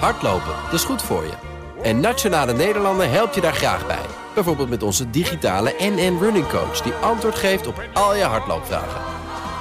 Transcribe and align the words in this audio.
Hardlopen, 0.00 0.54
dat 0.64 0.72
is 0.72 0.84
goed 0.84 1.02
voor 1.02 1.24
je. 1.24 1.32
En 1.82 2.00
Nationale 2.00 2.52
Nederlanden 2.52 3.10
helpt 3.10 3.34
je 3.34 3.40
daar 3.40 3.54
graag 3.54 3.86
bij. 3.86 4.06
Bijvoorbeeld 4.34 4.68
met 4.68 4.82
onze 4.82 5.10
digitale 5.10 5.74
NN 5.78 6.18
Running 6.20 6.48
Coach... 6.48 6.80
die 6.80 6.92
antwoord 6.92 7.34
geeft 7.34 7.66
op 7.66 7.82
al 7.92 8.16
je 8.16 8.22
hardloopvragen. 8.22 9.00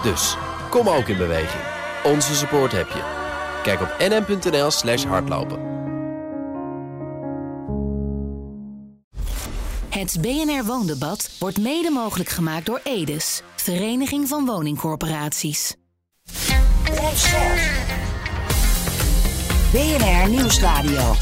Dus, 0.03 0.37
kom 0.69 0.89
ook 0.89 1.07
in 1.07 1.17
beweging. 1.17 1.63
Onze 2.03 2.35
support 2.35 2.71
heb 2.71 2.87
je. 2.87 3.01
Kijk 3.63 3.81
op 3.81 3.95
nn.nl 3.99 4.71
slash 4.71 5.03
hardlopen. 5.05 5.71
Het 9.89 10.17
BNR 10.21 10.65
Woondebat 10.65 11.29
wordt 11.39 11.59
mede 11.59 11.89
mogelijk 11.89 12.29
gemaakt 12.29 12.65
door 12.65 12.81
Edes, 12.83 13.41
Vereniging 13.55 14.27
van 14.27 14.45
Woningcorporaties. 14.45 15.75
BNR 19.73 20.29
Nieuwsradio. 20.29 21.13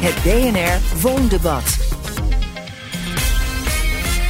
Het 0.00 0.22
BNR 0.22 1.00
Woondebat. 1.02 1.76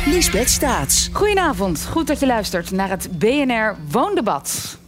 Liesbeth 0.06 0.50
Staats. 0.50 1.10
Goedenavond, 1.12 1.86
goed 1.90 2.06
dat 2.06 2.20
je 2.20 2.26
luistert 2.26 2.70
naar 2.70 2.88
het 2.88 3.18
BNR 3.18 3.76
Woondebat. 3.90 4.78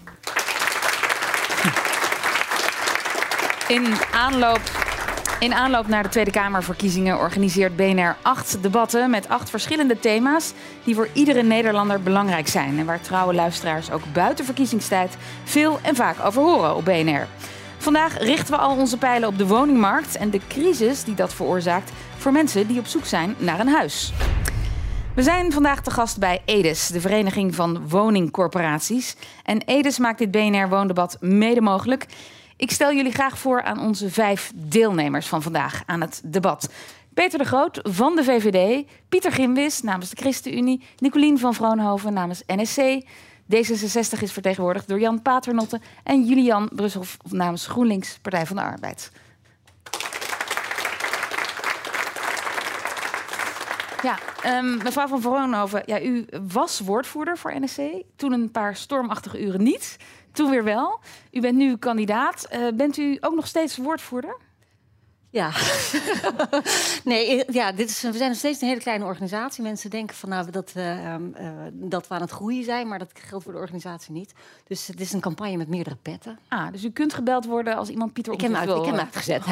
In 3.68 3.86
aanloop, 4.12 4.60
in 5.38 5.54
aanloop 5.54 5.86
naar 5.86 6.02
de 6.02 6.08
Tweede 6.08 6.30
Kamerverkiezingen 6.30 7.18
organiseert 7.18 7.76
BNR 7.76 8.16
acht 8.22 8.62
debatten 8.62 9.10
met 9.10 9.28
acht 9.28 9.50
verschillende 9.50 10.00
thema's 10.00 10.52
die 10.84 10.94
voor 10.94 11.08
iedere 11.12 11.42
Nederlander 11.42 12.02
belangrijk 12.02 12.48
zijn 12.48 12.78
en 12.78 12.86
waar 12.86 13.00
trouwe 13.00 13.34
luisteraars 13.34 13.90
ook 13.90 14.02
buiten 14.12 14.44
verkiezingstijd 14.44 15.16
veel 15.44 15.78
en 15.82 15.96
vaak 15.96 16.24
over 16.24 16.42
horen 16.42 16.76
op 16.76 16.84
BNR. 16.84 17.26
Vandaag 17.82 18.18
richten 18.18 18.54
we 18.54 18.60
al 18.60 18.76
onze 18.76 18.98
pijlen 18.98 19.28
op 19.28 19.38
de 19.38 19.46
woningmarkt 19.46 20.16
en 20.16 20.30
de 20.30 20.40
crisis 20.48 21.04
die 21.04 21.14
dat 21.14 21.34
veroorzaakt 21.34 21.92
voor 22.16 22.32
mensen 22.32 22.66
die 22.66 22.78
op 22.78 22.86
zoek 22.86 23.04
zijn 23.04 23.34
naar 23.38 23.60
een 23.60 23.68
huis. 23.68 24.12
We 25.14 25.22
zijn 25.22 25.52
vandaag 25.52 25.82
te 25.82 25.90
gast 25.90 26.18
bij 26.18 26.42
Edes, 26.44 26.86
de 26.86 27.00
Vereniging 27.00 27.54
van 27.54 27.88
Woningcorporaties. 27.88 29.16
En 29.44 29.62
Edes 29.64 29.98
maakt 29.98 30.18
dit 30.18 30.30
BNR 30.30 30.68
Woondebat 30.68 31.16
mede 31.20 31.60
mogelijk. 31.60 32.06
Ik 32.56 32.70
stel 32.70 32.92
jullie 32.92 33.12
graag 33.12 33.38
voor 33.38 33.62
aan 33.62 33.80
onze 33.80 34.10
vijf 34.10 34.52
deelnemers 34.54 35.26
van 35.26 35.42
vandaag 35.42 35.82
aan 35.86 36.00
het 36.00 36.20
debat. 36.24 36.68
Peter 37.14 37.38
de 37.38 37.44
Groot 37.44 37.80
van 37.82 38.16
de 38.16 38.24
VVD, 38.24 38.86
Pieter 39.08 39.32
Gimwis 39.32 39.82
namens 39.82 40.10
de 40.10 40.16
ChristenUnie, 40.16 40.82
Nicolien 40.98 41.38
van 41.38 41.54
Vroonhoven 41.54 42.12
namens 42.12 42.42
NSC, 42.46 43.02
D66 43.56 44.22
is 44.22 44.32
vertegenwoordigd 44.32 44.88
door 44.88 45.00
Jan 45.00 45.22
Paternotte 45.22 45.80
en 46.04 46.24
Julian 46.24 46.68
Brusselhoff 46.74 47.16
namens 47.28 47.66
GroenLinks 47.66 48.18
Partij 48.18 48.46
van 48.46 48.56
de 48.56 48.62
Arbeid. 48.62 49.12
Ja, 54.02 54.18
um, 54.58 54.76
mevrouw 54.76 55.06
van 55.06 55.20
Vroonhoven, 55.20 55.82
ja, 55.86 56.00
u 56.00 56.26
was 56.48 56.80
woordvoerder 56.80 57.38
voor 57.38 57.60
NSC. 57.60 57.80
Toen 58.16 58.32
een 58.32 58.50
paar 58.50 58.76
stormachtige 58.76 59.42
uren 59.42 59.62
niet. 59.62 59.96
Toen 60.32 60.50
weer 60.50 60.64
wel. 60.64 61.00
U 61.30 61.40
bent 61.40 61.56
nu 61.56 61.76
kandidaat. 61.76 62.48
Uh, 62.52 62.68
bent 62.74 62.96
u 62.96 63.16
ook 63.20 63.34
nog 63.34 63.46
steeds 63.46 63.76
woordvoerder? 63.76 64.36
Ja, 65.32 65.50
nee, 67.04 67.44
ja, 67.48 67.72
dit 67.72 67.88
is, 67.88 68.02
we 68.02 68.16
zijn 68.16 68.28
nog 68.28 68.38
steeds 68.38 68.60
een 68.60 68.68
hele 68.68 68.80
kleine 68.80 69.04
organisatie. 69.04 69.62
Mensen 69.62 69.90
denken 69.90 70.16
van 70.16 70.28
nou, 70.28 70.50
dat, 70.50 70.72
uh, 70.76 71.04
uh, 71.04 71.16
dat 71.72 72.08
we 72.08 72.14
aan 72.14 72.20
het 72.20 72.30
groeien 72.30 72.64
zijn, 72.64 72.88
maar 72.88 72.98
dat 72.98 73.10
geldt 73.14 73.44
voor 73.44 73.52
de 73.52 73.58
organisatie 73.58 74.12
niet. 74.12 74.32
Dus 74.66 74.86
het 74.86 75.00
is 75.00 75.12
een 75.12 75.20
campagne 75.20 75.56
met 75.56 75.68
meerdere 75.68 75.96
petten. 75.96 76.38
Ah, 76.48 76.72
dus 76.72 76.84
u 76.84 76.90
kunt 76.90 77.14
gebeld 77.14 77.46
worden 77.46 77.76
als 77.76 77.88
iemand 77.88 78.12
Pieter 78.12 78.32
ik 78.32 78.40
heb 78.40 78.52
hem, 78.52 78.64
wil, 78.64 78.78
ik 78.78 78.84
heb 78.84 78.94
hem 78.94 79.04
uitgezet. 79.04 79.44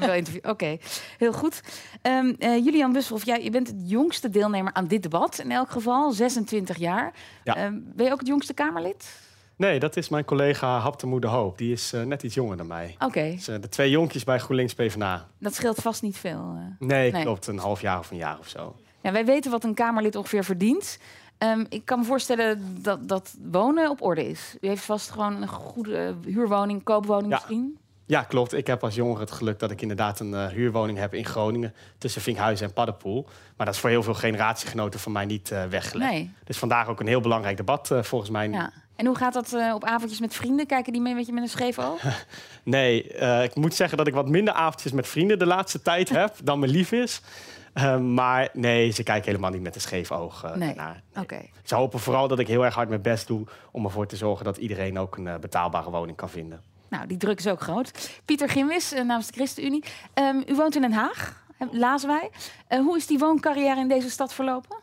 Oh, 0.00 0.50
Oké, 0.50 0.78
heel 1.18 1.32
goed. 1.32 1.60
Um, 2.02 2.36
Julian 2.38 2.92
Busselhoff, 2.92 3.24
ja, 3.24 3.34
je 3.34 3.50
bent 3.50 3.66
het 3.66 3.76
jongste 3.84 4.30
deelnemer 4.30 4.72
aan 4.72 4.86
dit 4.86 5.02
debat. 5.02 5.38
In 5.38 5.50
elk 5.50 5.70
geval, 5.70 6.12
26 6.12 6.76
jaar. 6.76 7.12
Ja. 7.44 7.64
Um, 7.64 7.92
ben 7.94 8.06
je 8.06 8.12
ook 8.12 8.18
het 8.18 8.28
jongste 8.28 8.54
Kamerlid? 8.54 9.04
Nee, 9.62 9.78
dat 9.78 9.96
is 9.96 10.08
mijn 10.08 10.24
collega 10.24 10.78
Haptemoe 10.78 11.20
de 11.20 11.26
Hoop. 11.26 11.58
Die 11.58 11.72
is 11.72 11.92
uh, 11.94 12.02
net 12.02 12.22
iets 12.22 12.34
jonger 12.34 12.56
dan 12.56 12.66
mij. 12.66 12.94
Oké. 12.94 13.04
Okay. 13.04 13.30
Dus, 13.30 13.48
uh, 13.48 13.56
de 13.60 13.68
twee 13.68 13.90
jonkjes 13.90 14.24
bij 14.24 14.38
GroenLinks 14.38 14.74
PvdA. 14.74 15.26
Dat 15.38 15.54
scheelt 15.54 15.80
vast 15.80 16.02
niet 16.02 16.16
veel. 16.16 16.54
Uh. 16.56 16.88
Nee, 16.88 17.12
nee, 17.12 17.22
klopt. 17.22 17.46
Een 17.46 17.58
half 17.58 17.80
jaar 17.80 17.98
of 17.98 18.10
een 18.10 18.16
jaar 18.16 18.38
of 18.38 18.48
zo. 18.48 18.76
Ja, 19.00 19.12
wij 19.12 19.24
weten 19.24 19.50
wat 19.50 19.64
een 19.64 19.74
Kamerlid 19.74 20.16
ongeveer 20.16 20.44
verdient. 20.44 20.98
Um, 21.38 21.66
ik 21.68 21.84
kan 21.84 21.98
me 21.98 22.04
voorstellen 22.04 22.78
dat, 22.82 23.08
dat 23.08 23.34
wonen 23.50 23.90
op 23.90 24.02
orde 24.02 24.28
is. 24.28 24.56
U 24.60 24.68
heeft 24.68 24.84
vast 24.84 25.10
gewoon 25.10 25.42
een 25.42 25.48
goede 25.48 26.14
huurwoning, 26.24 26.82
koopwoning 26.82 27.32
ja. 27.32 27.38
misschien? 27.38 27.78
Ja, 28.06 28.22
klopt. 28.22 28.52
Ik 28.52 28.66
heb 28.66 28.84
als 28.84 28.94
jongere 28.94 29.20
het 29.20 29.30
geluk 29.30 29.58
dat 29.58 29.70
ik 29.70 29.82
inderdaad 29.82 30.20
een 30.20 30.32
uh, 30.32 30.46
huurwoning 30.46 30.98
heb 30.98 31.14
in 31.14 31.24
Groningen... 31.24 31.74
tussen 31.98 32.22
Vinkhuizen 32.22 32.66
en 32.66 32.72
Paddenpoel. 32.72 33.26
Maar 33.56 33.66
dat 33.66 33.74
is 33.74 33.80
voor 33.80 33.90
heel 33.90 34.02
veel 34.02 34.14
generatiegenoten 34.14 35.00
van 35.00 35.12
mij 35.12 35.24
niet 35.24 35.50
uh, 35.50 35.64
weggelegd. 35.64 36.12
Nee. 36.12 36.30
Dus 36.44 36.58
vandaag 36.58 36.88
ook 36.88 37.00
een 37.00 37.06
heel 37.06 37.20
belangrijk 37.20 37.56
debat 37.56 37.90
uh, 37.90 38.02
volgens 38.02 38.30
mij. 38.30 38.48
Ja. 38.48 38.72
En 38.96 39.06
hoe 39.06 39.16
gaat 39.16 39.32
dat 39.32 39.52
uh, 39.52 39.74
op 39.74 39.84
avondjes 39.84 40.20
met 40.20 40.34
vrienden? 40.34 40.66
Kijken 40.66 40.92
die 40.92 41.02
mee 41.02 41.14
met 41.14 41.26
je 41.26 41.32
met 41.32 41.42
een 41.42 41.48
scheef 41.48 41.78
oog? 41.78 42.02
nee, 42.62 43.18
uh, 43.18 43.42
ik 43.42 43.54
moet 43.54 43.74
zeggen 43.74 43.98
dat 43.98 44.06
ik 44.06 44.14
wat 44.14 44.28
minder 44.28 44.54
avondjes 44.54 44.92
met 44.92 45.08
vrienden 45.08 45.38
de 45.38 45.46
laatste 45.46 45.82
tijd 45.82 46.08
heb 46.20 46.36
dan 46.44 46.58
me 46.58 46.68
lief 46.68 46.92
is. 46.92 47.20
Uh, 47.74 47.98
maar 47.98 48.48
nee, 48.52 48.90
ze 48.90 49.02
kijken 49.02 49.26
helemaal 49.26 49.50
niet 49.50 49.62
met 49.62 49.74
een 49.74 49.80
scheef 49.80 50.12
oog 50.12 50.54
nee. 50.54 50.74
naar. 50.74 51.02
Nee. 51.14 51.24
Okay. 51.24 51.50
Ze 51.62 51.74
hopen 51.74 52.00
vooral 52.00 52.28
dat 52.28 52.38
ik 52.38 52.48
heel 52.48 52.64
erg 52.64 52.74
hard 52.74 52.88
mijn 52.88 53.02
best 53.02 53.26
doe 53.26 53.46
om 53.70 53.84
ervoor 53.84 54.06
te 54.06 54.16
zorgen 54.16 54.44
dat 54.44 54.56
iedereen 54.56 54.98
ook 54.98 55.16
een 55.16 55.40
betaalbare 55.40 55.90
woning 55.90 56.16
kan 56.16 56.30
vinden. 56.30 56.62
Nou, 56.88 57.06
die 57.06 57.16
druk 57.16 57.38
is 57.38 57.46
ook 57.46 57.60
groot. 57.60 58.10
Pieter 58.24 58.48
Gimwis 58.48 58.92
namens 58.92 59.26
de 59.26 59.32
ChristenUnie. 59.32 59.84
Um, 60.14 60.42
u 60.46 60.54
woont 60.54 60.74
in 60.74 60.80
Den 60.80 60.92
Haag, 60.92 61.44
lazen 61.70 62.08
wij. 62.08 62.30
hoe 62.78 62.96
is 62.96 63.06
die 63.06 63.18
wooncarrière 63.18 63.80
in 63.80 63.88
deze 63.88 64.10
stad 64.10 64.34
verlopen? 64.34 64.81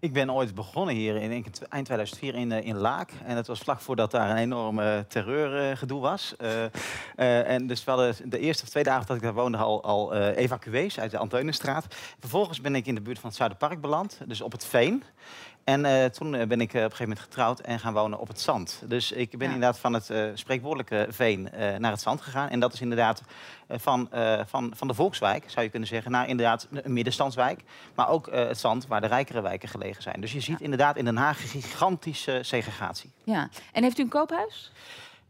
Ik 0.00 0.12
ben 0.12 0.32
ooit 0.32 0.54
begonnen 0.54 0.94
hier 0.94 1.16
in 1.16 1.30
eind 1.68 1.84
2004 1.84 2.34
in, 2.34 2.50
uh, 2.50 2.64
in 2.64 2.76
Laak. 2.76 3.10
En 3.24 3.34
dat 3.34 3.46
was 3.46 3.58
vlak 3.58 3.80
voordat 3.80 4.10
daar 4.10 4.30
een 4.30 4.36
enorme 4.36 5.04
terreurgedoe 5.08 5.98
uh, 5.98 6.02
was. 6.02 6.34
Uh, 6.40 7.50
en 7.50 7.66
dus 7.66 7.84
we 7.84 7.90
hadden 7.90 8.30
de 8.30 8.38
eerste 8.38 8.62
of 8.62 8.68
twee 8.68 8.84
dagen 8.84 9.06
dat 9.06 9.16
ik 9.16 9.22
daar 9.22 9.34
woonde 9.34 9.58
al, 9.58 9.82
al 9.82 10.14
evacuees 10.14 11.00
uit 11.00 11.10
de 11.10 11.18
Anteunenstraat. 11.18 11.86
Vervolgens 12.20 12.60
ben 12.60 12.74
ik 12.74 12.86
in 12.86 12.94
de 12.94 13.00
buurt 13.00 13.18
van 13.18 13.28
het 13.28 13.38
Zuiderpark 13.38 13.80
beland, 13.80 14.20
dus 14.26 14.40
op 14.40 14.52
het 14.52 14.66
Veen. 14.66 15.02
En 15.66 15.84
uh, 15.84 16.04
toen 16.04 16.30
ben 16.30 16.60
ik 16.60 16.74
uh, 16.74 16.84
op 16.84 16.90
een 16.90 16.96
gegeven 16.96 16.98
moment 16.98 17.20
getrouwd 17.20 17.60
en 17.60 17.80
gaan 17.80 17.92
wonen 17.92 18.18
op 18.18 18.28
het 18.28 18.40
zand. 18.40 18.82
Dus 18.84 19.12
ik 19.12 19.30
ben 19.30 19.48
ja. 19.48 19.54
inderdaad 19.54 19.78
van 19.78 19.92
het 19.92 20.10
uh, 20.10 20.30
spreekwoordelijke 20.34 21.06
veen 21.10 21.48
naar 21.78 21.90
het 21.90 22.00
zand 22.00 22.20
gegaan. 22.20 22.48
En 22.48 22.60
dat 22.60 22.72
is 22.72 22.80
inderdaad 22.80 23.22
van, 23.68 24.08
van, 24.46 24.72
van 24.74 24.88
de 24.88 24.94
Volkswijk, 24.94 25.50
zou 25.50 25.64
je 25.64 25.70
kunnen 25.70 25.88
zeggen, 25.88 26.10
naar 26.10 26.28
inderdaad 26.28 26.68
een 26.70 26.92
middenstandswijk. 26.92 27.60
Maar 27.94 28.08
ook 28.08 28.28
het 28.30 28.58
zand 28.58 28.86
waar 28.86 29.00
de 29.00 29.06
rijkere 29.06 29.40
wijken 29.40 29.68
gelegen 29.68 30.02
zijn. 30.02 30.20
Dus 30.20 30.32
je 30.32 30.40
ziet 30.40 30.58
ja. 30.58 30.64
inderdaad 30.64 30.96
in 30.96 31.04
Den 31.04 31.16
Haag 31.16 31.42
een 31.42 31.48
gigantische 31.48 32.38
segregatie. 32.42 33.10
Ja, 33.24 33.48
en 33.72 33.82
heeft 33.82 33.98
u 33.98 34.02
een 34.02 34.08
koophuis? 34.08 34.72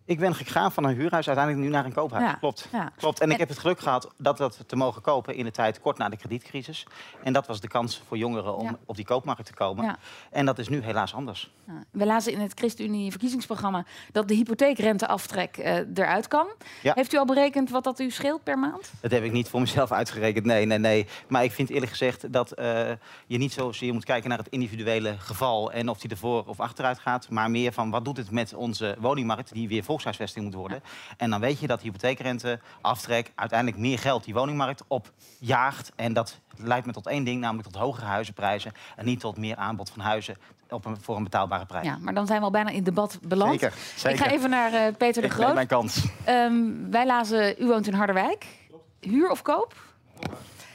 Ik 0.07 0.19
ben 0.19 0.35
gegaan 0.35 0.73
van 0.73 0.85
een 0.85 0.95
huurhuis 0.95 1.27
uiteindelijk 1.27 1.65
nu 1.67 1.71
naar 1.73 1.85
een 1.85 1.93
koophuis. 1.93 2.25
Ja, 2.25 2.33
Klopt. 2.33 2.69
Ja. 2.73 2.93
Klopt. 2.97 3.21
En 3.21 3.31
ik 3.31 3.39
heb 3.39 3.49
het 3.49 3.59
geluk 3.59 3.79
gehad 3.81 4.13
dat 4.17 4.37
dat 4.39 4.59
te 4.67 4.77
mogen 4.77 5.03
kopen 5.03 5.35
in 5.35 5.45
de 5.45 5.51
tijd 5.51 5.81
kort 5.81 5.99
na 5.99 6.09
de 6.09 6.17
kredietcrisis. 6.17 6.87
En 7.23 7.33
dat 7.33 7.47
was 7.47 7.61
de 7.61 7.69
kans 7.69 8.03
voor 8.07 8.17
jongeren 8.17 8.57
om 8.57 8.65
Ja. 8.65 8.77
op 8.85 8.97
die 8.97 9.05
koopmarkt 9.05 9.47
te 9.47 9.55
komen. 9.55 9.97
En 10.31 10.47
dat 10.47 10.59
is 10.59 10.69
nu 10.69 10.81
helaas 10.83 11.15
anders. 11.15 11.51
Ja. 11.67 11.73
We 11.91 12.07
lazen 12.07 12.33
in 12.33 12.41
het 12.41 12.53
ChristenUnie 12.55 13.11
verkiezingsprogramma 13.11 13.85
dat 14.13 14.29
de 14.29 14.35
hypotheekrenteaftrek 14.35 15.57
eh, 15.57 15.75
eruit 15.95 16.29
kan. 16.29 16.47
Heeft 16.83 17.13
u 17.13 17.19
al 17.19 17.25
berekend 17.25 17.71
wat 17.71 17.85
dat 17.85 18.01
u 18.01 18.11
scheelt 18.11 18.43
per 18.43 18.59
maand? 18.59 18.91
Dat 19.01 19.11
heb 19.11 19.23
ik 19.25 19.33
niet 19.33 19.49
voor 19.49 19.61
mezelf 19.61 19.93
uitgerekend. 19.93 20.45
Nee, 20.47 20.67
nee, 20.67 20.79
nee. 20.79 21.07
Maar 21.29 21.45
ik 21.45 21.53
vind 21.53 21.71
eerlijk 21.71 21.91
gezegd 21.91 22.33
dat 22.33 22.53
eh, 22.53 22.89
je 23.27 23.39
niet 23.39 23.53
zozeer 23.53 23.93
moet 23.93 24.05
kijken 24.05 24.29
naar 24.29 24.39
het 24.39 24.49
individuele 24.49 25.15
geval 25.19 25.73
en 25.73 25.89
of 25.89 25.99
die 25.99 26.11
ervoor 26.11 26.45
of 26.47 26.61
achteruit 26.61 26.99
gaat. 26.99 27.31
Maar 27.31 27.51
meer 27.51 27.73
van 27.73 27.91
wat 27.91 28.05
doet 28.05 28.17
het 28.17 28.31
met 28.31 28.55
onze 28.55 28.97
woningmarkt, 28.99 29.53
die 29.53 29.69
weer 29.69 29.85
volkshuisvesting 29.97 30.45
moet 30.45 30.55
worden. 30.55 30.83
En 31.17 31.31
dan 31.31 31.41
weet 31.41 31.61
je 31.61 31.67
dat 31.67 31.81
hypotheekrente, 31.81 32.61
aftrek, 32.81 33.33
uiteindelijk 33.35 33.81
meer 33.81 33.99
geld 33.99 34.25
die 34.25 34.35
woningmarkt 34.35 34.83
opjaagt. 34.89 35.93
En 35.97 36.13
dat 36.13 36.41
leidt 36.57 36.87
me 36.87 36.93
tot 36.93 37.07
één 37.07 37.25
ding, 37.25 37.41
namelijk 37.41 37.69
tot 37.69 37.81
hogere 37.81 38.07
huizenprijzen. 38.07 38.73
En 38.97 39.05
niet 39.05 39.21
tot 39.21 39.37
meer 39.37 39.57
aanbod 39.57 39.91
van 39.91 40.01
huizen 40.01 40.37
op 40.69 40.85
een, 40.85 40.97
voor 41.01 41.17
een 41.17 41.23
betaalbare 41.23 41.67
prijs. 41.67 41.87
Ja, 41.87 41.99
maar 42.01 42.15
dan 42.15 42.27
zijn 42.27 42.39
we 42.39 42.45
al 42.45 42.51
bijna 42.51 42.69
in 42.69 42.77
het 42.77 42.85
debat 42.85 43.19
beland. 43.23 43.61
Zeker, 43.61 43.77
zeker. 43.97 44.19
Ik 44.19 44.25
ga 44.25 44.31
even 44.31 44.51
naar 44.51 44.73
eh, 44.73 44.95
Peter 44.97 45.23
de 45.23 45.29
Ik 45.29 45.35
Groot. 45.35 45.55
mijn 45.55 45.67
kans. 45.67 46.05
Ehm, 46.25 46.91
wij 46.91 47.07
lazen, 47.07 47.63
u 47.63 47.67
woont 47.67 47.87
in 47.87 47.95
Harderwijk. 47.95 48.47
Huur 49.01 49.31
of 49.31 49.43
koop? 49.43 49.75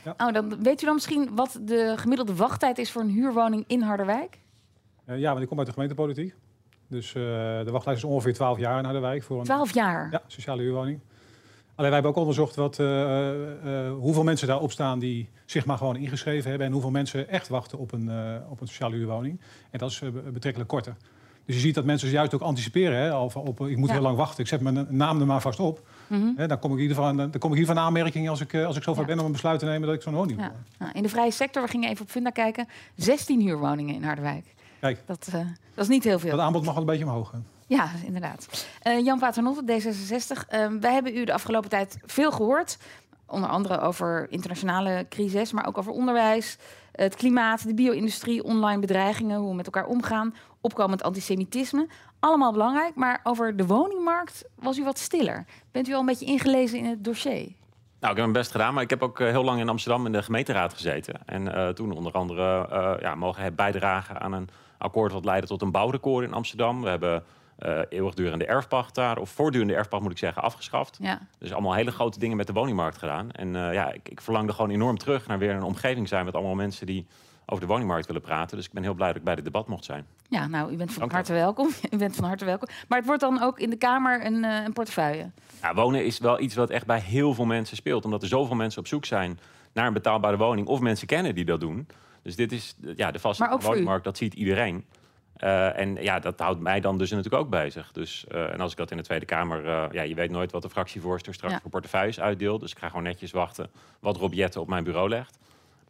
Ja. 0.04 0.14
Oh, 0.18 0.34
dan 0.34 0.64
weet 0.64 0.82
u 0.82 0.86
dan 0.86 0.94
misschien 0.94 1.36
wat 1.36 1.60
de 1.62 1.94
gemiddelde 1.98 2.36
wachttijd 2.36 2.78
is 2.78 2.92
voor 2.92 3.02
een 3.02 3.10
huurwoning 3.10 3.64
in 3.68 3.82
Harderwijk? 3.82 4.40
Uh, 5.06 5.20
ja, 5.20 5.30
want 5.30 5.42
ik 5.42 5.48
kom 5.48 5.58
uit 5.58 5.68
de 5.68 5.74
gemeentepolitiek. 5.74 6.36
Dus 6.92 7.08
uh, 7.14 7.24
de 7.66 7.72
wachtlijst 7.72 8.04
is 8.04 8.10
ongeveer 8.10 8.34
12 8.34 8.58
jaar 8.60 8.78
in 8.78 8.84
Harderwijk. 8.84 9.24
Voor 9.24 9.38
een 9.40 9.44
12 9.44 9.74
jaar? 9.74 10.08
Ja, 10.12 10.22
sociale 10.28 10.62
huurwoning. 10.62 11.00
Alleen 11.76 11.92
wij 11.92 12.00
hebben 12.02 12.12
ook 12.12 12.18
onderzocht 12.18 12.56
wat, 12.56 12.80
uh, 12.80 13.30
hoeveel 14.00 14.24
mensen 14.24 14.48
daarop 14.48 14.72
staan 14.72 15.00
die 15.00 15.30
zich 15.46 15.66
maar 15.66 15.78
gewoon 15.78 15.96
ingeschreven 15.96 16.50
hebben. 16.50 16.68
En 16.68 16.74
hoeveel 16.74 16.92
mensen 16.92 17.30
echt 17.30 17.48
wachten 17.48 17.78
op 17.78 17.92
een, 17.92 18.12
op 18.50 18.62
een 18.62 18.68
sociale 18.68 18.96
huurwoning. 18.96 19.40
En 19.70 19.80
dat 19.80 19.90
is 19.90 20.02
betrekkelijk 20.34 20.70
korter. 20.70 20.96
Dus 21.46 21.56
je 21.56 21.62
ziet 21.62 21.76
dat 21.76 21.86
mensen 21.86 22.10
juist 22.10 22.34
ook 22.34 22.42
anticiperen. 22.42 22.98
Hè, 22.98 23.30
van 23.30 23.42
op, 23.42 23.68
ik 23.68 23.78
moet 23.78 23.88
Ja. 23.88 23.94
heel 23.94 24.04
lang 24.04 24.18
wachten. 24.18 24.40
Ik 24.40 24.48
zet 24.48 24.62
mijn 24.62 24.88
naam 24.90 25.20
er 25.20 25.26
maar 25.26 25.42
vast 25.42 25.60
op. 25.60 25.88
Hè, 26.36 26.48
dan, 26.48 26.60
kom 26.60 26.72
ik 26.72 26.76
in 26.78 26.82
ieder 26.82 26.98
geval, 26.98 27.16
dan 27.16 27.32
kom 27.40 27.52
ik 27.52 27.58
hier 27.58 27.66
van 27.66 27.78
aanmerking 27.80 28.30
als 28.30 28.42
ik, 28.42 28.54
eh, 28.54 28.66
als 28.66 28.76
ik 28.76 28.84
zover 28.84 29.02
Ja. 29.02 29.08
ben 29.08 29.20
om 29.20 29.26
een 29.26 29.32
besluit 29.32 29.60
te 29.60 29.66
nemen 29.66 29.88
dat 29.88 29.96
ik 29.96 30.02
zo'n 30.02 30.14
woning 30.14 30.38
wil. 30.40 30.46
Ja. 30.48 30.54
Nou, 30.80 30.92
in 30.94 31.04
de 31.04 31.10
vrije 31.10 31.32
sector, 31.32 31.64
we 31.64 31.70
gingen 31.70 31.90
even 31.90 32.02
op 32.04 32.10
Funda 32.10 32.30
kijken, 32.30 32.68
16 32.96 33.42
huurwoningen 33.42 33.96
in 33.96 34.04
Harderwijk. 34.04 34.46
Kijk, 34.82 35.04
Dat, 35.06 35.30
eh, 35.34 35.40
dat 35.74 35.84
is 35.84 35.88
niet 35.88 36.04
heel 36.04 36.20
veel. 36.20 36.32
dat 36.32 36.40
aanbod 36.40 36.64
mag 36.66 36.74
wel 36.74 36.82
een 36.84 36.90
beetje 36.90 37.06
omhoog. 37.06 37.32
hè. 37.32 37.38
Ja, 37.68 37.90
inderdaad. 38.06 38.68
Eh, 38.82 39.06
Jan 39.06 39.20
Paternotte, 39.20 39.64
D66. 39.66 40.46
Ehm, 40.48 40.80
wij 40.80 40.94
hebben 40.94 41.18
u 41.18 41.24
de 41.26 41.34
afgelopen 41.34 41.70
tijd 41.70 41.98
veel 42.06 42.32
gehoord. 42.32 42.78
Onder 43.28 43.50
andere 43.50 43.80
over 43.80 44.28
internationale 44.30 45.06
crisis, 45.10 45.52
maar 45.52 45.68
ook 45.68 45.78
over 45.78 45.92
onderwijs, 45.92 46.58
het 46.92 47.16
klimaat, 47.16 47.68
de 47.68 47.74
bio-industrie, 47.74 48.44
online 48.44 48.80
bedreigingen, 48.80 49.40
hoe 49.40 49.50
we 49.50 49.56
met 49.56 49.66
elkaar 49.66 49.86
omgaan, 49.86 50.36
opkomend 50.62 51.04
antisemitisme. 51.04 51.88
Allemaal 52.20 52.52
belangrijk, 52.52 52.96
maar 52.96 53.20
over 53.24 53.58
de 53.58 53.66
woningmarkt 53.66 54.46
was 54.56 54.78
u 54.78 54.84
wat 54.84 55.00
stiller. 55.00 55.46
Bent 55.72 55.88
u 55.88 55.94
al 55.94 56.00
een 56.00 56.06
beetje 56.06 56.26
ingelezen 56.26 56.78
in 56.78 56.86
het 56.86 57.04
dossier? 57.04 57.32
Nou, 58.00 58.14
ik 58.14 58.20
heb 58.20 58.30
mijn 58.30 58.32
best 58.32 58.52
gedaan, 58.52 58.74
maar 58.74 58.84
ik 58.84 58.90
heb 58.90 59.02
ook 59.02 59.20
eh, 59.20 59.28
heel 59.28 59.44
lang 59.44 59.60
in 59.60 59.70
Amsterdam 59.70 60.06
in 60.06 60.12
de 60.12 60.24
gemeenteraad 60.24 60.74
gezeten. 60.74 61.20
En 61.26 61.54
eh, 61.56 61.70
toen 61.70 61.92
onder 61.92 62.12
andere 62.12 62.68
eh, 62.68 63.02
ja, 63.02 63.16
mogen 63.16 63.56
bijdragen 63.56 64.20
aan 64.22 64.32
een 64.34 64.50
akkoord 64.82 65.12
wat 65.12 65.26
leidde 65.26 65.48
tot 65.48 65.62
een 65.62 65.72
bouwrecord 65.72 66.26
in 66.26 66.34
Amsterdam. 66.34 66.82
We 66.82 66.90
hebben 66.90 67.24
eh, 67.58 67.80
eeuwigdurende 67.90 68.46
erfpacht 68.46 68.96
daar, 68.96 69.18
of 69.18 69.30
voortdurende 69.30 69.76
erfpacht 69.76 70.02
moet 70.02 70.12
ik 70.12 70.18
zeggen, 70.18 70.42
afgeschaft. 70.42 70.98
Ja. 71.02 71.20
Dus 71.38 71.54
allemaal 71.54 71.74
hele 71.74 71.92
grote 71.92 72.20
dingen 72.20 72.38
met 72.38 72.48
de 72.48 72.54
woningmarkt 72.54 72.98
gedaan. 72.98 73.32
En 73.32 73.56
eh, 73.56 73.74
ja, 73.74 73.92
ik, 73.92 74.10
ik 74.10 74.22
verlangde 74.22 74.54
gewoon 74.54 74.70
enorm 74.70 74.98
terug 74.98 75.28
naar 75.28 75.38
weer 75.38 75.56
een 75.56 75.64
omgeving 75.64 76.08
zijn 76.08 76.26
met 76.26 76.34
allemaal 76.34 76.56
mensen 76.56 76.86
die 76.86 77.08
over 77.46 77.66
de 77.66 77.72
woningmarkt 77.72 78.08
willen 78.08 78.22
praten. 78.22 78.58
Dus 78.58 78.66
ik 78.66 78.74
ben 78.74 78.84
heel 78.84 78.94
blij 78.94 79.08
dat 79.08 79.18
ik 79.18 79.24
bij 79.24 79.36
dit 79.36 79.44
debat 79.44 79.68
mocht 79.68 79.86
zijn. 79.86 80.06
Ja, 80.30 80.48
nou, 80.48 80.72
u 80.72 80.76
bent 80.76 80.92
van 80.92 81.00
Dank 81.00 81.12
harte 81.12 81.34
welkom. 81.34 81.70
U 81.94 81.98
bent 81.98 82.16
van 82.16 82.26
harte 82.26 82.46
welkom. 82.46 82.68
Maar 82.88 82.98
het 82.98 83.08
wordt 83.08 83.22
dan 83.22 83.42
ook 83.42 83.60
in 83.60 83.70
de 83.70 83.76
Kamer 83.76 84.26
een, 84.26 84.44
eh, 84.44 84.64
een 84.64 84.74
portefeuille. 84.74 85.32
Ja, 85.62 85.74
wonen 85.74 86.06
is 86.06 86.20
wel 86.20 86.40
iets 86.40 86.56
wat 86.56 86.70
echt 86.70 86.86
bij 86.86 87.00
heel 87.00 87.34
veel 87.34 87.46
mensen 87.46 87.78
speelt. 87.78 88.06
Omdat 88.06 88.22
er 88.22 88.28
zoveel 88.28 88.56
mensen 88.56 88.80
op 88.80 88.88
zoek 88.88 89.06
zijn 89.06 89.40
naar 89.74 89.88
een 89.88 89.94
betaalbare 89.94 90.38
woning. 90.38 90.68
Of 90.68 90.80
mensen 90.80 91.08
kennen 91.08 91.36
die 91.36 91.46
dat 91.46 91.60
doen. 91.60 91.88
Dus 92.22 92.36
dit 92.36 92.52
is 92.52 92.76
ja, 92.96 93.12
de 93.12 93.20
vaste 93.20 93.58
woningmarkt, 93.62 94.04
dat 94.04 94.18
ziet 94.18 94.34
iedereen. 94.34 94.86
Eh, 95.42 95.78
en 95.80 95.96
ja, 95.96 96.20
dat 96.20 96.40
houdt 96.40 96.60
mij 96.60 96.80
dan 96.80 96.98
dus 96.98 97.10
natuurlijk 97.10 97.44
ook 97.44 97.50
bezig. 97.50 97.92
Dus, 97.92 98.26
eh, 98.28 98.54
en 98.54 98.60
als 98.60 98.72
ik 98.72 98.78
dat 98.78 98.92
in 98.92 98.98
de 98.98 99.04
Tweede 99.04 99.26
Kamer... 99.26 99.68
eh, 99.68 99.86
ja, 99.92 100.02
je 100.02 100.16
weet 100.16 100.32
nooit 100.32 100.52
wat 100.52 100.62
de 100.62 100.70
fractievoorzitter 100.70 101.34
straks 101.34 101.54
Ja. 101.54 101.60
voor 101.62 101.70
portefeuilles 101.70 102.20
uitdeelt. 102.20 102.62
Dus 102.62 102.72
ik 102.72 102.78
ga 102.78 102.88
gewoon 102.88 103.04
netjes 103.04 103.32
wachten 103.32 103.70
wat 104.00 104.18
Rob 104.18 104.34
Jetten 104.34 104.62
op 104.62 104.68
mijn 104.68 104.84
bureau 104.84 105.10
legt. 105.10 105.38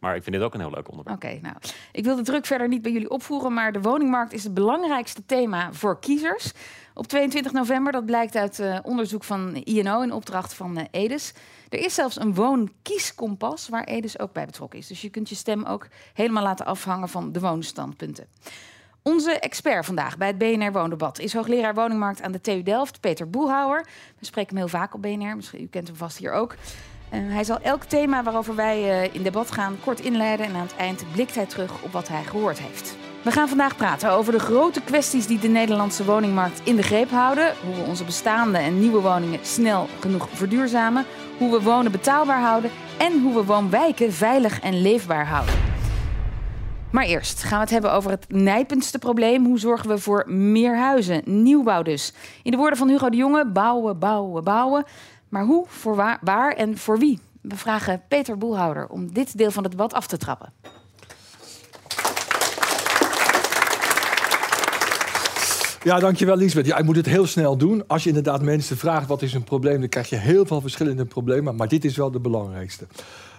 Maar 0.02 0.16
ik 0.16 0.22
vind 0.22 0.36
dit 0.36 0.44
ook 0.44 0.54
een 0.54 0.60
heel 0.60 0.70
leuk 0.70 0.90
onderwerp. 0.90 1.16
Oké, 1.16 1.38
nou, 1.42 1.56
ik 1.92 2.04
wil 2.04 2.16
de 2.16 2.22
druk 2.22 2.46
verder 2.46 2.68
niet 2.68 2.82
bij 2.82 2.92
jullie 2.92 3.10
opvoeren, 3.10 3.54
maar 3.54 3.72
de 3.72 3.80
woningmarkt 3.80 4.32
is 4.32 4.44
het 4.44 4.54
belangrijkste 4.54 5.26
thema 5.26 5.72
voor 5.72 6.00
kiezers. 6.00 6.52
Op 6.94 7.06
22 7.06 7.52
november, 7.52 7.92
dat 7.92 8.06
blijkt 8.06 8.36
uit 8.36 8.58
eh, 8.58 8.78
onderzoek 8.82 9.24
van 9.24 9.54
INO 9.54 10.00
in 10.00 10.12
opdracht 10.12 10.54
van 10.54 10.76
eh, 10.76 10.84
Edes. 10.90 11.32
Er 11.68 11.78
is 11.78 11.94
zelfs 11.94 12.20
een 12.20 12.34
woonkieskompas 12.34 13.68
waar 13.68 13.84
Edes 13.84 14.18
ook 14.18 14.32
bij 14.32 14.46
betrokken 14.46 14.78
is. 14.78 14.86
Dus 14.86 15.00
je 15.00 15.10
kunt 15.10 15.28
je 15.28 15.34
stem 15.34 15.64
ook 15.64 15.88
helemaal 16.14 16.42
laten 16.42 16.66
afhangen 16.66 17.08
van 17.08 17.32
de 17.32 17.40
woonstandpunten. 17.40 18.26
Onze 19.02 19.38
expert 19.38 19.84
vandaag 19.84 20.16
bij 20.16 20.26
het 20.26 20.38
BNR 20.38 20.72
Woondebat 20.72 21.18
is 21.18 21.34
hoogleraar 21.34 21.74
woningmarkt 21.74 22.22
aan 22.22 22.32
de 22.32 22.40
TU 22.40 22.62
Delft, 22.62 23.00
Peter 23.00 23.30
Boelhouwer. 23.30 23.86
We 24.18 24.24
spreken 24.24 24.56
hem 24.56 24.66
heel 24.66 24.78
vaak 24.78 24.94
op 24.94 25.02
BNR, 25.02 25.36
misschien 25.36 25.62
u 25.62 25.66
kent 25.66 25.86
hem 25.86 25.96
vast 25.96 26.18
hier 26.18 26.32
ook. 26.32 26.56
Eh, 27.12 27.20
hij 27.28 27.44
zal 27.44 27.58
elk 27.62 27.84
thema 27.84 28.22
waarover 28.22 28.54
wij 28.54 29.02
eh, 29.02 29.14
in 29.14 29.22
debat 29.22 29.50
gaan 29.50 29.76
kort 29.84 30.00
inleiden 30.00 30.46
en 30.46 30.54
aan 30.54 30.62
het 30.62 30.76
eind 30.76 31.04
blikt 31.12 31.34
hij 31.34 31.46
terug 31.46 31.82
op 31.82 31.92
wat 31.92 32.08
hij 32.08 32.22
gehoord 32.22 32.58
heeft. 32.58 32.96
We 33.22 33.30
gaan 33.30 33.48
vandaag 33.48 33.76
praten 33.76 34.10
over 34.10 34.32
de 34.32 34.38
grote 34.38 34.80
kwesties 34.82 35.26
die 35.26 35.38
de 35.38 35.48
Nederlandse 35.48 36.04
woningmarkt 36.04 36.60
in 36.64 36.76
de 36.76 36.82
greep 36.82 37.10
houden. 37.10 37.52
Hoe 37.64 37.74
we 37.74 37.82
onze 37.82 38.04
bestaande 38.04 38.58
en 38.58 38.80
nieuwe 38.80 39.00
woningen 39.00 39.38
snel 39.42 39.88
genoeg 40.00 40.28
verduurzamen. 40.32 41.04
Hoe 41.38 41.50
we 41.50 41.62
wonen 41.62 41.92
betaalbaar 41.92 42.40
houden. 42.40 42.70
En 42.98 43.22
hoe 43.22 43.34
we 43.34 43.44
woonwijken 43.44 44.12
veilig 44.12 44.60
en 44.60 44.82
leefbaar 44.82 45.26
houden. 45.26 45.54
Maar 46.92 47.04
eerst 47.04 47.42
gaan 47.42 47.56
we 47.56 47.64
het 47.64 47.70
hebben 47.70 47.92
over 47.92 48.10
het 48.10 48.24
nijpendste 48.28 48.98
probleem. 48.98 49.44
Hoe 49.44 49.58
zorgen 49.58 49.88
we 49.88 49.98
voor 49.98 50.24
meer 50.26 50.76
huizen? 50.76 51.22
Nieuwbouw 51.24 51.82
dus. 51.82 52.12
In 52.42 52.50
de 52.50 52.56
woorden 52.56 52.78
van 52.78 52.88
Hugo 52.88 53.10
de 53.10 53.16
Jonge, 53.16 53.46
bouwen, 53.46 53.98
bouwen, 53.98 54.44
bouwen. 54.44 54.84
Maar 55.32 55.44
hoe, 55.44 55.64
voor 55.68 55.96
waar, 55.96 56.18
waar 56.20 56.52
en 56.52 56.78
voor 56.78 56.98
wie? 56.98 57.20
We 57.40 57.56
vragen 57.56 58.02
Peter 58.08 58.38
Boelhouder 58.38 58.88
om 58.88 59.12
dit 59.12 59.38
deel 59.38 59.50
van 59.50 59.62
het 59.62 59.72
debat 59.72 59.92
af 59.92 60.06
te 60.06 60.16
trappen. 60.16 60.52
Ja, 65.82 65.98
dankjewel 65.98 66.36
Liesbeth. 66.36 66.66
Ja, 66.66 66.78
ik 66.78 66.84
moet 66.84 66.96
het 66.96 67.06
heel 67.06 67.26
snel 67.26 67.56
doen. 67.56 67.86
Als 67.86 68.02
je 68.02 68.08
inderdaad 68.08 68.42
mensen 68.42 68.76
vraagt 68.76 69.06
wat 69.06 69.22
is 69.22 69.34
een 69.34 69.44
probleem, 69.44 69.80
dan 69.80 69.88
krijg 69.88 70.08
je 70.08 70.16
heel 70.16 70.46
veel 70.46 70.60
verschillende 70.60 71.04
problemen. 71.04 71.56
Maar 71.56 71.68
dit 71.68 71.84
is 71.84 71.96
wel 71.96 72.10
de 72.10 72.20
belangrijkste. 72.20 72.86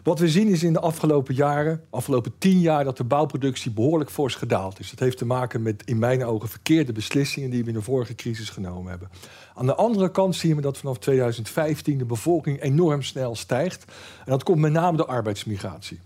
Wat 0.03 0.19
we 0.19 0.29
zien 0.29 0.47
is 0.47 0.63
in 0.63 0.73
de 0.73 0.79
afgelopen 0.79 1.35
jaren, 1.35 1.81
afgelopen 1.89 2.33
tien 2.37 2.59
jaar, 2.59 2.83
dat 2.83 2.97
de 2.97 3.03
bouwproductie 3.03 3.71
behoorlijk 3.71 4.09
fors 4.09 4.35
gedaald 4.35 4.79
is. 4.79 4.89
Dat 4.89 4.99
heeft 4.99 5.17
te 5.17 5.25
maken 5.25 5.61
met 5.61 5.83
in 5.85 5.99
mijn 5.99 6.25
ogen 6.25 6.49
verkeerde 6.49 6.91
beslissingen 6.91 7.49
die 7.49 7.61
we 7.61 7.67
in 7.67 7.73
de 7.73 7.81
vorige 7.81 8.15
crisis 8.15 8.49
genomen 8.49 8.89
hebben. 8.89 9.09
Aan 9.55 9.65
de 9.65 9.75
andere 9.75 10.11
kant 10.11 10.35
zien 10.35 10.55
we 10.55 10.61
dat 10.61 10.77
vanaf 10.77 10.97
2015 10.97 11.97
de 11.97 12.05
bevolking 12.05 12.61
enorm 12.61 13.01
snel 13.01 13.35
stijgt. 13.35 13.85
En 14.25 14.31
dat 14.31 14.43
komt 14.43 14.59
met 14.59 14.71
name 14.71 14.97
door 14.97 15.05
arbeidsmigratie. 15.05 15.99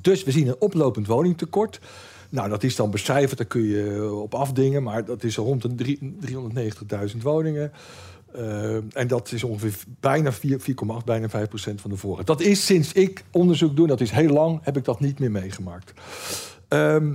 Dus 0.00 0.24
we 0.24 0.30
zien 0.30 0.46
een 0.46 0.60
oplopend 0.60 1.06
woningtekort. 1.06 1.80
Nou, 2.28 2.48
dat 2.48 2.62
is 2.62 2.76
dan 2.76 2.90
becijferd, 2.90 3.38
daar 3.38 3.46
kun 3.46 3.62
je 3.62 4.12
op 4.12 4.34
afdingen, 4.34 4.82
maar 4.82 5.04
dat 5.04 5.24
is 5.24 5.36
rond 5.36 5.62
de 5.62 5.74
drie- 5.74 6.16
390.000 6.20 7.22
woningen. 7.22 7.72
Eh, 8.36 8.74
en 8.74 9.06
dat 9.06 9.32
is 9.32 9.44
ongeveer 9.44 9.74
bijna 10.00 10.32
4 10.32 10.60
4,8, 10.60 11.04
bijna 11.04 11.28
5 11.28 11.48
procent 11.48 11.80
van 11.80 11.90
de 11.90 11.96
vorige. 11.96 12.24
Dat 12.24 12.40
is 12.40 12.66
sinds 12.66 12.92
ik 12.92 13.24
onderzoek 13.30 13.76
doe, 13.76 13.86
dat 13.86 14.00
is 14.00 14.10
heel 14.10 14.28
lang, 14.28 14.60
heb 14.62 14.76
ik 14.76 14.84
dat 14.84 15.00
niet 15.00 15.18
meer 15.18 15.30
meegemaakt. 15.30 15.92
Ehm, 16.68 17.14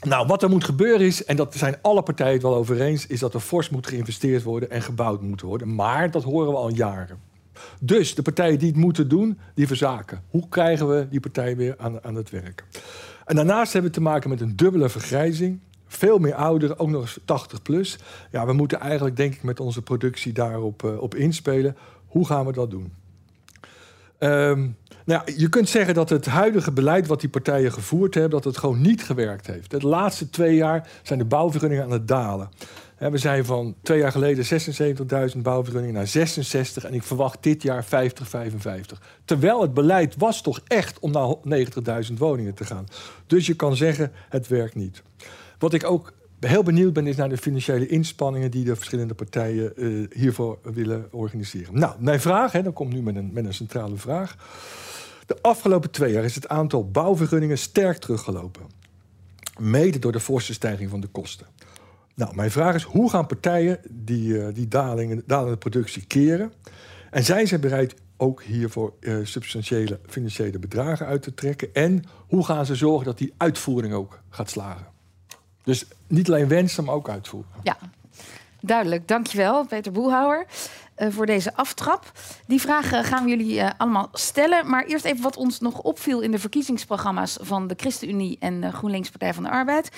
nou, 0.00 0.26
wat 0.26 0.42
er 0.42 0.48
moet 0.48 0.64
gebeuren 0.64 1.06
is, 1.06 1.24
en 1.24 1.36
dat 1.36 1.54
zijn 1.54 1.76
alle 1.82 2.02
partijen 2.02 2.32
het 2.32 2.42
wel 2.42 2.54
over 2.54 2.80
eens, 2.80 3.06
is 3.06 3.20
dat 3.20 3.34
er 3.34 3.40
fors 3.40 3.70
moet 3.70 3.86
geïnvesteerd 3.86 4.42
worden 4.42 4.70
en 4.70 4.82
gebouwd 4.82 5.22
moet 5.22 5.40
worden. 5.40 5.74
Maar 5.74 6.10
dat 6.10 6.22
horen 6.22 6.50
we 6.50 6.56
al 6.58 6.74
jaren. 6.74 7.18
Dus 7.80 8.14
de 8.14 8.22
partijen 8.22 8.58
die 8.58 8.68
het 8.68 8.76
moeten 8.76 9.08
doen, 9.08 9.38
die 9.54 9.66
verzaken. 9.66 10.22
Hoe 10.30 10.48
krijgen 10.48 10.88
we 10.88 11.06
die 11.10 11.20
partijen 11.20 11.56
weer 11.56 11.74
aan, 11.78 12.04
aan 12.04 12.14
het 12.14 12.30
werk? 12.30 12.64
En 13.24 13.36
daarnaast 13.36 13.72
hebben 13.72 13.90
we 13.90 13.96
te 13.96 14.02
maken 14.02 14.30
met 14.30 14.40
een 14.40 14.56
dubbele 14.56 14.88
vergrijzing. 14.88 15.60
Veel 15.96 16.18
meer 16.18 16.34
ouderen, 16.34 16.78
ook 16.78 16.88
nog 16.88 17.02
eens 17.02 17.18
80 17.24 17.62
plus. 17.62 17.98
Ja, 18.30 18.46
we 18.46 18.52
moeten 18.52 18.80
eigenlijk, 18.80 19.16
denk 19.16 19.34
ik, 19.34 19.42
met 19.42 19.60
onze 19.60 19.82
productie 19.82 20.32
daarop 20.32 20.84
eh, 20.84 21.00
op 21.00 21.14
inspelen. 21.14 21.76
Hoe 22.06 22.26
gaan 22.26 22.46
we 22.46 22.52
dat 22.52 22.70
doen? 22.70 22.92
Ehm, 24.18 24.60
nou, 25.04 25.22
ja, 25.26 25.34
je 25.36 25.48
kunt 25.48 25.68
zeggen 25.68 25.94
dat 25.94 26.08
het 26.08 26.26
huidige 26.26 26.72
beleid 26.72 27.06
wat 27.06 27.20
die 27.20 27.28
partijen 27.28 27.72
gevoerd 27.72 28.14
hebben, 28.14 28.32
dat 28.32 28.44
het 28.44 28.56
gewoon 28.56 28.80
niet 28.80 29.02
gewerkt 29.04 29.46
heeft. 29.46 29.70
De 29.70 29.86
laatste 29.86 30.30
twee 30.30 30.54
jaar 30.54 30.88
zijn 31.02 31.18
de 31.18 31.24
bouwvergunningen 31.24 31.84
aan 31.84 31.90
het 31.90 32.08
dalen. 32.08 32.48
We 32.98 33.18
zijn 33.18 33.44
van 33.44 33.74
twee 33.82 33.98
jaar 33.98 34.12
geleden 34.12 34.44
76.000 35.34 35.38
bouwvergunningen 35.42 35.94
naar 35.94 36.06
66 36.06 36.84
en 36.84 36.94
ik 36.94 37.02
verwacht 37.02 37.42
dit 37.42 37.62
jaar 37.62 37.84
50, 37.84 38.28
55. 38.28 39.02
Terwijl 39.24 39.62
het 39.62 39.74
beleid 39.74 40.16
was 40.16 40.42
toch 40.42 40.60
echt 40.66 40.98
om 40.98 41.10
naar 41.10 41.34
90.000 42.08 42.14
woningen 42.18 42.54
te 42.54 42.64
gaan. 42.64 42.86
Dus 43.26 43.46
je 43.46 43.54
kan 43.54 43.76
zeggen, 43.76 44.12
het 44.28 44.48
werkt 44.48 44.74
niet. 44.74 45.02
Wat 45.58 45.74
ik 45.74 45.84
ook 45.84 46.12
heel 46.40 46.62
benieuwd 46.62 46.92
ben, 46.92 47.06
is 47.06 47.16
naar 47.16 47.28
de 47.28 47.36
financiële 47.36 47.86
inspanningen 47.86 48.50
die 48.50 48.64
de 48.64 48.76
verschillende 48.76 49.14
partijen 49.14 49.76
eh, 49.76 50.18
hiervoor 50.18 50.58
willen 50.62 51.08
organiseren. 51.10 51.78
Nou, 51.78 51.94
mijn 51.98 52.20
vraag, 52.20 52.52
hè, 52.52 52.62
dan 52.62 52.72
komt 52.72 52.92
nu 52.92 53.02
met 53.02 53.16
een, 53.16 53.30
met 53.32 53.44
een 53.44 53.54
centrale 53.54 53.96
vraag. 53.96 54.36
De 55.26 55.38
afgelopen 55.42 55.90
twee 55.90 56.12
jaar 56.12 56.24
is 56.24 56.34
het 56.34 56.48
aantal 56.48 56.90
bouwvergunningen 56.90 57.58
sterk 57.58 57.98
teruggelopen. 57.98 58.62
Mede 59.58 59.98
door 59.98 60.12
de 60.12 60.20
forse 60.20 60.52
stijging 60.52 60.90
van 60.90 61.00
de 61.00 61.06
kosten. 61.06 61.46
Nou, 62.14 62.34
mijn 62.34 62.50
vraag 62.50 62.74
is, 62.74 62.82
hoe 62.82 63.10
gaan 63.10 63.26
partijen 63.26 63.78
die, 63.90 64.40
eh, 64.40 64.54
die 64.54 64.68
dalingen, 64.68 65.22
dalende 65.26 65.56
productie 65.56 66.06
keren? 66.06 66.52
En 67.10 67.24
zijn 67.24 67.46
ze 67.46 67.58
bereid 67.58 67.94
ook 68.16 68.42
hiervoor 68.42 68.94
eh, 69.00 69.16
substantiële 69.22 70.00
financiële 70.06 70.58
bedragen 70.58 71.06
uit 71.06 71.22
te 71.22 71.34
trekken? 71.34 71.74
En 71.74 72.02
hoe 72.28 72.44
gaan 72.44 72.66
ze 72.66 72.74
zorgen 72.74 73.04
dat 73.04 73.18
die 73.18 73.34
uitvoering 73.36 73.94
ook 73.94 74.20
gaat 74.28 74.50
slagen? 74.50 74.95
Dus 75.66 75.84
niet 76.06 76.28
alleen 76.28 76.48
wensen, 76.48 76.84
maar 76.84 76.94
ook 76.94 77.08
uitvoeren. 77.08 77.50
Ja, 77.62 77.76
duidelijk. 78.60 79.08
Dankjewel, 79.08 79.66
Peter 79.66 79.92
Boelhouwer, 79.92 80.46
eh, 80.94 81.08
voor 81.10 81.26
deze 81.26 81.54
aftrap. 81.54 82.12
Die 82.46 82.60
vragen 82.60 83.04
gaan 83.04 83.24
we 83.24 83.30
jullie 83.30 83.60
eh, 83.60 83.70
allemaal 83.76 84.08
stellen. 84.12 84.70
Maar 84.70 84.84
eerst 84.84 85.04
even 85.04 85.22
wat 85.22 85.36
ons 85.36 85.60
nog 85.60 85.80
opviel 85.80 86.20
in 86.20 86.30
de 86.30 86.38
verkiezingsprogramma's 86.38 87.38
van 87.40 87.66
de 87.66 87.74
ChristenUnie 87.76 88.36
en 88.40 88.60
de 88.60 88.72
GroenLinks 88.72 89.10
Partij 89.10 89.34
van 89.34 89.42
de 89.42 89.50
Arbeid. 89.50 89.90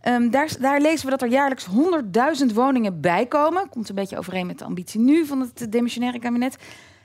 Ehm, 0.00 0.30
daar, 0.30 0.48
daar 0.60 0.80
lezen 0.80 1.04
we 1.04 1.10
dat 1.10 1.22
er 1.22 1.28
jaarlijks 1.28 1.64
100.000 1.64 2.52
woningen 2.52 3.00
bijkomen. 3.00 3.68
Komt 3.68 3.88
een 3.88 3.94
beetje 3.94 4.18
overeen 4.18 4.46
met 4.46 4.58
de 4.58 4.64
ambitie 4.64 5.00
nu 5.00 5.26
van 5.26 5.40
het 5.40 5.72
demissionaire 5.72 6.18
kabinet. 6.18 6.56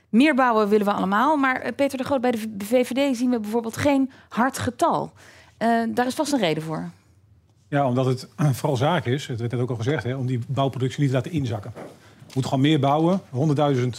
Meer 0.08 0.34
bouwen 0.34 0.68
willen 0.68 0.86
we 0.86 0.92
allemaal. 0.92 1.36
Maar 1.36 1.60
eh, 1.60 1.74
Peter 1.74 1.98
de 1.98 2.04
Groot, 2.04 2.20
bij 2.20 2.30
de 2.30 2.64
VVD 2.64 3.16
zien 3.16 3.30
we 3.30 3.40
bijvoorbeeld 3.40 3.76
geen 3.76 4.10
hard 4.28 4.58
getal. 4.58 5.12
Eh, 5.56 5.82
daar 5.88 6.06
is 6.06 6.14
vast 6.14 6.32
een 6.32 6.38
reden 6.38 6.62
voor. 6.62 6.90
Ja, 7.68 7.86
omdat 7.88 8.06
het 8.06 8.28
vooral 8.58 8.76
zaak 8.76 9.04
is, 9.04 9.26
het 9.26 9.40
werd 9.40 9.52
net 9.52 9.60
ook 9.60 9.70
al 9.70 9.76
gezegd, 9.76 10.04
hè, 10.04 10.14
om 10.14 10.26
die 10.26 10.40
bouwproductie 10.48 11.00
niet 11.00 11.10
te 11.10 11.16
laten 11.16 11.32
inzakken. 11.32 11.72
We 11.74 12.34
moeten 12.34 12.52
gewoon 12.52 12.60
meer 12.60 12.80
bouwen. 12.80 13.20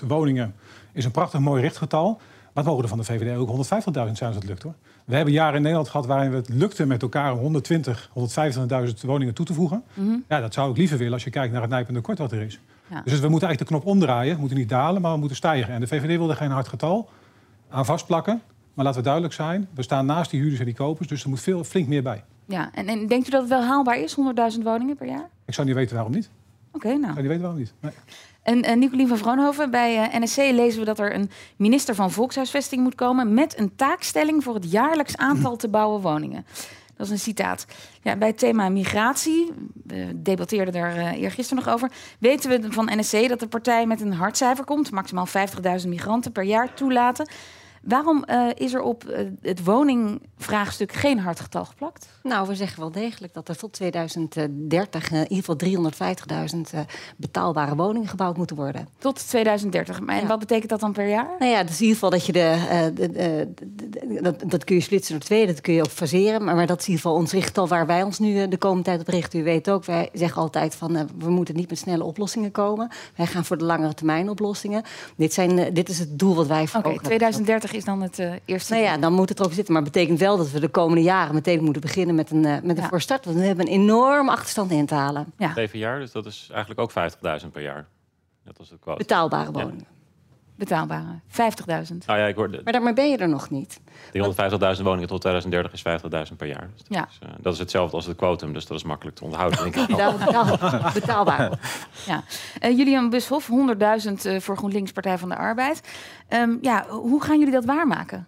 100.000 0.02 0.08
woningen 0.08 0.56
is 0.92 1.06
een 1.06 1.12
prachtig 1.12 1.40
mooi 1.40 1.62
richtgetal. 1.62 2.20
Maar 2.54 2.64
het 2.64 2.66
mogen 2.66 2.84
er 2.84 2.90
van 2.90 2.98
de 2.98 3.04
VVD 3.04 3.38
ook 3.38 3.50
150.000 3.50 3.56
zijn 3.94 4.06
als 4.06 4.36
het 4.36 4.44
lukt 4.44 4.64
hoor. 4.64 4.74
We 5.06 5.16
hebben 5.16 5.34
jaren 5.34 5.56
in 5.56 5.62
Nederland 5.62 5.90
gehad 5.90 6.06
waarin 6.06 6.34
het 6.34 6.50
lukte 6.50 6.86
met 6.86 7.02
elkaar 7.02 7.32
120, 7.32 8.10
125.000 8.88 8.94
woningen 9.02 9.34
toe 9.34 9.46
te 9.46 9.54
voegen. 9.54 9.84
Mhm. 9.94 10.16
Ja, 10.28 10.40
dat 10.40 10.54
zou 10.54 10.72
ik 10.72 10.78
liever 10.78 10.98
willen 10.98 11.14
als 11.14 11.24
je 11.24 11.30
kijkt 11.30 11.54
naar 11.54 11.62
het 11.62 11.70
nijpende 11.70 12.02
kort 12.02 12.18
wat 12.18 12.32
er 12.32 12.42
is. 12.42 12.60
Ja. 12.90 13.02
Dus 13.04 13.20
we 13.20 13.30
moeten 13.30 13.48
eigenlijk 13.48 13.60
de 13.60 13.66
knop 13.66 13.86
omdraaien. 13.86 14.34
We 14.34 14.40
moeten 14.40 14.58
niet 14.58 14.70
dalen, 14.70 15.02
maar 15.02 15.12
we 15.12 15.20
moeten 15.20 15.38
stijgen. 15.38 15.74
En 15.74 15.80
de 15.80 15.88
VVD 15.88 16.18
wil 16.18 16.30
er 16.30 16.36
geen 16.36 16.52
hard 16.52 16.68
getal 16.68 17.10
aan 17.70 17.86
vastplakken. 17.86 18.42
Maar 18.74 18.86
laten 18.86 19.00
we 19.00 19.06
duidelijk 19.06 19.34
zijn, 19.34 19.68
we 19.74 19.82
staan 19.82 20.06
naast 20.06 20.32
die 20.32 20.40
huurders 20.40 20.60
en 20.60 20.66
die 20.66 20.76
kopers. 20.76 21.08
Dus 21.08 21.24
er 21.24 21.30
moet 21.30 21.42
veel, 21.42 21.64
flink 21.64 21.88
meer 21.88 22.04
bij. 22.04 22.24
Ja, 22.50 22.70
en, 22.74 22.88
en 22.88 23.08
denkt 23.08 23.28
u 23.28 23.30
dat 23.30 23.42
het 23.42 23.50
wel 23.50 23.64
haalbaar 23.64 23.98
is, 23.98 24.16
100.000 24.56 24.64
woningen 24.64 24.96
per 24.96 25.08
jaar? 25.08 25.30
Ik 25.46 25.54
zou 25.54 25.68
niet 25.68 25.76
weten 25.76 25.96
waarom 25.96 26.14
niet. 26.14 26.30
Oké, 26.72 26.88
nou. 26.88 27.00
Ik 27.00 27.06
zou 27.06 27.20
niet 27.20 27.28
weten 27.28 27.42
waarom 27.42 27.60
niet. 27.60 27.74
Nee. 27.80 27.92
En 28.44 28.70
uh, 28.70 28.76
Nicolien 28.76 29.08
van 29.08 29.18
Vroonhoven, 29.18 29.72
bij 29.72 30.10
eh, 30.10 30.22
NSC 30.22 30.38
lezen 30.38 30.80
we 30.80 30.86
dat 30.86 31.00
er 31.00 31.16
een 31.16 31.30
minister 31.56 31.96
van 31.96 32.12
Volkshuisvesting 32.12 32.84
moet 32.84 32.96
komen 32.96 33.34
met 33.34 33.60
een 33.60 33.76
taakstelling 33.76 34.44
voor 34.44 34.54
het 34.54 34.72
jaarlijks 34.72 35.18
aantal 35.18 35.56
te 35.56 35.68
bouwen 35.68 36.02
woningen. 36.02 36.46
Dat 36.96 37.08
is 37.08 37.14
een 37.14 37.20
citaat. 37.20 37.66
Ja, 38.02 38.16
bij 38.16 38.28
het 38.28 38.38
thema 38.38 38.70
migratie, 38.70 39.52
we 39.84 40.22
debatteerden 40.22 40.74
daar 40.74 40.98
uh, 40.98 41.22
eergisteren 41.22 41.64
nog 41.64 41.74
over, 41.74 41.92
weten 42.20 42.50
we 42.50 42.72
van 42.72 42.90
NSC 42.96 43.30
dat 43.30 43.40
de 43.40 43.48
partij 43.48 43.86
met 43.86 44.02
een 44.02 44.14
hardcijfer 44.14 44.64
komt, 44.64 44.92
maximaal 44.92 45.28
50.000 45.82 45.88
migranten 45.88 46.32
per 46.32 46.44
jaar 46.44 46.74
toelaten. 46.74 47.28
Waarom 47.84 48.24
uh, 48.30 48.48
is 48.54 48.74
er 48.74 48.82
op 48.82 49.04
uh, 49.10 49.18
het 49.42 49.64
woningvraagstuk 49.64 50.92
geen 50.92 51.20
hard 51.20 51.40
getal 51.40 51.66
geplakt? 51.66 52.08
Nou, 52.24 52.48
we 52.48 52.56
zeggen 52.56 52.80
wel 52.80 52.92
degelijk 52.92 53.34
dat 53.34 53.50
er 53.50 53.58
tot 53.58 53.74
2030 53.74 55.12
in 55.12 55.28
ieder 55.30 55.56
geval 55.58 55.92
350.000 56.54 56.58
uh, 56.76 56.80
betaalbare 57.18 57.76
woningen 57.76 58.08
gebouwd 58.08 58.38
moeten 58.38 58.56
worden. 58.56 58.88
Tot 58.98 59.28
2030. 59.28 60.00
Maar 60.00 60.16
en 60.16 60.22
ja. 60.22 60.28
wat 60.28 60.40
betekent 60.40 60.70
dat 60.70 60.80
dan 60.80 60.94
per 60.94 61.08
jaar? 61.08 61.36
Nou 61.40 61.52
ja, 61.52 61.64
dus 61.64 61.76
in 61.76 61.88
ieder 61.88 61.94
geval 61.94 62.10
dat 62.10 62.26
je 62.26 62.32
de, 62.32 62.92
de, 62.94 63.12
de, 63.12 63.90
de 63.90 64.20
dat, 64.22 64.44
dat, 64.48 64.64
kun 64.64 64.76
je 64.76 64.82
splitsen 64.82 65.14
door 65.14 65.24
twee, 65.24 65.48
dat 65.48 65.62
kun 65.62 65.74
je 65.74 65.82
ook 65.82 65.90
faseren. 65.90 66.44
Maar, 66.44 66.56
maar, 66.56 66.68
dat 66.68 66.80
is 66.80 66.86
in 66.86 66.92
ieder 66.92 67.06
geval 67.06 67.22
ons 67.22 67.32
richttal 67.32 67.68
waar 67.68 67.86
wij 67.86 68.04
ons 68.04 68.20
nu 68.20 68.48
de 68.48 68.58
komende 68.58 68.84
tijd 68.84 69.00
op 69.00 69.08
richten. 69.08 69.40
U 69.40 69.44
weet 69.44 69.70
ook, 69.70 69.86
wij 69.86 70.10
zeggen 70.14 70.42
altijd 70.42 70.76
van 70.76 71.10
we 71.18 71.30
moeten 71.30 71.56
niet 71.56 71.70
met 71.70 71.78
snelle 71.78 72.04
oplossingen 72.04 72.52
komen. 72.52 72.90
Wij 73.16 73.26
gaan 73.26 73.46
voor 73.46 73.58
de 73.58 73.66
langere 73.66 73.94
termijn 73.94 74.30
oplossingen. 74.30 74.84
Dit, 75.16 75.34
zijn, 75.34 75.74
dit 75.74 75.90
is 75.90 76.00
het 76.00 76.20
doel 76.20 76.36
wat 76.36 76.48
wij 76.48 76.68
voor 76.68 76.80
Oké, 76.80 76.90
okay, 76.90 77.04
2030 77.04 77.69
is 77.74 77.86
dan 77.86 78.02
het 78.02 78.20
uh, 78.20 78.34
eerste. 78.46 78.74
Nou 78.74 78.86
ja, 78.86 78.98
dan 78.98 79.14
moet 79.14 79.30
het 79.30 79.40
er 79.40 79.46
ook 79.46 79.54
zitten. 79.54 79.74
Maar 79.74 79.84
het 79.84 79.92
betekent 79.92 80.20
wel 80.20 80.38
dat 80.38 80.52
we 80.52 80.60
de 80.60 80.68
komende 80.68 81.02
jaren 81.02 81.34
meteen 81.34 81.64
moeten 81.64 81.82
beginnen 81.82 82.16
met 82.16 82.32
een, 82.32 82.44
uh, 82.44 82.54
met 82.64 82.78
een 82.78 82.84
ja. 82.84 82.90
voorstart. 82.90 83.26
Want 83.26 83.38
we 83.38 83.44
hebben 83.44 83.68
een 83.68 83.74
enorme 83.74 84.32
achterstand 84.32 84.72
in 84.72 84.86
te 84.86 84.96
halen. 84.96 85.34
Ja. 85.38 85.54
Zeven 85.54 85.80
jaar, 85.80 86.00
dus 86.00 86.12
dat 86.12 86.26
is 86.26 86.50
eigenlijk 86.52 86.80
ook 86.80 87.12
50.000 87.44 87.52
per 87.52 87.62
jaar. 87.62 87.88
Dat 88.44 88.58
was 88.58 88.70
de 88.70 88.78
quote. 88.80 88.98
Betaalbare 88.98 89.52
woningen. 89.52 89.99
Betaalbare, 90.60 91.20
50.000. 91.28 91.38
Nou 92.06 92.20
ja, 92.20 92.26
ik 92.26 92.36
hoorde... 92.36 92.62
Maar 92.64 92.74
daarmee 92.74 92.94
ben 92.94 93.10
je 93.10 93.18
er 93.18 93.30
nog 93.30 93.50
niet. 93.50 93.80
Die 94.12 94.24
150.000 94.78 94.84
woningen 94.84 95.08
tot 95.08 95.22
2030 95.22 95.74
is 95.74 96.30
50.000 96.32 96.36
per 96.38 96.48
jaar. 96.48 96.70
Dus 96.74 96.84
dat, 96.84 96.98
ja. 96.98 97.08
is, 97.10 97.20
uh, 97.24 97.30
dat 97.40 97.54
is 97.54 97.60
hetzelfde 97.60 97.96
als 97.96 98.06
het 98.06 98.18
quotum, 98.18 98.54
dus 98.54 98.66
dat 98.66 98.78
is 98.78 98.84
makkelijk 98.84 99.18
te 99.18 99.24
onthouden. 99.24 99.60
Denk 99.64 99.76
ik. 99.76 99.88
Betaal, 99.98 100.58
betaalbaar. 100.94 101.60
ja. 102.08 102.24
Uh, 102.62 102.78
Julian 102.78 103.10
Bushoff, 103.10 103.50
100.000 103.50 104.14
uh, 104.26 104.40
voor 104.40 104.58
GroenLinks 104.58 104.92
Partij 104.92 105.18
van 105.18 105.30
de 105.30 105.36
Arbeid. 105.36 105.82
Um, 106.30 106.58
ja, 106.62 106.86
hoe 106.88 107.24
gaan 107.24 107.40
jullie 107.40 107.54
dat 107.54 107.66
waarmaken? 107.66 108.28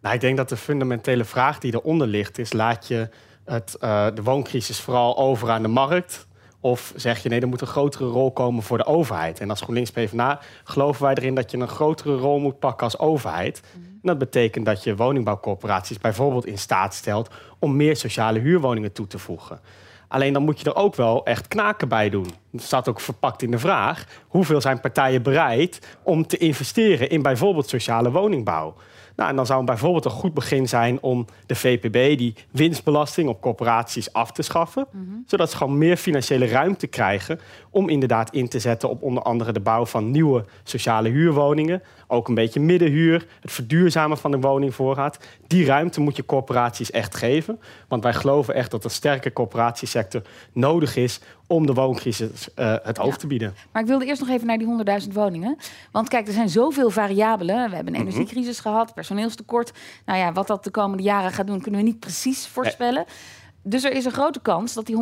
Nou, 0.00 0.14
ik 0.14 0.20
denk 0.20 0.36
dat 0.36 0.48
de 0.48 0.56
fundamentele 0.56 1.24
vraag 1.24 1.58
die 1.58 1.74
eronder 1.74 2.06
ligt 2.06 2.38
is... 2.38 2.52
laat 2.52 2.88
je 2.88 3.08
het, 3.44 3.76
uh, 3.80 4.06
de 4.14 4.22
wooncrisis 4.22 4.80
vooral 4.80 5.18
over 5.18 5.50
aan 5.50 5.62
de 5.62 5.68
markt... 5.68 6.26
Of 6.64 6.92
zeg 6.96 7.22
je 7.22 7.28
nee, 7.28 7.40
er 7.40 7.48
moet 7.48 7.60
een 7.60 7.66
grotere 7.66 8.04
rol 8.04 8.32
komen 8.32 8.62
voor 8.62 8.78
de 8.78 8.86
overheid. 8.86 9.40
En 9.40 9.50
als 9.50 9.60
GroenLinks 9.60 9.90
PvdA 9.90 10.40
geloven 10.64 11.02
wij 11.02 11.14
erin 11.14 11.34
dat 11.34 11.50
je 11.50 11.58
een 11.58 11.68
grotere 11.68 12.16
rol 12.16 12.38
moet 12.38 12.58
pakken 12.58 12.84
als 12.84 12.98
overheid. 12.98 13.62
Mm. 13.76 13.84
En 13.84 13.98
dat 14.02 14.18
betekent 14.18 14.66
dat 14.66 14.84
je 14.84 14.96
woningbouwcorporaties 14.96 15.98
bijvoorbeeld 15.98 16.46
in 16.46 16.58
staat 16.58 16.94
stelt 16.94 17.30
om 17.58 17.76
meer 17.76 17.96
sociale 17.96 18.38
huurwoningen 18.38 18.92
toe 18.92 19.06
te 19.06 19.18
voegen. 19.18 19.60
Alleen 20.08 20.32
dan 20.32 20.42
moet 20.42 20.60
je 20.60 20.64
er 20.64 20.76
ook 20.76 20.94
wel 20.94 21.24
echt 21.24 21.48
knaken 21.48 21.88
bij 21.88 22.10
doen. 22.10 22.30
Dat 22.50 22.62
staat 22.62 22.88
ook 22.88 23.00
verpakt 23.00 23.42
in 23.42 23.50
de 23.50 23.58
vraag. 23.58 24.04
Hoeveel 24.28 24.60
zijn 24.60 24.80
partijen 24.80 25.22
bereid 25.22 25.96
om 26.02 26.26
te 26.26 26.36
investeren 26.36 27.10
in 27.10 27.22
bijvoorbeeld 27.22 27.68
sociale 27.68 28.10
woningbouw? 28.10 28.74
Nou, 29.16 29.30
en 29.30 29.36
dan 29.36 29.46
zou 29.46 29.64
bijvoorbeeld 29.64 30.04
een 30.04 30.10
goed 30.10 30.34
begin 30.34 30.68
zijn 30.68 30.98
om 31.00 31.26
de 31.46 31.54
VPB, 31.54 32.18
die 32.18 32.34
winstbelasting 32.50 33.28
op 33.28 33.40
corporaties, 33.40 34.12
af 34.12 34.32
te 34.32 34.42
schaffen. 34.42 34.86
Mm 34.90 35.06
-hmm. 35.08 35.22
Zodat 35.26 35.50
ze 35.50 35.56
gewoon 35.56 35.78
meer 35.78 35.96
financiële 35.96 36.46
ruimte 36.46 36.86
krijgen 36.86 37.40
om 37.70 37.88
inderdaad 37.88 38.30
in 38.30 38.48
te 38.48 38.58
zetten 38.58 38.88
op 38.88 39.02
onder 39.02 39.22
andere 39.22 39.52
de 39.52 39.60
bouw 39.60 39.86
van 39.86 40.10
nieuwe 40.10 40.44
sociale 40.62 41.08
huurwoningen. 41.08 41.82
Ook 42.06 42.28
een 42.28 42.34
beetje 42.34 42.60
middenhuur, 42.60 43.26
het 43.40 43.52
verduurzamen 43.52 44.18
van 44.18 44.30
de 44.30 44.40
woningvoorraad. 44.40 45.18
Die 45.46 45.66
ruimte 45.66 46.00
moet 46.00 46.16
je 46.16 46.24
corporaties 46.24 46.90
echt 46.90 47.14
geven. 47.14 47.60
Want 47.88 48.02
wij 48.02 48.12
geloven 48.12 48.54
echt 48.54 48.70
dat 48.70 48.84
een 48.84 48.90
sterke 48.90 49.32
corporatiesector 49.32 50.22
nodig 50.52 50.96
is 50.96 51.20
om 51.54 51.66
de 51.66 51.74
wooncrisis 51.74 52.48
uh, 52.56 52.74
het 52.82 52.96
hoofd 52.96 53.12
ja. 53.12 53.18
te 53.20 53.26
bieden. 53.26 53.54
Maar 53.72 53.82
ik 53.82 53.88
wilde 53.88 54.04
eerst 54.04 54.20
nog 54.20 54.30
even 54.30 54.46
naar 54.46 54.58
die 54.58 55.02
100.000 55.06 55.12
woningen. 55.12 55.56
Want 55.92 56.08
kijk, 56.08 56.26
er 56.26 56.32
zijn 56.32 56.48
zoveel 56.48 56.90
variabelen. 56.90 57.70
We 57.70 57.74
hebben 57.74 57.94
een 57.94 58.00
energiecrisis 58.00 58.58
mm 58.58 58.62
-hmm. 58.62 58.72
gehad, 58.72 58.94
personeelstekort. 58.94 59.72
Nou 60.04 60.18
ja, 60.18 60.32
wat 60.32 60.46
dat 60.46 60.64
de 60.64 60.70
komende 60.70 61.02
jaren 61.02 61.30
gaat 61.30 61.46
doen, 61.46 61.60
kunnen 61.60 61.80
we 61.80 61.86
niet 61.86 62.00
precies 62.00 62.46
voorspellen. 62.46 63.04
Nee. 63.06 63.14
Dus 63.62 63.84
er 63.84 63.92
is 63.92 64.04
een 64.04 64.12
grote 64.12 64.40
kans 64.40 64.74
dat 64.74 64.86
die 64.86 64.96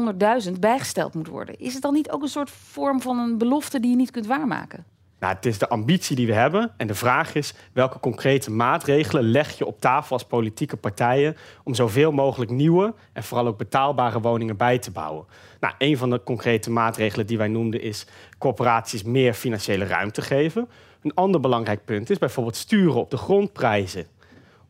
100.000 0.45 0.53
bijgesteld 0.61 1.15
moet 1.15 1.29
worden. 1.29 1.59
Is 1.59 1.73
het 1.73 1.83
dan 1.83 1.93
niet 1.93 2.11
ook 2.11 2.23
een 2.23 2.29
soort 2.29 2.51
vorm 2.51 3.01
van 3.01 3.19
een 3.19 3.39
belofte 3.39 3.81
die 3.81 3.91
je 3.91 3.97
niet 3.97 4.11
kunt 4.11 4.27
waarmaken? 4.27 4.85
Nou, 5.23 5.35
het 5.35 5.47
is 5.47 5.59
de 5.59 5.69
ambitie 5.69 6.17
die 6.17 6.27
we 6.27 6.33
hebben. 6.33 6.73
En 6.77 6.87
de 6.87 6.95
vraag 6.95 7.35
is, 7.35 7.55
welke 7.73 8.01
concrete 8.01 8.51
maatregelen 8.51 9.25
leg 9.25 9.59
je 9.59 9.67
op 9.67 9.81
tafel 9.81 10.13
als 10.13 10.25
politieke 10.25 10.77
partijen... 10.77 11.37
om 11.65 11.75
zoveel 11.75 12.13
mogelijk 12.13 12.51
nieuwe 12.51 12.95
en 13.13 13.23
vooral 13.23 13.47
ook 13.47 13.59
betaalbare 13.59 14.21
woningen 14.21 14.57
bij 14.57 14.79
te 14.79 14.91
bouwen? 14.91 15.25
Nou, 15.61 15.75
een 15.79 15.97
van 15.97 16.11
de 16.11 16.23
concrete 16.23 16.71
maatregelen 16.71 17.27
die 17.27 17.39
wij 17.39 17.49
noemden 17.49 17.83
is 17.83 18.07
corporaties 18.39 19.03
meer 19.03 19.35
financiële 19.35 19.85
ruimte 19.85 20.23
geven. 20.23 20.69
Een 21.03 21.15
ander 21.15 21.41
belangrijk 21.41 21.85
punt 21.85 22.11
is 22.11 22.19
bijvoorbeeld 22.19 22.57
sturen 22.57 23.01
op 23.01 23.11
de 23.11 23.17
grondprijzen. 23.17 24.07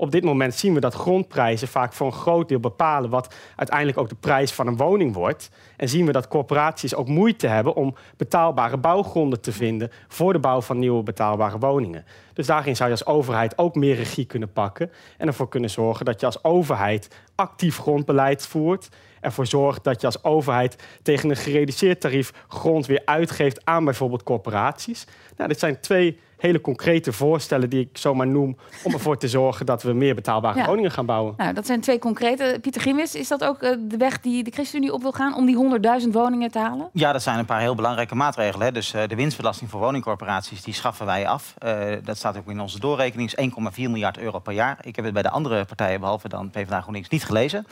Op 0.02 0.10
dit 0.10 0.24
moment 0.24 0.54
zien 0.54 0.74
we 0.74 0.80
dat 0.80 0.94
grondprijzen 0.94 1.68
vaak 1.68 1.92
voor 1.92 2.06
een 2.06 2.12
groot 2.12 2.48
deel 2.48 2.60
bepalen 2.60 3.10
wat 3.10 3.34
uiteindelijk 3.56 3.98
ook 3.98 4.08
de 4.08 4.14
prijs 4.14 4.52
van 4.52 4.66
een 4.66 4.76
woning 4.76 5.14
wordt. 5.14 5.50
En 5.76 5.88
zien 5.88 6.06
we 6.06 6.12
dat 6.12 6.28
corporaties 6.28 6.94
ook 6.94 7.08
moeite 7.08 7.46
hebben 7.46 7.74
om 7.74 7.94
betaalbare 8.16 8.76
bouwgronden 8.76 9.40
te 9.40 9.52
vinden 9.52 9.90
voor 10.08 10.32
de 10.32 10.38
bouw 10.38 10.60
van 10.60 10.78
nieuwe 10.78 11.02
betaalbare 11.02 11.58
woningen. 11.58 12.04
Dus 12.32 12.46
daarin 12.46 12.76
zou 12.76 12.90
je 12.90 12.94
als 12.94 13.06
overheid 13.06 13.58
ook 13.58 13.74
meer 13.74 13.94
regie 13.94 14.24
kunnen 14.24 14.52
pakken 14.52 14.90
en 15.18 15.26
ervoor 15.26 15.48
kunnen 15.48 15.70
zorgen 15.70 16.04
dat 16.04 16.20
je 16.20 16.26
als 16.26 16.44
overheid 16.44 17.08
actief 17.34 17.78
grondbeleid 17.78 18.46
voert. 18.46 18.88
Ervoor 19.20 19.46
zorgt 19.46 19.84
dat 19.84 20.00
je 20.00 20.06
als 20.06 20.24
overheid 20.24 20.82
tegen 21.02 21.30
een 21.30 21.36
gereduceerd 21.36 22.00
tarief 22.00 22.32
grond 22.48 22.86
weer 22.86 23.02
uitgeeft 23.04 23.64
aan 23.64 23.84
bijvoorbeeld 23.84 24.22
corporaties. 24.22 25.06
Nou, 25.36 25.48
dit 25.48 25.58
zijn 25.58 25.80
twee 25.80 26.18
hele 26.42 26.60
concrete 26.60 27.12
voorstellen 27.12 27.70
die 27.70 27.80
ik 27.80 27.88
zomaar 27.92 28.26
noem... 28.26 28.56
om 28.82 28.92
ervoor 28.92 29.18
te 29.18 29.28
zorgen 29.28 29.66
dat 29.66 29.82
we 29.82 29.92
meer 29.92 30.14
betaalbare 30.14 30.58
ja. 30.58 30.66
woningen 30.66 30.90
gaan 30.90 31.06
bouwen. 31.06 31.34
Nou, 31.36 31.54
dat 31.54 31.66
zijn 31.66 31.80
twee 31.80 31.98
concrete. 31.98 32.58
Pieter 32.60 32.80
Gimwis, 32.80 33.14
is 33.14 33.28
dat 33.28 33.44
ook 33.44 33.62
uh, 33.62 33.70
de 33.80 33.96
weg 33.96 34.20
die 34.20 34.44
de 34.44 34.50
ChristenUnie 34.50 34.92
op 34.92 35.02
wil 35.02 35.12
gaan... 35.12 35.34
om 35.34 35.46
die 35.46 35.80
100.000 36.02 36.08
woningen 36.10 36.50
te 36.50 36.58
halen? 36.58 36.88
Ja, 36.92 37.12
dat 37.12 37.22
zijn 37.22 37.38
een 37.38 37.44
paar 37.44 37.60
heel 37.60 37.74
belangrijke 37.74 38.14
maatregelen. 38.14 38.66
Hè. 38.66 38.72
Dus 38.72 38.94
uh, 38.94 39.02
de 39.06 39.14
winstbelasting 39.14 39.70
voor 39.70 39.80
woningcorporaties, 39.80 40.62
die 40.62 40.74
schaffen 40.74 41.06
wij 41.06 41.26
af. 41.26 41.54
Uh, 41.64 41.92
dat 42.04 42.16
staat 42.16 42.36
ook 42.36 42.50
in 42.50 42.60
onze 42.60 42.80
doorrekening, 42.80 43.30
1,4 43.40 43.74
miljard 43.76 44.18
euro 44.18 44.38
per 44.38 44.52
jaar. 44.52 44.78
Ik 44.80 44.96
heb 44.96 45.04
het 45.04 45.14
bij 45.14 45.22
de 45.22 45.30
andere 45.30 45.64
partijen, 45.64 46.00
behalve 46.00 46.28
dan 46.28 46.50
PvdA 46.50 46.80
GroenLinks, 46.80 47.08
niet 47.08 47.24
gelezen. 47.24 47.66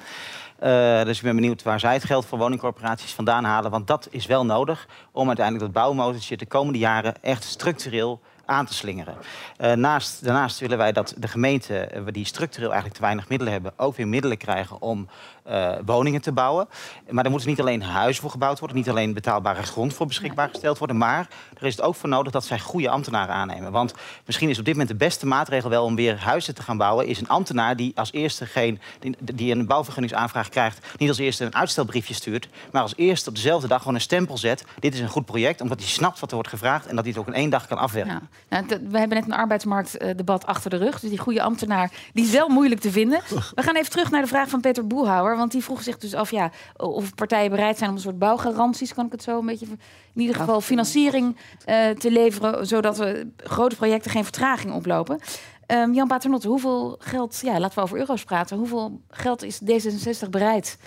Uh, 0.63 1.03
dus 1.03 1.17
ik 1.17 1.23
ben 1.23 1.35
benieuwd 1.35 1.63
waar 1.63 1.81
zij 1.81 1.93
het 1.93 2.05
geld 2.05 2.27
voor 2.27 2.39
woningcorporaties 2.39 3.13
vandaan 3.13 3.45
halen. 3.45 3.71
Want 3.71 3.87
dat 3.87 4.09
is 4.11 4.27
wel 4.27 4.45
nodig 4.45 4.89
om 5.13 5.27
uiteindelijk 5.27 5.65
dat 5.65 5.83
bouwmotortje 5.83 6.37
de 6.37 6.47
komende 6.47 6.79
jaren 6.79 7.15
echt 7.23 7.45
structureel 7.51 8.21
aan 8.45 8.67
te 8.67 8.75
slingeren. 8.75 9.15
Uh, 9.59 9.73
naast, 9.73 10.25
daarnaast 10.25 10.59
willen 10.59 10.79
wij 10.79 10.93
dat 10.93 11.15
de 11.17 11.29
gemeenten, 11.29 11.99
uh, 11.99 12.03
die 12.11 12.25
structureel 12.25 12.69
eigenlijk 12.69 12.97
te 12.97 13.05
weinig 13.05 13.29
middelen 13.29 13.53
hebben, 13.53 13.73
ook 13.77 13.97
weer 13.97 14.09
middelen 14.09 14.37
krijgen 14.37 14.83
om 14.83 15.09
uh, 15.51 15.73
woningen 15.85 16.21
te 16.21 16.33
bouwen. 16.33 16.69
Maar 17.09 17.25
er 17.25 17.31
moeten 17.31 17.49
niet 17.49 17.61
alleen 17.61 17.83
huizen 17.83 18.23
voor 18.23 18.31
gebouwd 18.31 18.59
worden, 18.59 18.77
niet 18.77 18.89
alleen 18.89 19.15
betaalbare 19.15 19.63
grond 19.63 19.95
voor 19.95 20.07
beschikbaar 20.07 20.49
gesteld 20.49 20.79
worden, 20.79 20.97
maar 20.97 21.29
er 21.59 21.67
is 21.67 21.77
het 21.77 21.85
ook 21.85 21.95
voor 21.95 22.09
nodig 22.09 22.33
dat 22.33 22.45
zij 22.45 22.59
goede 22.59 22.89
ambtenaren 22.91 23.35
aannemen. 23.35 23.73
Want 23.73 23.95
misschien 24.27 24.49
is 24.49 24.59
op 24.59 24.65
dit 24.65 24.75
moment 24.75 24.91
de 24.91 25.05
beste 25.05 25.27
maatregel 25.27 25.71
wel 25.71 25.85
om 25.85 25.95
weer 25.95 26.19
huizen 26.19 26.55
te 26.55 26.63
gaan 26.63 26.77
bouwen, 26.77 27.07
is 27.07 27.21
een 27.21 27.29
ambtenaar 27.29 27.77
die 27.77 27.93
als 27.95 28.13
eerste 28.13 28.47
geen, 28.47 28.81
die, 28.99 29.17
die 29.21 29.55
een 29.55 29.67
bouwvergunningsaanvraag 29.67 30.49
krijgt, 30.49 30.87
niet 30.97 31.09
als 31.09 31.19
eerste 31.19 31.45
een 31.45 31.55
uitstelbriefje 31.55 32.15
stuurt, 32.15 32.49
maar 32.73 32.83
als 32.83 32.97
eerste 32.97 33.29
op 33.29 33.35
dezelfde 33.35 33.69
dag 33.69 33.79
gewoon 33.79 33.95
een 33.95 34.01
stempel 34.01 34.39
zet. 34.39 34.65
Dit 34.79 34.95
is 34.95 35.01
een 35.01 35.09
goed 35.09 35.25
project, 35.25 35.61
omdat 35.61 35.79
hij 35.79 35.89
snapt 35.89 36.21
wat 36.21 36.29
er 36.29 36.35
wordt 36.35 36.51
gevraagd 36.51 36.87
en 36.87 36.95
dat 36.97 37.05
hij 37.05 37.13
het 37.13 37.23
ook 37.23 37.27
in 37.27 37.35
één 37.35 37.51
dag 37.51 37.67
kan 37.67 37.79
afwerken. 37.79 38.29
Ja. 38.49 38.61
Nou, 38.61 38.81
we 38.91 38.99
hebben 38.99 39.19
net 39.19 39.27
een 39.27 39.35
arbeidsmarktdebat 39.35 40.47
achter 40.47 40.71
de 40.71 40.77
rug. 40.77 41.01
Dus 41.01 41.11
die 41.11 41.19
goede 41.19 41.43
ambtenaar 41.43 41.91
die 42.13 42.25
is 42.25 42.31
wel 42.31 42.49
moeilijk 42.49 42.81
te 42.81 42.91
vinden. 42.91 43.21
We 43.55 43.63
gaan 43.63 43.77
even 43.77 43.91
terug 43.91 44.11
naar 44.11 44.23
de 44.23 44.29
vraag 44.29 44.49
van 44.49 44.61
Peter 44.61 44.87
Boelhouwer. 44.87 45.37
Want 45.41 45.53
die 45.53 45.65
vroeg 45.65 45.83
zich 45.83 45.99
dus 45.99 46.15
af 46.15 46.31
ja, 46.31 46.51
of 46.77 47.15
partijen 47.15 47.51
bereid 47.51 47.79
zijn 47.79 47.91
om 47.91 47.97
een 47.97 48.03
soort 48.03 48.19
bouwgaranties, 48.19 48.95
kan 48.95 49.07
ik 49.07 49.13
het 49.13 49.23
zo 49.23 49.39
een 49.39 49.47
beetje, 49.47 49.67
in 50.15 50.21
ieder 50.21 50.37
geval 50.37 50.61
financiering 50.61 51.37
eh, 51.65 51.89
te 51.89 52.11
leveren, 52.11 52.67
zodat 52.67 52.99
we 52.99 53.31
grote 53.37 53.77
projecten 53.77 54.11
geen 54.11 54.25
vertraging 54.25 54.73
oplopen. 54.73 55.19
Ehm, 55.67 55.93
Jan 55.93 56.09
Paternotte, 56.09 56.49
hoeveel 56.49 56.97
geld, 56.99 57.41
ja, 57.43 57.61
laten 57.61 57.79
we 57.79 57.85
over 57.85 57.99
euro's 57.99 58.25
praten, 58.25 58.57
hoeveel 58.57 59.01
geld 59.11 59.43
is 59.43 59.61
D66 59.61 60.29
bereid 60.31 60.79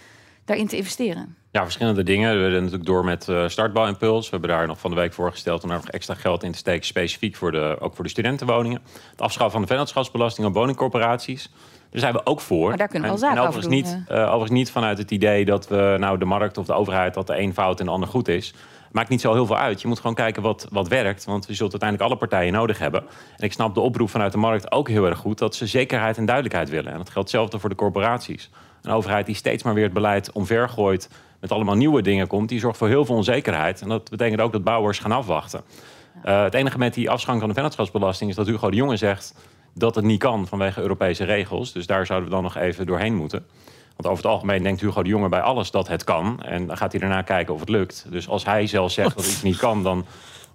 daarin 0.46 0.68
te 0.68 0.78
investeren? 0.78 1.36
Ja, 1.52 1.64
verschillende 1.64 2.04
dingen. 2.04 2.36
We 2.36 2.42
hebben 2.42 2.60
natuurlijk 2.60 2.86
door 2.86 3.06
met 3.06 3.28
uh, 3.28 3.48
startbouwimpuls. 3.48 4.26
We 4.26 4.32
hebben 4.32 4.50
daar 4.50 4.68
nog 4.68 4.80
van 4.80 4.90
de 4.90 4.96
week 4.96 5.14
voorgesteld 5.14 5.64
om 5.64 5.70
daar 5.70 5.78
nog 5.78 5.90
extra 5.90 6.14
geld 6.14 6.44
in 6.44 6.52
te 6.52 6.58
steken, 6.58 6.86
specifiek 6.86 7.36
voor 7.36 7.52
de, 7.52 7.78
ook 7.80 7.96
voor 7.96 8.04
de 8.04 8.10
studentenwoningen. 8.10 8.82
Het 9.12 9.22
afschaffen 9.22 9.52
van 9.52 9.62
de 9.62 9.68
vennootschapsbelasting 9.68 10.48
op 10.48 10.54
woningcorporaties. 10.54 11.50
Daar 11.94 12.02
zijn 12.02 12.14
we 12.14 12.26
ook 12.26 12.42
voor. 12.42 12.68
Maar 12.68 12.78
daar 12.78 12.88
kunnen 12.88 13.10
we 13.10 13.16
en, 13.16 13.22
wel 13.22 13.30
zaken 13.30 13.44
en 13.44 13.48
overigens 13.50 13.86
over 13.86 13.98
niet, 13.98 14.10
uh, 14.12 14.24
overigens 14.24 14.50
niet 14.50 14.72
vanuit 14.72 14.98
het 14.98 15.12
idee 15.12 15.46
dat 15.46 15.68
we 15.68 15.96
nou 16.00 16.18
de 16.18 16.26
markt 16.26 16.58
of 16.58 16.66
de 16.66 16.74
overheid 16.74 17.14
dat 17.14 17.28
de 17.28 17.40
een 17.40 17.54
fout 17.54 17.80
en 17.80 17.86
de 17.86 17.92
ander 17.92 18.10
goed 18.10 18.28
is. 18.28 18.54
Maakt 18.92 19.10
niet 19.10 19.22
zo 19.22 19.34
heel 19.34 19.46
veel 19.46 19.58
uit. 19.58 19.82
Je 19.82 19.88
moet 19.88 20.00
gewoon 20.00 20.16
kijken 20.16 20.42
wat, 20.42 20.68
wat 20.72 20.88
werkt. 20.88 21.26
Want 21.26 21.48
je 21.48 21.54
zult 21.54 21.72
uiteindelijk 21.72 22.10
alle 22.10 22.20
partijen 22.20 22.54
nodig 22.54 22.80
hebben. 22.80 23.02
En 23.38 23.44
ik 23.46 23.54
snap 23.54 23.74
de 23.74 23.80
oproep 23.80 24.10
vanuit 24.10 24.32
de 24.32 24.38
markt 24.38 24.72
ook 24.72 24.90
heel 24.90 25.06
erg 25.06 25.18
goed 25.18 25.38
dat 25.38 25.56
ze 25.56 25.68
zekerheid 25.68 26.18
en 26.18 26.26
duidelijkheid 26.26 26.70
willen. 26.70 26.92
En 26.92 26.98
dat 26.98 27.10
geldt 27.10 27.32
hetzelfde 27.32 27.60
voor 27.60 27.70
de 27.70 27.76
corporaties. 27.76 28.50
Een 28.82 28.92
overheid 28.92 29.26
die 29.26 29.36
steeds 29.36 29.64
maar 29.64 29.74
weer 29.74 29.84
het 29.84 29.94
beleid 29.94 30.32
omvergooit 30.32 31.10
met 31.40 31.52
allemaal 31.52 31.76
nieuwe 31.76 32.02
dingen 32.02 32.28
komt, 32.28 32.50
die 32.50 32.60
zorgt 32.60 32.78
voor 32.78 32.88
heel 32.88 33.06
veel 33.06 33.16
onzekerheid. 33.16 33.82
En 33.82 33.90
dat 33.90 34.10
betekent 34.10 34.42
ook 34.42 34.52
dat 34.52 34.64
bouwers 34.64 35.00
gaan 35.00 35.12
afwachten. 35.12 35.62
Uh, 36.26 36.44
het 36.44 36.54
enige 36.54 36.78
met 36.78 36.94
die 36.94 37.10
afschanking 37.10 37.40
van 37.40 37.50
de 37.50 37.56
vennootschapsbelasting 37.56 38.30
is 38.30 38.36
dat 38.36 38.48
Hugo 38.48 38.70
de 38.70 38.76
Jonge 38.76 38.98
zegt 38.98 39.36
dat 39.74 39.96
het 39.96 40.06
niet 40.06 40.20
kan 40.20 40.48
vanwege 40.48 40.82
Europese 40.82 41.24
regels. 41.24 41.72
Dus 41.72 41.88
daar 41.88 42.06
zouden 42.06 42.30
we 42.30 42.36
dan 42.36 42.44
nog 42.44 42.56
even 42.56 42.86
doorheen 42.86 43.16
moeten. 43.16 43.46
Want 43.96 44.08
over 44.08 44.24
het 44.24 44.34
algemeen 44.34 44.64
denkt 44.64 44.82
Hugo 44.82 45.04
de 45.04 45.10
Jonge 45.10 45.30
bij 45.30 45.42
alles 45.42 45.72
dat 45.72 45.88
het 45.88 46.04
kan. 46.04 46.44
En 46.44 46.68
dan 46.68 46.78
gaat 46.78 46.92
hij 46.92 47.02
daarna 47.02 47.22
kijken 47.22 47.54
of 47.54 47.60
het 47.60 47.70
lukt. 47.70 48.06
Dus 48.10 48.30
als 48.30 48.46
hij 48.46 48.68
zelf 48.68 48.92
zegt 48.92 49.16
dat 49.16 49.26
iets 49.26 49.42
niet 49.42 49.58
kan, 49.58 49.84
dan 49.84 50.06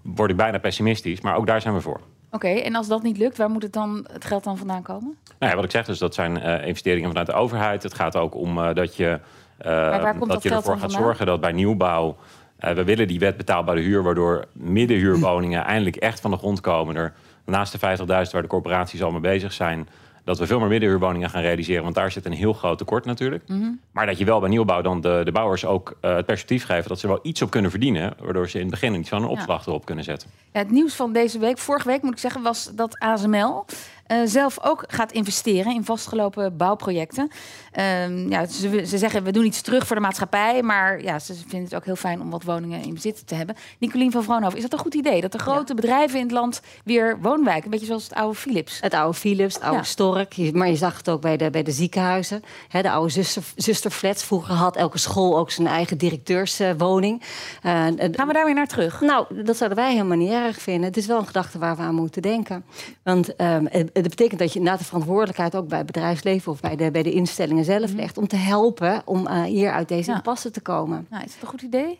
word 0.03 0.31
ik 0.31 0.37
bijna 0.37 0.59
pessimistisch. 0.59 1.21
Maar 1.21 1.37
ook 1.37 1.47
daar 1.47 1.61
zijn 1.61 1.75
we 1.75 1.81
voor. 1.81 2.01
Oké, 2.31 2.47
okay, 2.47 2.63
en 2.63 2.75
als 2.75 2.89
dat 2.89 3.03
niet 3.03 3.19
lukt, 3.19 3.37
waar 3.37 3.51
moet 3.51 3.63
het, 3.63 3.73
dan, 3.73 4.07
het 4.13 4.25
geld 4.25 4.45
dan 4.45 4.57
vandaan 4.57 4.83
komen? 4.83 5.17
Nou 5.39 5.51
ja, 5.51 5.55
wat 5.55 5.65
ik 5.65 5.71
zeg, 5.71 5.85
dus 5.85 5.99
dat 5.99 6.15
zijn 6.15 6.37
uh, 6.37 6.67
investeringen 6.67 7.09
vanuit 7.09 7.27
de 7.27 7.33
overheid. 7.33 7.83
Het 7.83 7.95
gaat 7.95 8.17
ook 8.17 8.35
om 8.35 8.59
uh, 8.59 8.75
dat 8.75 8.97
je, 8.97 9.21
uh, 9.67 10.15
dat, 10.19 10.29
dat 10.29 10.43
je 10.43 10.51
ervoor 10.51 10.79
gaat 10.79 10.93
zorgen 10.93 11.27
dat 11.27 11.41
bij 11.41 11.53
nieuwbouw. 11.53 12.17
we 12.59 12.85
willen 12.85 13.09
die 13.09 13.19
wet 13.19 13.37
betaalbare 13.37 13.81
huur, 13.81 14.03
waardoor 14.03 14.45
middenhuurwoningen 14.53 15.65
eindelijk 15.65 15.97
echt 15.97 16.21
van 16.21 16.31
de 16.31 16.37
grond 16.37 16.61
komen. 16.61 16.97
Er, 16.97 17.15
naast 17.49 17.81
de 17.81 17.97
50.000 17.99 18.05
waar 18.07 18.43
de 18.43 18.49
corporaties 18.49 19.03
al 19.03 19.11
mee 19.11 19.21
bezig 19.21 19.53
zijn, 19.53 19.89
dat 20.29 20.39
we 20.39 20.47
veel 20.47 20.59
meer 20.59 20.69
middenhuurwoningen 20.69 21.31
gaan 21.31 21.43
realiseren. 21.43 21.83
Want 21.83 21.95
daar 21.95 22.11
zit 22.11 22.27
een 22.27 22.33
heel 22.33 22.53
groot 22.53 22.79
tekort 22.79 23.05
natuurlijk. 23.05 23.49
Mm 23.49 23.61
-hmm. 23.61 23.81
Maar 23.93 24.07
dat 24.07 24.19
je 24.19 24.25
wel 24.25 24.41
bij 24.41 24.49
nieuwbouw 24.49 24.83
dan 24.83 25.01
de, 25.01 25.21
de 25.25 25.33
bouwers 25.33 25.65
ook 25.65 25.97
uh, 26.03 26.15
het 26.15 26.27
perspectief 26.27 26.65
geven... 26.65 26.89
dat 26.89 27.01
ze 27.01 27.07
wel 27.07 27.19
iets 27.23 27.43
op 27.43 27.51
kunnen 27.51 27.71
verdienen... 27.71 28.15
waardoor 28.19 28.49
ze 28.49 28.57
in 28.57 28.63
het 28.63 28.71
begin 28.71 28.95
iets 28.95 29.09
van 29.09 29.23
een 29.23 29.29
opslag 29.29 29.65
ja. 29.65 29.71
erop 29.71 29.85
kunnen 29.85 30.05
zetten. 30.05 30.31
Ja, 30.53 30.59
het 30.59 30.71
nieuws 30.71 30.95
van 30.95 31.13
deze 31.13 31.39
week, 31.39 31.59
vorige 31.59 31.89
week 31.89 32.03
moet 32.03 32.13
ik 32.13 32.19
zeggen... 32.19 32.43
was 32.43 32.71
dat 32.75 32.99
ASML 32.99 33.65
uh, 34.09 34.19
zelf 34.25 34.59
ook 34.63 34.85
gaat 34.87 35.13
investeren 35.13 35.75
in 35.75 35.85
vastgelopen 35.85 36.57
bouwprojecten. 36.57 37.31
Uh, 37.79 38.29
ja, 38.29 38.47
ze, 38.47 38.87
ze, 38.87 38.99
zeggen, 38.99 39.25
we 39.25 39.33
doen 39.33 39.45
iets 39.45 39.61
terug 39.61 39.87
voor 39.87 39.97
de 39.97 40.03
maatschappij... 40.03 40.63
maar 40.63 41.03
ja, 41.03 41.19
ze 41.19 41.35
vinden 41.35 41.63
het 41.63 41.75
ook 41.75 41.85
heel 41.85 41.97
fijn 41.97 42.21
om 42.21 42.31
wat 42.31 42.43
woningen 42.43 42.83
in 42.83 42.95
bezit 42.95 43.27
te 43.27 43.35
hebben. 43.35 43.57
Nicolien 43.79 44.11
van 44.11 44.23
Vroonhoven, 44.23 44.57
is 44.57 44.63
dat 44.63 44.73
een 44.73 44.79
goed 44.79 44.95
idee? 44.95 45.21
Dat 45.21 45.33
de 45.33 45.39
grote 45.39 45.75
ja. 45.75 45.75
bedrijven 45.75 46.19
in 46.19 46.25
het 46.25 46.35
land 46.35 46.61
weer 46.85 47.19
woonwijken... 47.21 47.65
een 47.65 47.71
beetje 47.71 47.87
zoals 47.87 48.03
het 48.03 48.15
oude 48.15 48.35
Philips. 48.35 48.81
Het 48.81 48.95
oude 48.95 49.19
Philips, 49.19 49.55
het 49.55 49.63
oude 49.63 49.79
ja. 49.79 49.85
Stork. 49.85 50.53
Maar 50.53 50.69
je 50.69 50.77
zag 50.77 50.97
het 50.97 51.09
ook 51.09 51.21
bij 51.21 51.37
de, 51.37 51.51
bij 51.51 51.63
de 51.63 51.73
ziekenhuizen. 51.73 52.43
Hè, 52.69 52.83
de 52.83 52.91
oude 52.91 53.13
zuster, 53.13 53.43
zusterflats. 53.57 54.25
Vroeger 54.25 54.55
had 54.55 54.77
elke 54.77 54.99
school 54.99 55.39
ook 55.39 55.51
zijn 55.51 55.67
eigen 55.67 55.99
directeurswoning. 55.99 57.23
Uh, 57.63 57.73
Gaan 57.97 58.27
we 58.27 58.33
daar 58.33 58.45
weer 58.45 58.55
naar 58.55 58.67
terug? 58.67 59.01
Nou, 59.01 59.45
dat 59.45 59.57
zouden 59.57 59.79
wij 59.79 59.93
helemaal 59.93 60.17
niet 60.17 60.31
erg 60.31 60.61
vinden. 60.61 60.85
Het 60.85 60.97
is 60.97 61.07
wel 61.07 61.19
een 61.19 61.27
gedachte 61.27 61.59
waar 61.59 61.77
we 61.77 61.83
aan 61.83 61.95
moeten 61.95 62.23
denken. 62.23 62.65
Want 63.03 63.41
um, 63.41 63.69
het, 63.99 64.07
het 64.07 64.17
betekent 64.17 64.41
dat 64.41 64.53
je 64.53 64.59
inderdaad 64.59 64.81
de 64.81 64.89
verantwoordelijkheid... 64.89 65.57
ook 65.57 65.69
bij 65.69 65.79
het 65.79 65.87
bedrijfsleven 65.87 66.53
of 66.53 66.61
bij 66.61 66.77
de, 66.77 66.91
bij 66.91 67.03
de 67.03 67.13
instellingen 67.13 67.65
zelf 67.65 67.93
legt... 67.93 68.19
om 68.19 68.29
te 68.29 68.37
helpen 68.37 69.03
om 69.05 69.27
uh, 69.27 69.43
hier 69.43 69.73
uit 69.73 69.89
deze 69.89 70.11
ja. 70.11 70.17
impasse 70.17 70.51
te 70.51 70.61
komen. 70.61 71.07
Nou, 71.11 71.25
is 71.25 71.33
het 71.33 71.43
een 71.43 71.49
goed 71.49 71.63
idee? 71.63 71.99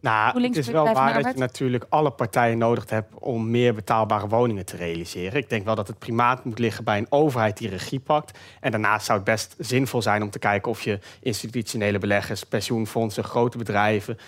Nou, 0.00 0.42
het 0.42 0.56
is 0.56 0.66
wel 0.66 0.92
waar 0.92 1.22
dat 1.22 1.32
je 1.32 1.38
natuurlijk 1.38 1.86
alle 1.88 2.10
partijen 2.10 2.58
nodig 2.58 2.90
hebt 2.90 3.14
om 3.18 3.50
meer 3.50 3.74
betaalbare 3.74 4.28
woningen 4.28 4.64
te 4.64 4.76
realiseren. 4.76 5.38
Ik 5.38 5.50
denk 5.50 5.64
wel 5.64 5.74
dat 5.74 5.86
het 5.86 5.98
primaat 5.98 6.44
moet 6.44 6.58
liggen 6.58 6.84
bij 6.84 6.98
een 6.98 7.06
overheid 7.08 7.56
die 7.56 7.68
regie 7.68 8.00
pakt. 8.00 8.38
En 8.60 8.70
daarnaast 8.70 9.06
zou 9.06 9.18
het 9.18 9.26
best 9.26 9.54
zinvol 9.58 10.02
zijn 10.02 10.22
om 10.22 10.30
te 10.30 10.38
kijken 10.38 10.70
of 10.70 10.82
je 10.82 10.98
institutionele 11.20 11.98
beleggers, 11.98 12.44
pensioenfondsen, 12.44 13.24
grote 13.24 13.58
bedrijven. 13.58 14.18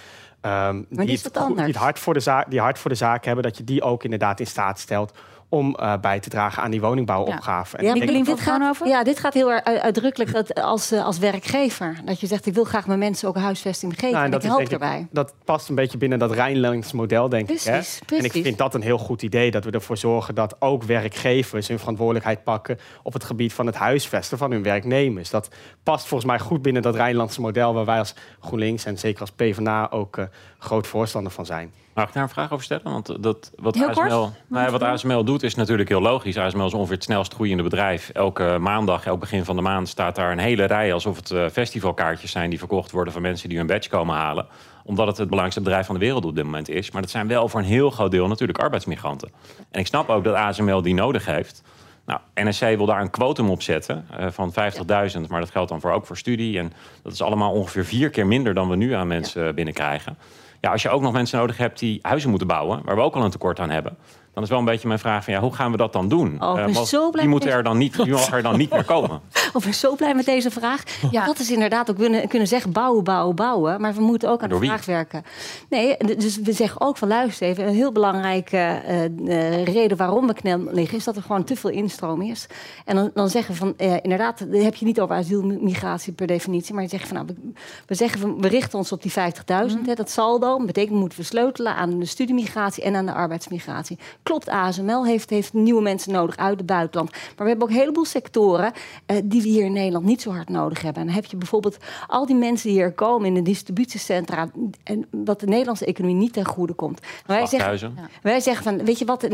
Um, 0.43 0.87
die, 0.91 1.21
het, 1.23 1.35
die, 1.57 1.65
het 1.65 1.77
hard 1.77 1.99
voor 1.99 2.15
de 2.15 2.21
zaak, 2.21 2.51
die 2.51 2.61
hard 2.61 2.79
voor 2.79 2.91
de 2.91 2.97
zaak 2.97 3.25
hebben, 3.25 3.45
dat 3.45 3.57
je 3.57 3.65
die 3.65 3.83
ook 3.83 4.05
inderdaad 4.05 4.41
in 4.41 4.47
staat 4.47 4.79
stelt 4.79 5.13
om 5.49 5.77
uh, 5.81 5.95
bij 6.01 6.21
te 6.21 6.29
dragen 6.29 6.63
aan 6.63 6.71
die 6.71 6.81
woningbouwopgave. 6.81 7.77
Ja, 7.83 7.95
ja, 7.95 7.95
dit, 7.95 8.41
gaat, 8.41 8.81
ja 8.85 9.05
dit 9.05 9.19
gaat 9.19 9.35
heel 9.35 9.51
uitdrukkelijk 9.51 10.33
dat 10.33 10.55
als, 10.55 10.93
uh, 10.93 11.05
als 11.05 11.19
werkgever. 11.19 12.01
Dat 12.05 12.21
je 12.21 12.27
zegt, 12.27 12.47
ik 12.47 12.55
wil 12.55 12.65
graag 12.65 12.87
mijn 12.87 12.99
mensen 12.99 13.29
ook 13.29 13.37
huisvesting 13.37 13.93
geven. 13.93 14.13
Nou, 14.13 14.25
en 14.25 14.31
dat 14.31 14.45
ik 14.45 14.51
help 14.51 14.69
erbij. 14.69 14.99
Ik, 14.99 15.07
dat 15.11 15.35
past 15.45 15.69
een 15.69 15.75
beetje 15.75 15.99
binnen 15.99 16.19
dat 16.19 16.33
Rijnlands 16.33 16.93
model, 16.93 17.29
denk 17.29 17.47
precies, 17.47 17.67
ik. 17.67 17.73
Hè? 17.73 18.07
Precies. 18.07 18.29
En 18.29 18.37
ik 18.37 18.45
vind 18.45 18.59
dat 18.59 18.75
een 18.75 18.83
heel 18.83 18.99
goed 18.99 19.23
idee. 19.23 19.51
Dat 19.51 19.65
we 19.65 19.71
ervoor 19.71 19.97
zorgen 19.97 20.35
dat 20.35 20.57
ook 20.59 20.83
werkgevers 20.83 21.69
hun 21.69 21.79
verantwoordelijkheid 21.79 22.45
pakken... 22.45 22.79
op 23.03 23.13
het 23.13 23.25
gebied 23.25 23.53
van 23.53 23.67
het 23.67 23.75
huisvesten 23.75 24.39
van 24.39 24.51
hun 24.51 24.63
werknemers. 24.63 25.31
Dat 25.31 25.49
past 25.83 26.07
volgens 26.07 26.31
mij 26.31 26.39
goed 26.39 26.63
binnen 26.63 26.83
dat 26.83 26.95
Rijnlandse 26.95 27.41
model... 27.41 27.75
waar 27.75 27.85
wij 27.85 27.99
als 27.99 28.15
GroenLinks 28.41 28.85
en 28.85 28.99
zeker 28.99 29.21
als 29.21 29.31
PvdA 29.31 29.87
ook 29.91 30.17
uh, 30.17 30.25
groot 30.65 30.87
voorstander 30.87 31.33
van 31.33 31.47
zijn. 31.47 31.73
Mag 31.95 32.09
ik 32.09 32.15
daar 32.15 32.23
een 32.23 32.29
vraag 32.29 32.53
over 32.53 32.65
stellen? 32.65 32.93
Want 32.93 33.23
dat, 33.23 33.53
wat, 33.57 33.83
ASML, 33.83 34.33
nou 34.47 34.65
ja, 34.65 34.71
wat 34.71 34.83
ASML 34.83 35.25
doet 35.25 35.43
is 35.43 35.55
natuurlijk 35.55 35.89
heel 35.89 36.01
logisch. 36.01 36.37
ASML 36.37 36.67
is 36.67 36.75
ongeveer 36.75 36.95
het 36.95 37.05
snelst 37.05 37.35
groeiende 37.35 37.63
bedrijf. 37.63 38.09
Elke 38.09 38.57
maandag, 38.61 39.07
elk 39.07 39.21
begin 39.21 39.45
van 39.45 39.57
de 39.57 39.63
maand 39.63 39.89
staat 39.89 40.15
daar 40.15 40.33
een 40.33 40.39
hele 40.39 40.65
rij... 40.65 40.93
alsof 40.93 41.17
het 41.17 41.31
uh, 41.31 41.49
festivalkaartjes 41.49 42.31
zijn 42.31 42.51
die 42.51 42.59
verkocht 42.59 42.91
worden... 42.91 43.13
van 43.13 43.23
mensen 43.23 43.49
die 43.49 43.59
hun 43.59 43.67
badge 43.67 43.89
komen 43.89 44.15
halen. 44.15 44.47
Omdat 44.85 45.07
het 45.07 45.17
het 45.17 45.29
belangrijkste 45.29 45.63
bedrijf 45.63 45.87
van 45.87 45.95
de 45.95 46.01
wereld 46.01 46.25
op 46.25 46.35
dit 46.35 46.45
moment 46.45 46.69
is. 46.69 46.91
Maar 46.91 47.03
dat 47.03 47.11
zijn 47.11 47.27
wel 47.27 47.49
voor 47.49 47.61
een 47.61 47.67
heel 47.67 47.91
groot 47.91 48.11
deel 48.11 48.29
natuurlijk 48.29 48.59
arbeidsmigranten. 48.59 49.31
En 49.71 49.81
ik 49.81 49.87
snap 49.87 50.09
ook 50.09 50.25
dat 50.25 50.35
ASML 50.35 50.83
die 50.83 50.95
nodig 50.95 51.27
heeft... 51.27 51.63
Nou, 52.07 52.21
NSC 52.35 52.61
wil 52.61 52.87
daar 52.87 53.01
een 53.01 53.11
kwotum 53.11 53.51
op 53.51 53.63
zetten 53.63 54.07
uh, 54.21 54.27
van 54.31 54.53
50.000, 54.53 55.21
maar 55.29 55.41
dat 55.41 55.51
geldt 55.51 55.69
dan 55.69 55.81
voor 55.81 55.93
ook 55.93 56.07
voor 56.07 56.17
studie. 56.17 56.59
En 56.59 56.73
dat 57.03 57.13
is 57.13 57.23
allemaal 57.23 57.53
ongeveer 57.53 57.85
vier 57.85 58.11
keer 58.11 58.27
minder 58.27 58.55
dan 58.55 58.69
we 58.69 58.77
nu 58.77 58.93
aan 58.93 59.07
mensen 59.07 59.45
ja. 59.45 59.53
binnenkrijgen. 59.53 60.17
Ja, 60.65 60.71
als 60.71 60.83
je 60.83 60.91
ook 60.91 61.01
nog 61.01 61.13
mensen 61.13 61.39
nodig 61.39 61.57
hebt 61.57 61.79
die 61.79 61.99
huizen 62.03 62.31
moeten 62.31 62.49
bouwen, 62.49 62.83
waar 62.85 62.97
we 62.97 63.03
ook 63.03 63.15
al 63.15 63.25
een 63.25 63.31
tekort 63.31 63.61
aan 63.61 63.71
hebben, 63.71 63.97
dan 64.35 64.43
is 64.43 64.49
wel 64.49 64.59
een 64.59 64.65
beetje 64.65 64.89
mijn 64.89 65.01
vraag 65.01 65.25
van 65.25 65.33
ja, 65.33 65.41
hoe 65.41 65.55
gaan 65.55 65.71
we 65.71 65.77
dat 65.77 65.93
dan 65.93 66.09
doen? 66.09 66.43
Oh, 66.43 66.59
uh, 66.69 66.77
zo 66.77 67.11
blij 67.11 67.23
die 67.23 67.31
moeten 67.31 67.51
er 67.51 67.63
dan 67.63 67.79
niet, 67.79 67.97
die 67.97 68.13
mag 68.13 68.33
er 68.33 68.43
dan 68.43 68.57
niet 68.57 68.71
meer 68.71 68.85
komen. 68.85 69.11
Oh, 69.11 69.55
ik 69.59 69.65
ben 69.65 69.75
zo 69.75 69.95
blij 69.95 70.15
met 70.15 70.25
deze 70.25 70.51
vraag. 70.51 70.83
Ja. 71.11 71.27
Dat 71.27 71.39
is 71.39 71.51
inderdaad 71.51 71.91
ook 71.91 71.97
kunnen, 71.97 72.29
kunnen 72.29 72.49
zeggen 72.49 72.73
bouwen, 72.73 73.05
bouwen, 73.05 73.37
bouwen. 73.37 73.81
Maar 73.81 73.95
we 73.95 74.01
moeten 74.01 74.31
ook 74.31 74.43
aan 74.43 74.49
de 74.49 74.59
vraag 74.59 74.85
werken. 74.85 75.25
Nee, 75.69 75.97
dus 75.97 76.41
we 76.41 76.53
zeggen 76.53 76.81
ook 76.81 76.97
van 76.97 77.09
luister 77.09 77.47
even. 77.47 77.67
Een 77.67 77.75
heel 77.75 77.93
belangrijke 77.93 78.83
uh, 78.89 79.03
uh, 79.05 79.65
reden 79.65 79.97
waarom 79.97 80.27
we 80.27 80.35
knel 80.35 80.59
liggen... 80.71 80.99
is 80.99 81.05
dat 81.05 81.17
er 81.17 81.23
gewoon 81.23 81.45
te 81.45 81.57
veel 81.57 81.71
instroom 81.71 82.23
is. 82.23 82.47
En 82.85 82.97
dan, 82.97 83.11
dan 83.15 83.29
zeggen 83.29 83.53
we 83.53 83.59
van 83.59 83.75
uh, 83.77 83.95
inderdaad... 84.03 84.39
dan 84.39 84.63
heb 84.63 84.75
je 84.75 84.85
niet 84.85 85.01
over 85.01 85.17
asielmigratie 85.17 86.13
per 86.13 86.27
definitie... 86.27 86.75
maar 86.75 86.83
je 86.83 86.89
zegt 86.89 87.09
van 87.09 87.17
nou, 87.17 87.27
we, 87.27 87.53
we 87.87 87.95
zeggen 87.95 88.21
van, 88.21 88.41
we 88.41 88.49
richten 88.49 88.79
ons 88.79 88.93
op 88.93 89.03
die 89.03 89.13
50.000. 89.13 89.17
Mm. 89.47 89.95
Dat 89.95 90.11
saldo 90.11 90.57
dat 90.57 90.67
betekent 90.67 90.99
moeten 90.99 91.19
we 91.19 91.25
sleutelen 91.25 91.75
aan 91.75 91.99
de 91.99 92.07
studiemigratie... 92.07 92.83
en 92.83 92.97
aan 92.97 93.07
de 93.07 93.13
arbeidsmigratie. 93.13 93.99
Klopt, 94.25 94.49
ASML 94.49 95.07
heeft, 95.07 95.31
heeft 95.31 95.53
nieuwe 95.53 95.83
mensen 95.83 96.13
nodig 96.13 96.37
uit 96.37 96.59
het 96.59 96.67
buitenland. 96.67 97.11
Maar 97.11 97.21
we 97.37 97.45
hebben 97.45 97.63
ook 97.63 97.69
een 97.69 97.81
heleboel 97.81 98.05
sectoren... 98.05 98.73
Uh, 99.07 99.17
die 99.25 99.43
we 99.43 99.49
hier 99.49 99.65
in 99.65 99.73
Nederland 99.73 100.05
niet 100.05 100.23
zo 100.23 100.31
hard 100.31 100.49
nodig 100.49 100.83
hebben. 100.83 101.01
En 101.01 101.07
dan 101.07 101.17
heb 101.17 101.25
je 101.25 101.37
bijvoorbeeld 101.37 101.77
al 102.07 102.27
die 102.27 102.37
mensen 102.37 102.69
die 102.69 102.79
hier 102.79 102.93
komen 102.93 103.27
in 103.27 103.35
de 103.35 103.43
distributiecentra... 103.43 104.49
en 104.85 105.07
wat 105.11 105.41
de 105.41 105.47
Nederlandse 105.47 105.85
economie 105.87 106.17
niet 106.17 106.33
ten 106.33 106.45
goede 106.45 106.73
komt. 106.73 107.01
Maar 107.27 107.37
wij, 107.37 107.47
zeggen, 107.47 107.99
wij 108.23 108.41
zeggen 108.41 108.65
van, 108.65 108.85
weet 108.85 108.99
je 108.99 109.05
wat, 109.05 109.29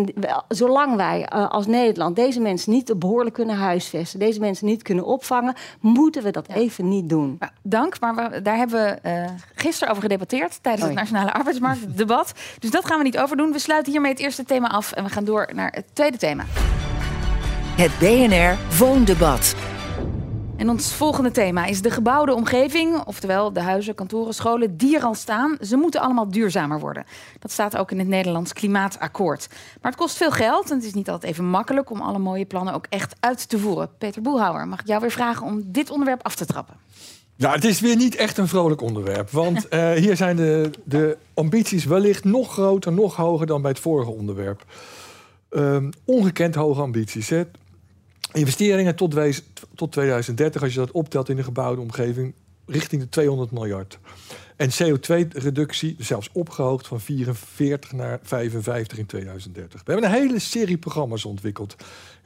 zolang 0.48 0.96
wij 0.96 1.28
uh, 1.32 1.48
als 1.48 1.66
Nederland 1.66 2.16
deze 2.16 2.40
mensen 2.40 2.72
niet 2.72 2.98
behoorlijk 2.98 3.34
kunnen 3.34 3.56
huisvesten... 3.56 4.18
deze 4.18 4.40
mensen 4.40 4.66
niet 4.66 4.82
kunnen 4.82 5.04
opvangen, 5.04 5.54
moeten 5.80 6.22
we 6.22 6.30
dat 6.30 6.46
ja. 6.48 6.54
even 6.54 6.88
niet 6.88 7.08
doen. 7.08 7.36
Ja, 7.40 7.52
dank, 7.62 8.00
maar 8.00 8.14
we, 8.14 8.42
daar 8.42 8.56
hebben 8.56 9.00
we 9.02 9.08
uh, 9.08 9.24
gisteren 9.60 9.90
over 9.90 10.02
gedebatteerd... 10.02 10.62
tijdens 10.62 10.86
het 10.86 10.94
Nationale 10.94 11.32
Arbeidsmarktdebat. 11.32 12.32
Dus 12.58 12.70
dat 12.70 12.86
gaan 12.86 12.98
we 12.98 13.04
niet 13.04 13.18
overdoen. 13.18 13.52
We 13.52 13.58
sluiten 13.58 13.92
hiermee 13.92 14.12
het 14.12 14.20
eerste 14.20 14.44
thema 14.44 14.68
af 14.68 14.92
en 14.92 15.04
we 15.04 15.10
gaan 15.10 15.24
door 15.24 15.48
naar 15.54 15.72
het 15.74 15.84
tweede 15.92 16.18
thema. 16.18 16.44
Het 17.76 17.98
BNR 17.98 18.76
Woondebat. 18.78 19.54
En 20.60 20.68
ons 20.68 20.92
volgende 20.92 21.30
thema 21.30 21.64
is 21.64 21.82
de 21.82 21.90
gebouwde 21.90 22.34
omgeving, 22.34 23.04
oftewel 23.04 23.52
de 23.52 23.60
huizen, 23.60 23.94
kantoren, 23.94 24.34
scholen 24.34 24.76
die 24.76 24.96
er 24.96 25.02
al 25.02 25.14
staan. 25.14 25.56
Ze 25.60 25.76
moeten 25.76 26.00
allemaal 26.00 26.28
duurzamer 26.28 26.80
worden. 26.80 27.04
Dat 27.38 27.50
staat 27.50 27.76
ook 27.76 27.90
in 27.90 27.98
het 27.98 28.08
Nederlands 28.08 28.52
Klimaatakkoord. 28.52 29.46
Maar 29.50 29.90
het 29.90 30.00
kost 30.00 30.16
veel 30.16 30.30
geld 30.30 30.70
en 30.70 30.76
het 30.76 30.84
is 30.84 30.94
niet 30.94 31.10
altijd 31.10 31.32
even 31.32 31.44
makkelijk 31.44 31.90
om 31.90 32.00
alle 32.00 32.18
mooie 32.18 32.44
plannen 32.44 32.74
ook 32.74 32.86
echt 32.88 33.14
uit 33.20 33.48
te 33.48 33.58
voeren. 33.58 33.90
Peter 33.98 34.22
Boelhouwer, 34.22 34.68
mag 34.68 34.80
ik 34.80 34.86
jou 34.86 35.00
weer 35.00 35.10
vragen 35.10 35.46
om 35.46 35.62
dit 35.64 35.90
onderwerp 35.90 36.22
af 36.22 36.34
te 36.34 36.46
trappen? 36.46 36.76
Ja, 37.40 37.52
het 37.52 37.64
is 37.64 37.80
weer 37.80 37.96
niet 37.96 38.14
echt 38.14 38.38
een 38.38 38.48
vrolijk 38.48 38.80
onderwerp. 38.80 39.30
Want 39.30 39.66
uh, 39.70 39.92
hier 40.04 40.16
zijn 40.16 40.36
de, 40.36 40.70
de 40.84 41.16
ambities 41.34 41.84
wellicht 41.84 42.24
nog 42.24 42.52
groter, 42.52 42.92
nog 42.92 43.16
hoger 43.16 43.46
dan 43.46 43.62
bij 43.62 43.70
het 43.70 43.80
vorige 43.80 44.10
onderwerp. 44.10 44.64
Um, 45.50 45.90
ongekend 46.04 46.54
hoge 46.54 46.80
ambities. 46.80 47.28
Hè? 47.28 47.42
Investeringen 48.32 48.96
tot, 48.96 49.14
wees, 49.14 49.42
tot 49.74 49.92
2030, 49.92 50.62
als 50.62 50.72
je 50.72 50.78
dat 50.78 50.90
optelt 50.90 51.28
in 51.28 51.36
de 51.36 51.42
gebouwde 51.42 51.80
omgeving, 51.80 52.34
richting 52.66 53.02
de 53.02 53.08
200 53.08 53.50
miljard. 53.50 53.98
En 54.56 54.70
CO2-reductie 54.70 55.96
zelfs 55.98 56.28
opgehoogd 56.32 56.86
van 56.86 57.00
44 57.00 57.92
naar 57.92 58.18
55 58.22 58.98
in 58.98 59.06
2030. 59.06 59.82
We 59.84 59.92
hebben 59.92 60.10
een 60.10 60.16
hele 60.16 60.38
serie 60.38 60.78
programma's 60.78 61.24
ontwikkeld. 61.24 61.76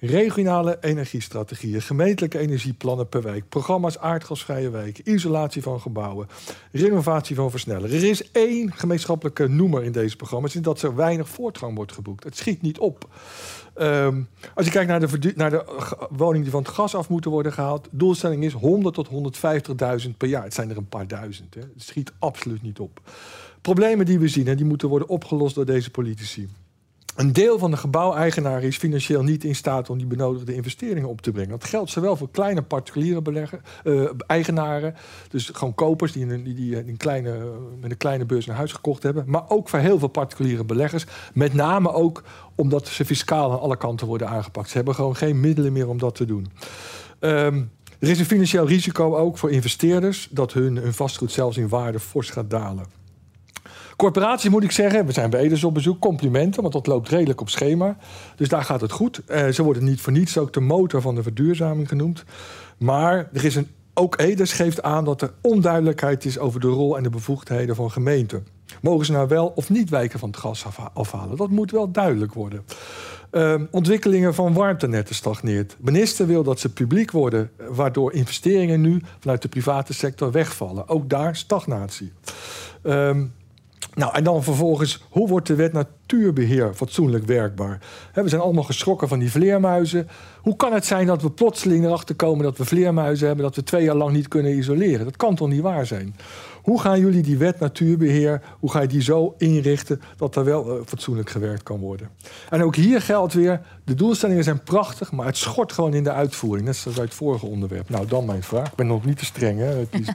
Regionale 0.07 0.79
energiestrategieën, 0.81 1.83
gemeentelijke 1.83 2.39
energieplannen 2.39 3.09
per 3.09 3.23
wijk, 3.23 3.49
programma's 3.49 3.99
aardgasvrije 3.99 4.71
wijken, 4.71 5.11
isolatie 5.11 5.63
van 5.63 5.81
gebouwen, 5.81 6.29
renovatie 6.73 7.37
van 7.37 7.51
versnellers. 7.51 7.93
Er 7.93 8.05
is 8.05 8.31
één 8.31 8.73
gemeenschappelijke 8.73 9.49
noemer 9.49 9.85
in 9.85 9.93
deze 9.93 10.17
programma's, 10.17 10.55
en 10.55 10.63
dat 10.63 10.83
er 10.83 10.95
weinig 10.95 11.29
voortgang 11.29 11.77
wordt 11.77 11.93
geboekt. 11.93 12.25
Het 12.25 12.37
schiet 12.37 12.63
niet 12.63 12.79
op. 12.79 13.09
Um, 13.77 14.29
als 14.55 14.67
je 14.67 14.73
kijkt 14.73 14.89
naar 14.89 15.01
de, 15.01 15.33
naar 15.37 15.51
de 15.51 15.65
woningen 16.11 16.43
die 16.43 16.51
van 16.51 16.63
het 16.63 16.73
gas 16.73 16.95
af 16.95 17.09
moeten 17.09 17.31
worden 17.31 17.53
gehaald, 17.53 17.89
doelstelling 17.91 18.45
is 18.45 18.53
100 18.53 18.95
tot 18.95 19.09
150.000 20.07 20.11
per 20.17 20.29
jaar. 20.29 20.45
Het 20.45 20.55
zijn 20.55 20.71
er 20.71 20.77
een 20.77 20.89
paar 20.89 21.09
duizend. 21.09 21.55
Hè. 21.55 21.61
Het 21.61 21.83
schiet 21.83 22.13
absoluut 22.19 22.63
niet 22.63 22.79
op. 22.79 23.01
Problemen 23.61 24.07
die 24.07 24.19
we 24.19 24.29
zien, 24.29 24.47
en 24.47 24.57
die 24.57 24.67
moeten 24.67 24.89
worden 24.89 25.09
opgelost 25.09 25.55
door 25.55 25.67
deze 25.67 25.91
politici. 25.91 26.49
Een 27.15 27.33
deel 27.33 27.59
van 27.59 27.71
de 27.71 27.77
gebouweigenaren 27.77 28.63
is 28.63 28.77
financieel 28.77 29.23
niet 29.23 29.45
in 29.45 29.55
staat 29.55 29.91
om 29.91 29.99
die 29.99 30.07
benodigde 30.07 30.55
investeringen 30.55 31.09
op 31.09 31.21
te 31.21 31.31
brengen. 31.31 31.51
Dat 31.51 31.65
geldt 31.65 31.91
zowel 31.91 32.17
voor 32.17 32.31
kleine 32.31 32.63
particuliere 32.63 33.23
beleggen, 33.23 33.63
uh, 33.85 34.11
eigenaren, 34.27 34.95
dus 35.29 35.51
gewoon 35.53 35.75
kopers 35.75 36.13
die, 36.13 36.27
een, 36.27 36.43
die, 36.43 36.77
een 36.89 36.97
kleine, 36.97 37.51
met 37.81 37.91
een 37.91 37.97
kleine 37.97 38.25
beurs 38.25 38.47
een 38.47 38.55
huis 38.55 38.73
gekocht 38.73 39.03
hebben, 39.03 39.25
maar 39.27 39.45
ook 39.49 39.69
voor 39.69 39.79
heel 39.79 39.99
veel 39.99 40.09
particuliere 40.09 40.65
beleggers. 40.65 41.07
Met 41.35 41.55
name 41.55 41.93
ook 41.93 42.23
omdat 42.55 42.89
ze 42.89 43.05
fiscaal 43.05 43.53
aan 43.53 43.61
alle 43.61 43.77
kanten 43.77 44.07
worden 44.07 44.29
aangepakt. 44.29 44.69
Ze 44.69 44.77
hebben 44.77 44.95
gewoon 44.95 45.17
geen 45.17 45.41
middelen 45.41 45.73
meer 45.73 45.89
om 45.89 45.99
dat 45.99 46.15
te 46.15 46.25
doen. 46.25 46.47
Um, 47.21 47.71
er 47.99 48.11
is 48.11 48.19
een 48.19 48.25
financieel 48.25 48.67
risico 48.67 49.17
ook 49.17 49.39
voor 49.39 49.51
investeerders 49.51 50.29
dat 50.31 50.53
hun, 50.53 50.77
hun 50.77 50.95
vastgoed 50.95 51.33
zelfs 51.33 51.57
in 51.57 51.69
waarde 51.69 52.01
fors 52.01 52.31
gaat 52.31 52.51
dalen. 52.51 53.04
Corporaties 53.97 54.51
moet 54.51 54.65
ik 54.65 54.71
zeggen, 54.71 55.07
we 55.07 55.13
zijn 55.13 55.31
bij 55.31 55.41
Edes 55.41 55.65
op 55.65 55.75
bezoek, 55.75 56.01
complimenten, 56.01 56.61
want 56.63 56.75
dat 56.75 56.87
loopt 56.87 57.09
redelijk 57.09 57.41
op 57.41 57.51
schema. 57.51 57.97
Dus 58.37 58.49
daar 58.49 58.65
gaat 58.65 58.81
het 58.81 58.93
goed. 58.93 59.21
Uh, 59.29 59.49
ze 59.49 59.63
worden 59.63 59.85
niet 59.85 60.01
voor 60.01 60.13
niets 60.13 60.39
ook 60.39 60.53
de 60.53 60.61
motor 60.61 61.01
van 61.01 61.15
de 61.15 61.23
verduurzaming 61.23 61.89
genoemd. 61.89 62.25
Maar 62.79 63.29
er 63.33 63.45
is 63.45 63.55
een, 63.55 63.69
ook 63.95 64.21
Edes 64.21 64.53
geeft 64.53 64.83
aan 64.83 65.05
dat 65.05 65.23
er 65.23 65.33
onduidelijkheid 65.41 66.25
is 66.25 66.39
over 66.39 66.61
de 66.61 66.67
rol 66.67 66.97
en 66.97 67.03
de 67.03 67.11
bevoegdheden 67.11 67.77
van 67.77 67.91
gemeenten. 67.91 68.47
Mogen 68.81 69.07
ze 69.07 69.13
nou 69.13 69.29
wel 69.29 69.53
of 69.55 69.71
niet 69.71 69.91
wijken 69.91 70.19
van 70.19 70.29
het 70.29 70.39
gas 70.39 70.65
afhalen? 70.95 71.37
Dat 71.37 71.51
moet 71.51 71.71
wel 71.71 71.91
duidelijk 71.91 72.33
worden. 72.35 72.65
Uh, 73.33 73.55
ontwikkelingen 73.71 74.35
van 74.35 74.53
warmtenetten 74.53 75.15
stagneert. 75.15 75.77
Minister 75.81 76.27
wil 76.27 76.43
dat 76.43 76.61
ze 76.61 76.73
publiek 76.73 77.11
worden, 77.11 77.51
waardoor 77.69 78.13
investeringen 78.13 78.81
nu 78.81 79.03
vanuit 79.21 79.43
de 79.43 79.49
private 79.49 79.95
sector 79.95 80.31
wegvallen. 80.31 80.89
Ook 80.89 81.09
daar 81.09 81.37
stagnatie. 81.37 82.13
Um, 82.83 83.33
nou, 83.95 84.15
en 84.15 84.25
dan 84.25 84.43
vervolgens, 84.43 85.05
hoe 85.11 85.29
wordt 85.29 85.47
de 85.47 85.55
wet 85.55 85.73
natuurbeheer 85.73 86.75
fatsoenlijk 86.75 87.25
werkbaar? 87.25 87.79
we 88.13 88.29
zijn 88.29 88.41
allemaal 88.41 88.63
geschrokken 88.63 89.09
van 89.09 89.19
die 89.19 89.31
vleermuizen. 89.31 90.09
Hoe 90.41 90.57
kan 90.57 90.73
het 90.73 90.87
zijn 90.87 91.07
dat 91.07 91.23
we 91.23 91.31
plotseling 91.31 91.85
erachter 91.85 92.15
komen 92.15 92.45
dat 92.45 92.59
we 92.59 92.65
vleermuizen 92.65 93.27
hebben, 93.27 93.45
dat 93.45 93.57
we 93.57 93.63
twee 93.63 93.85
jaar 93.85 93.95
lang 93.95 94.13
niet 94.13 94.29
kunnen 94.29 94.59
isoleren? 94.59 95.05
Dat 95.05 95.17
kan 95.17 95.35
toch 95.35 95.49
niet 95.49 95.61
waar 95.61 95.87
zijn? 95.87 96.17
Hoe 96.65 96.81
gaan 96.81 97.01
jullie 97.01 97.23
die 97.23 97.39
wet 97.39 97.59
natuurbeheer, 97.61 98.41
hoe 98.61 98.71
ga 98.71 98.81
je 98.81 98.89
die 98.89 99.03
zo 99.03 99.35
inrichten 99.39 100.01
dat 100.17 100.37
er 100.37 100.45
wel 100.45 100.77
uh, 100.77 100.83
fatsoenlijk 100.87 101.31
gewerkt 101.31 101.63
kan 101.63 101.81
worden? 101.81 102.09
En 102.51 102.63
ook 102.63 102.77
hier 102.77 103.01
geldt 103.01 103.33
weer, 103.33 103.61
de 103.85 103.95
doelstellingen 103.95 104.45
zijn 104.45 104.63
prachtig, 104.63 105.13
maar 105.13 105.27
het 105.27 105.37
schort 105.37 105.73
gewoon 105.73 105.95
in 105.95 106.05
de 106.05 106.13
uitvoering. 106.13 106.67
Net 106.67 106.77
zoals 106.77 106.97
bij 106.97 107.07
het 107.07 107.15
vorige 107.15 107.47
onderwerp. 107.47 107.89
Nou, 107.89 108.07
dan 108.07 108.25
mijn 108.25 108.43
vraag. 108.43 108.67
Ik 108.67 108.75
ben 108.75 108.87
nog 108.87 109.05
niet 109.05 109.19
te 109.19 109.25
streng, 109.25 109.59
hè, 109.59 109.75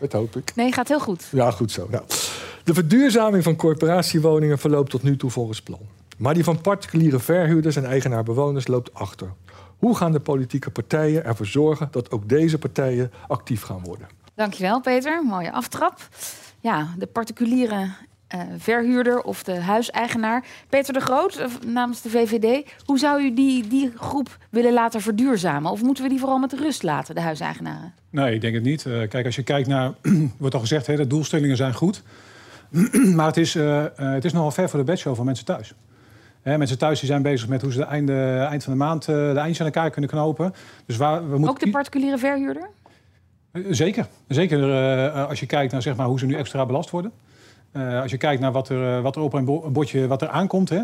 hoop 0.09 0.35
ik. 0.35 0.51
Nee, 0.55 0.71
gaat 0.71 0.88
heel 0.88 0.99
goed. 0.99 1.27
Ja, 1.31 1.51
goed 1.51 1.71
zo. 1.71 1.88
Nou. 1.89 2.03
De 2.63 2.73
verduurzaming 2.73 3.43
van 3.43 3.55
corporatiewoningen 3.55 4.59
verloopt 4.59 4.89
tot 4.89 5.03
nu 5.03 5.17
toe 5.17 5.29
volgens 5.29 5.62
plan. 5.62 5.81
Maar 6.17 6.33
die 6.33 6.43
van 6.43 6.62
particuliere 6.62 7.19
verhuurders 7.19 7.75
en 7.75 7.85
eigenaar-bewoners 7.85 8.67
loopt 8.67 8.93
achter. 8.93 9.33
Hoe 9.77 9.95
gaan 9.95 10.12
de 10.12 10.19
politieke 10.19 10.69
partijen 10.69 11.25
ervoor 11.25 11.45
zorgen 11.45 11.88
dat 11.91 12.12
ook 12.12 12.29
deze 12.29 12.57
partijen 12.57 13.12
actief 13.27 13.62
gaan 13.62 13.81
worden? 13.83 14.07
Dankjewel, 14.39 14.82
Peter. 14.82 15.25
Mooie 15.25 15.52
aftrap. 15.52 16.08
Ja, 16.60 16.88
de 16.97 17.06
particuliere 17.06 17.75
uh, 18.36 18.41
verhuurder 18.58 19.21
of 19.21 19.43
de 19.43 19.60
huiseigenaar. 19.60 20.45
Peter 20.69 20.93
de 20.93 20.99
Groot, 20.99 21.39
uh, 21.39 21.45
namens 21.67 22.02
de 22.02 22.10
VVD. 22.10 22.71
Hoe 22.86 22.99
zou 22.99 23.21
u 23.21 23.34
die, 23.34 23.67
die 23.67 23.91
groep 23.95 24.38
willen 24.49 24.73
laten 24.73 25.02
verduurzamen? 25.02 25.71
Of 25.71 25.82
moeten 25.82 26.04
we 26.04 26.10
die 26.10 26.19
vooral 26.19 26.38
met 26.38 26.54
rust 26.54 26.84
laten, 26.84 27.15
de 27.15 27.21
huiseigenaren? 27.21 27.93
Nee, 28.10 28.34
ik 28.34 28.41
denk 28.41 28.54
het 28.54 28.63
niet. 28.63 28.86
Uh, 28.86 29.08
kijk, 29.08 29.25
als 29.25 29.36
je 29.36 29.43
kijkt 29.43 29.67
naar, 29.67 29.93
wordt 30.38 30.56
al 30.56 30.62
gezegd, 30.62 30.88
hè, 30.88 30.95
de 30.95 31.08
doelstellingen 31.08 31.58
zijn 31.58 31.73
goed. 31.73 32.04
maar 33.15 33.28
het 33.28 33.38
is, 33.38 33.56
uh, 33.56 33.86
het 33.95 34.25
is 34.25 34.34
nogal 34.34 34.52
ver 34.52 34.69
voor 34.69 34.80
de 34.80 34.86
bedshow 34.86 35.15
van 35.15 35.25
mensen 35.25 35.45
thuis. 35.45 35.73
Hè, 36.41 36.58
mensen 36.58 36.78
thuis 36.78 36.99
die 36.99 37.10
zijn 37.10 37.21
bezig 37.21 37.47
met 37.47 37.62
hoe 37.62 37.71
ze 37.71 37.78
de 37.78 37.86
einde, 37.86 38.47
eind 38.49 38.63
van 38.63 38.73
de 38.73 38.80
maand 38.80 39.06
de 39.06 39.34
eindjes 39.36 39.60
aan 39.60 39.65
elkaar 39.65 39.89
kunnen 39.89 40.10
knopen. 40.10 40.54
Dus 40.86 40.97
waar, 40.97 41.21
we 41.21 41.38
moeten 41.38 41.49
Ook 41.49 41.60
de 41.60 41.69
particuliere 41.69 42.17
verhuurder? 42.17 42.69
Zeker. 43.69 44.07
Zeker 44.27 44.71
als 45.12 45.39
je 45.39 45.45
kijkt 45.45 45.71
naar 45.71 45.81
zeg 45.81 45.95
maar, 45.95 46.07
hoe 46.07 46.19
ze 46.19 46.25
nu 46.25 46.35
extra 46.35 46.65
belast 46.65 46.89
worden. 46.89 47.12
als 48.01 48.12
je 48.12 48.17
kijkt 48.17 48.41
naar 48.41 48.51
wat 48.51 48.69
er, 48.69 49.01
wat 49.01 49.15
er 49.15 49.21
op 49.21 49.33
een 49.33 49.45
bordje 49.71 50.07
wat 50.07 50.21
er 50.21 50.29
aankomt. 50.29 50.69
Hè. 50.69 50.81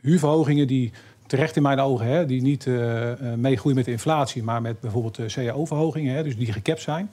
huurverhogingen 0.00 0.66
die 0.66 0.92
terecht 1.26 1.56
in 1.56 1.62
mijn 1.62 1.80
ogen, 1.80 2.06
hè, 2.06 2.26
die 2.26 2.42
niet 2.42 2.66
meegroeien 3.36 3.76
met 3.76 3.84
de 3.84 3.90
inflatie, 3.90 4.42
maar 4.42 4.62
met 4.62 4.80
bijvoorbeeld 4.80 5.32
CAO-verhogingen, 5.32 6.24
dus 6.24 6.36
die 6.36 6.52
gekapt 6.52 6.80
zijn. 6.80 7.10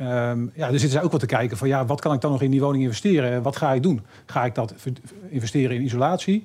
Um, 0.00 0.52
ja, 0.54 0.70
dus 0.70 0.80
zitten 0.80 0.90
zij 0.90 1.02
ook 1.02 1.10
wat 1.10 1.20
te 1.20 1.26
kijken 1.26 1.56
van 1.56 1.68
ja, 1.68 1.86
wat 1.86 2.00
kan 2.00 2.14
ik 2.14 2.20
dan 2.20 2.30
nog 2.30 2.42
in 2.42 2.50
die 2.50 2.60
woning 2.60 2.82
investeren? 2.82 3.42
Wat 3.42 3.56
ga 3.56 3.72
ik 3.72 3.82
doen? 3.82 4.00
Ga 4.26 4.44
ik 4.44 4.54
dat 4.54 4.74
investeren 5.28 5.76
in 5.76 5.82
isolatie? 5.82 6.44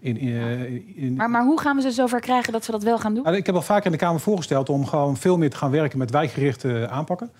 In, 0.00 0.18
in, 0.18 0.36
eh, 0.36 1.04
in... 1.04 1.14
Maar, 1.14 1.30
maar 1.30 1.44
hoe 1.44 1.60
gaan 1.60 1.76
we 1.76 1.82
ze 1.82 1.90
zover 1.90 2.20
krijgen 2.20 2.52
dat 2.52 2.64
ze 2.64 2.70
dat 2.70 2.82
wel 2.82 2.98
gaan 2.98 3.14
doen? 3.14 3.34
ik 3.34 3.46
heb 3.46 3.54
al 3.54 3.62
vaker 3.62 3.86
in 3.86 3.92
de 3.92 3.98
Kamer 3.98 4.20
voorgesteld 4.20 4.68
om 4.68 4.86
gewoon 4.86 5.16
veel 5.16 5.38
meer 5.38 5.50
te 5.50 5.56
gaan 5.56 5.70
werken 5.70 5.98
met 5.98 6.10
wijkgerichte 6.10 6.88
aanpakken. 6.90 7.30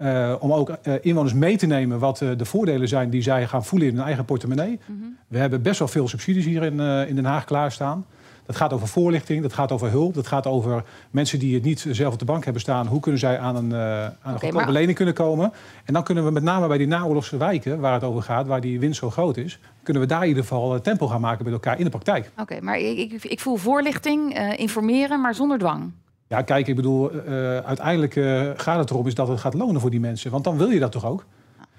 Uh, 0.00 0.34
om 0.38 0.52
ook 0.52 0.70
uh, 0.70 0.94
inwoners 1.00 1.34
mee 1.34 1.56
te 1.56 1.66
nemen 1.66 1.98
wat 1.98 2.20
uh, 2.20 2.30
de 2.36 2.44
voordelen 2.44 2.88
zijn 2.88 3.10
die 3.10 3.22
zij 3.22 3.46
gaan 3.46 3.64
voelen 3.64 3.88
in 3.88 3.94
hun 3.94 4.04
eigen 4.04 4.24
portemonnee. 4.24 4.80
Mm 4.86 5.00
-hmm. 5.00 5.16
We 5.28 5.38
hebben 5.38 5.62
best 5.62 5.78
wel 5.78 5.88
veel 5.88 6.08
subsidies 6.08 6.44
hier 6.44 6.62
in, 6.62 6.80
in 6.80 7.14
Den 7.14 7.24
Haag 7.24 7.44
klaarstaan. 7.44 8.06
Dat 8.46 8.56
gaat 8.56 8.72
over 8.72 8.88
voorlichting, 8.88 9.42
dat 9.42 9.52
gaat 9.52 9.72
over 9.72 9.90
hulp, 9.90 10.14
dat 10.14 10.26
gaat 10.26 10.46
over 10.46 10.84
mensen 11.10 11.38
die 11.38 11.54
het 11.54 11.64
niet 11.64 11.86
zelf 11.90 12.12
op 12.12 12.18
de 12.18 12.24
bank 12.24 12.44
hebben 12.44 12.62
staan. 12.62 12.86
Hoe 12.86 13.00
kunnen 13.00 13.20
zij 13.20 13.38
aan 13.38 13.56
een, 13.56 13.70
uh, 13.70 14.04
aan 14.04 14.12
een 14.24 14.34
okay, 14.34 14.50
goedkope 14.50 14.72
lening 14.72 14.96
kunnen 14.96 15.14
komen? 15.14 15.52
En 15.84 15.92
dan 15.92 16.02
kunnen 16.02 16.24
we 16.24 16.30
met 16.30 16.42
name 16.42 16.66
bij 16.66 16.78
die 16.78 16.86
naoorlogse 16.86 17.36
wijken, 17.36 17.80
waar 17.80 17.92
het 17.92 18.02
over 18.02 18.22
gaat, 18.22 18.46
waar 18.46 18.60
die 18.60 18.80
winst 18.80 18.98
zo 18.98 19.10
groot 19.10 19.36
is, 19.36 19.58
kunnen 19.82 20.02
we 20.02 20.08
daar 20.08 20.22
in 20.22 20.28
ieder 20.28 20.42
geval 20.42 20.74
eh, 20.74 20.80
tempo 20.80 21.06
gaan 21.06 21.20
maken 21.20 21.44
met 21.44 21.52
elkaar 21.52 21.78
in 21.78 21.84
de 21.84 21.90
praktijk. 21.90 22.30
Oké, 22.38 22.60
maar 22.60 22.78
ik, 22.78 23.12
ik, 23.12 23.24
ik, 23.24 23.40
voel 23.40 23.56
voorlichting, 23.56 24.38
uh, 24.38 24.58
informeren, 24.58 25.20
maar 25.20 25.34
zonder 25.34 25.58
dwang. 25.58 25.92
Ja, 26.28 26.42
kijk, 26.42 26.66
ik 26.66 26.76
bedoel, 26.76 27.14
uh, 27.14 27.22
uiteindelijk 27.58 28.12
gaat 28.60 28.78
het 28.78 28.90
erom 28.90 29.06
is 29.06 29.14
dat 29.14 29.28
het 29.28 29.40
gaat 29.40 29.54
lonen 29.54 29.80
voor 29.80 29.90
die 29.90 30.00
mensen. 30.00 30.30
Want 30.30 30.44
dan 30.44 30.56
wil 30.56 30.70
je 30.70 30.78
dat 30.78 30.92
toch 30.92 31.06
ook? 31.06 31.24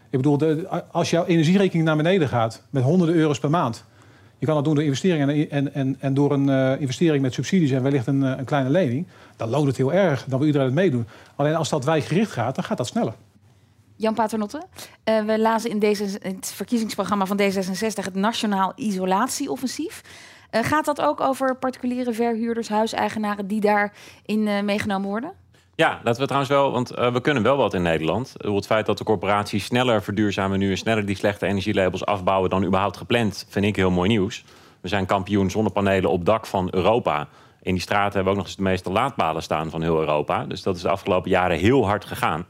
Ik 0.10 0.18
bedoel, 0.18 0.38
de, 0.38 0.68
als 0.92 1.10
jouw 1.10 1.26
energierekening 1.26 1.86
naar 1.86 1.98
beneden 1.98 2.28
gaat 2.28 2.64
met 2.70 2.84
honderden 2.84 3.16
euro's 3.16 3.40
per 3.40 3.50
maand 3.50 3.86
je 4.38 4.46
kan 4.46 4.56
dat 4.56 4.64
doen 4.64 4.76
door 4.76 4.84
investeringen 4.84 5.50
en, 5.50 5.74
en, 5.74 5.96
en 6.00 6.14
door 6.14 6.32
een 6.32 6.48
uh, 6.48 6.82
investering 6.82 7.22
met 7.22 7.34
subsidies 7.34 7.72
en 7.72 7.84
wellicht 7.84 8.08
een, 8.08 8.22
een, 8.22 8.46
kleine 8.46 8.70
lening. 8.70 9.08
Dan 9.36 9.50
loont 9.50 9.68
het 9.68 9.78
heel 9.78 9.94
erg. 9.94 10.26
Dan 10.26 10.38
wil 10.38 10.48
iedereen 10.48 10.68
het 10.68 10.76
meedoen. 10.76 11.08
Alleen 11.36 11.56
als 11.56 11.70
dat 11.70 11.86
wijkgericht 11.86 12.32
gaat, 12.32 12.56
dan 12.56 12.64
gaat 12.64 12.78
dat 12.78 12.88
sneller. 12.88 13.14
Jan 13.96 14.14
Paternotte, 14.14 14.62
uh, 15.06 15.26
we 15.26 15.40
lazen 15.40 15.70
in, 15.70 15.80
deze, 15.80 16.20
het 16.22 16.52
verkiezingsprogramma 16.56 17.26
van 17.26 17.42
D66 17.42 18.04
het 18.04 18.16
Nationaal 18.16 18.74
Isolatieoffensief. 18.76 20.02
Gaat 20.52 20.86
dat 20.86 21.02
ook 21.02 21.22
over 21.22 21.56
particuliere 21.56 22.14
verhuurders, 22.14 22.70
huiseigenaren 22.70 23.48
die 23.48 23.62
daarin 23.62 24.66
meegenomen 24.66 25.10
worden? 25.10 25.32
Ja, 25.78 26.00
dat 26.04 26.18
we 26.18 26.24
trouwens 26.24 26.52
wel, 26.52 26.72
want 26.72 26.98
uh, 26.98 27.12
we 27.12 27.22
kunnen 27.22 27.44
wel 27.44 27.58
wat 27.58 27.74
in 27.74 27.82
Nederland. 27.82 28.34
Het 28.38 28.66
feit 28.66 28.86
dat 28.86 28.98
de 28.98 29.04
corporaties 29.04 29.66
sneller 29.66 30.04
verduurzamen 30.04 30.60
nu 30.60 30.72
en 30.72 30.78
sneller 30.78 31.06
die 31.06 31.16
slechte 31.16 31.46
energielabels 31.46 32.06
afbouwen 32.06 32.50
dan 32.50 32.64
überhaupt 32.64 32.98
gepland, 32.98 33.46
vind 33.50 33.66
ik 33.66 33.76
heel 33.76 33.92
mooi 33.92 34.10
nieuws. 34.10 34.44
We 34.82 34.88
zijn 34.88 35.06
kampioen 35.06 35.50
zonnepanelen 35.52 36.10
op 36.10 36.26
dak 36.26 36.46
van 36.46 36.68
Europa. 36.72 37.28
In 37.62 37.74
die 37.74 37.82
straten 37.82 38.14
hebben 38.14 38.24
we 38.24 38.30
ook 38.30 38.36
nog 38.36 38.46
eens 38.46 38.56
de 38.56 38.62
meeste 38.62 38.92
laadpalen 38.92 39.44
staan 39.44 39.70
van 39.70 39.82
heel 39.82 40.00
Europa. 40.00 40.46
Dus 40.46 40.62
dat 40.62 40.76
is 40.76 40.82
de 40.82 40.90
afgelopen 40.90 41.30
jaren 41.30 41.58
heel 41.58 41.86
hard 41.86 42.06
gegaan. 42.06 42.46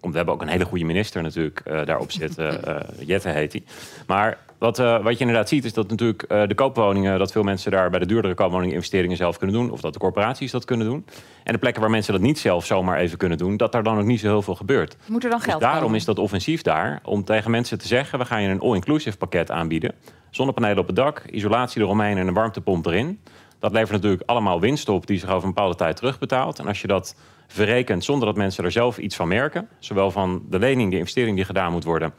We 0.00 0.16
hebben 0.16 0.34
ook 0.34 0.42
een 0.42 0.48
hele 0.48 0.64
goede 0.64 0.84
minister 0.84 1.22
natuurlijk 1.22 1.62
uh, 1.66 1.84
daarop 1.84 2.12
zitten. 2.12 2.60
Uh, 2.68 3.06
Jette 3.06 3.28
heet 3.28 3.52
hij. 3.52 3.62
Maar 4.06 4.38
Wat, 4.62 4.78
uh, 4.78 5.02
wat 5.02 5.12
je 5.12 5.18
inderdaad 5.18 5.48
ziet 5.48 5.64
is 5.64 5.72
dat 5.72 5.88
natuurlijk 5.88 6.24
uh, 6.28 6.46
de 6.46 6.54
koopwoningen... 6.54 7.18
dat 7.18 7.32
veel 7.32 7.42
mensen 7.42 7.70
daar 7.70 7.90
bij 7.90 7.98
de 7.98 8.06
duurdere 8.06 8.34
koopwoningen 8.34 8.74
investeringen 8.74 9.16
zelf 9.16 9.38
kunnen 9.38 9.56
doen... 9.56 9.70
of 9.70 9.80
dat 9.80 9.92
de 9.92 9.98
corporaties 9.98 10.50
dat 10.50 10.64
kunnen 10.64 10.86
doen. 10.86 11.04
En 11.44 11.52
de 11.52 11.58
plekken 11.58 11.82
waar 11.82 11.90
mensen 11.90 12.12
dat 12.12 12.22
niet 12.22 12.38
zelf 12.38 12.66
zomaar 12.66 12.98
even 12.98 13.18
kunnen 13.18 13.38
doen... 13.38 13.56
dat 13.56 13.72
daar 13.72 13.82
dan 13.82 13.98
ook 13.98 14.04
niet 14.04 14.20
zo 14.20 14.26
heel 14.26 14.42
veel 14.42 14.54
gebeurt. 14.54 14.96
Moet 15.06 15.24
er 15.24 15.30
dan 15.30 15.40
geld 15.40 15.52
dus 15.52 15.62
daarom 15.62 15.82
komen? 15.82 15.98
is 15.98 16.04
dat 16.04 16.18
offensief 16.18 16.62
daar 16.62 17.00
om 17.04 17.24
tegen 17.24 17.50
mensen 17.50 17.78
te 17.78 17.86
zeggen... 17.86 18.18
we 18.18 18.24
gaan 18.24 18.42
je 18.42 18.48
een 18.48 18.60
all-inclusive 18.60 19.16
pakket 19.16 19.50
aanbieden. 19.50 19.94
Zonnepanelen 20.30 20.78
op 20.78 20.86
het 20.86 20.96
dak, 20.96 21.22
isolatie 21.30 21.82
eromheen 21.82 22.18
en 22.18 22.26
een 22.26 22.34
warmtepomp 22.34 22.86
erin. 22.86 23.20
Dat 23.58 23.72
levert 23.72 23.92
natuurlijk 23.92 24.22
allemaal 24.26 24.60
winst 24.60 24.88
op 24.88 25.06
die 25.06 25.18
zich 25.18 25.30
over 25.30 25.48
een 25.48 25.54
bepaalde 25.54 25.76
tijd 25.76 25.96
terugbetaalt. 25.96 26.58
En 26.58 26.66
als 26.66 26.80
je 26.80 26.86
dat 26.86 27.16
verrekent 27.46 28.04
zonder 28.04 28.26
dat 28.26 28.36
mensen 28.36 28.64
er 28.64 28.72
zelf 28.72 28.98
iets 28.98 29.16
van 29.16 29.28
merken... 29.28 29.68
zowel 29.78 30.10
van 30.10 30.42
de 30.50 30.58
lening, 30.58 30.90
de 30.90 30.98
investering 30.98 31.36
die 31.36 31.44
gedaan 31.44 31.72
moet 31.72 31.84
worden 31.84 32.12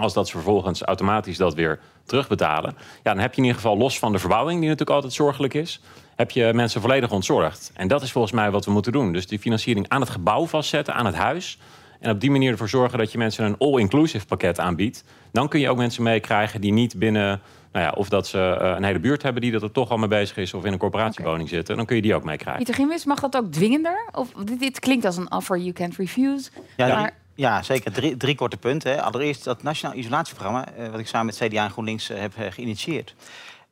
als 0.00 0.12
dat 0.12 0.28
ze 0.28 0.32
vervolgens 0.32 0.82
automatisch 0.82 1.36
dat 1.36 1.54
weer 1.54 1.78
terugbetalen. 2.04 2.74
Ja, 3.02 3.12
dan 3.12 3.18
heb 3.18 3.30
je 3.30 3.36
in 3.36 3.46
ieder 3.46 3.60
geval 3.60 3.76
los 3.76 3.98
van 3.98 4.12
de 4.12 4.18
verbouwing, 4.18 4.60
die 4.60 4.68
natuurlijk 4.68 4.96
altijd 4.96 5.12
zorgelijk 5.12 5.54
is, 5.54 5.80
heb 6.16 6.30
je 6.30 6.50
mensen 6.54 6.80
volledig 6.80 7.10
ontzorgd. 7.10 7.70
En 7.74 7.88
dat 7.88 8.02
is 8.02 8.12
volgens 8.12 8.32
mij 8.32 8.50
wat 8.50 8.64
we 8.64 8.70
moeten 8.70 8.92
doen. 8.92 9.12
Dus 9.12 9.26
die 9.26 9.38
financiering 9.38 9.88
aan 9.88 10.00
het 10.00 10.10
gebouw 10.10 10.46
vastzetten, 10.46 10.94
aan 10.94 11.06
het 11.06 11.14
huis. 11.14 11.58
En 12.00 12.10
op 12.10 12.20
die 12.20 12.30
manier 12.30 12.50
ervoor 12.50 12.68
zorgen 12.68 12.98
dat 12.98 13.12
je 13.12 13.18
mensen 13.18 13.44
een 13.44 13.56
all-inclusive 13.58 14.26
pakket 14.26 14.58
aanbiedt. 14.58 15.04
Dan 15.32 15.48
kun 15.48 15.60
je 15.60 15.70
ook 15.70 15.76
mensen 15.76 16.02
meekrijgen 16.02 16.60
die 16.60 16.72
niet 16.72 16.98
binnen. 16.98 17.40
Nou 17.72 17.84
ja, 17.84 17.92
of 17.96 18.08
dat 18.08 18.26
ze 18.26 18.58
uh, 18.62 18.74
een 18.76 18.84
hele 18.84 18.98
buurt 18.98 19.22
hebben 19.22 19.42
die 19.42 19.50
dat 19.50 19.62
er 19.62 19.72
toch 19.72 19.90
al 19.90 19.96
mee 19.96 20.08
bezig 20.08 20.36
is, 20.36 20.54
of 20.54 20.64
in 20.64 20.72
een 20.72 20.78
corporatiewoning 20.78 21.42
okay. 21.42 21.54
zitten, 21.54 21.76
dan 21.76 21.86
kun 21.86 21.96
je 21.96 22.02
die 22.02 22.14
ook 22.14 22.24
meekrijgen. 22.24 22.64
Pieter 22.64 23.02
mag 23.04 23.20
dat 23.20 23.36
ook 23.36 23.52
dwingender? 23.52 24.08
Of 24.12 24.32
dit, 24.44 24.60
dit 24.60 24.78
klinkt 24.78 25.04
als 25.04 25.16
een 25.16 25.32
offer 25.32 25.58
you 25.58 25.72
can't 25.72 25.96
refuse. 25.96 26.50
Ja, 26.76 26.86
maar... 26.86 27.12
Ja, 27.40 27.62
zeker. 27.62 27.92
Drie, 27.92 28.16
drie 28.16 28.34
korte 28.34 28.56
punten. 28.56 28.90
Hè. 28.90 29.02
Allereerst 29.02 29.44
dat 29.44 29.62
Nationaal 29.62 29.96
Isolatieprogramma, 29.96 30.72
eh, 30.72 30.88
wat 30.88 31.00
ik 31.00 31.06
samen 31.06 31.26
met 31.26 31.36
CDA 31.36 31.64
en 31.64 31.70
GroenLinks 31.70 32.10
eh, 32.10 32.20
heb 32.20 32.36
eh, 32.36 32.52
geïnitieerd. 32.52 33.14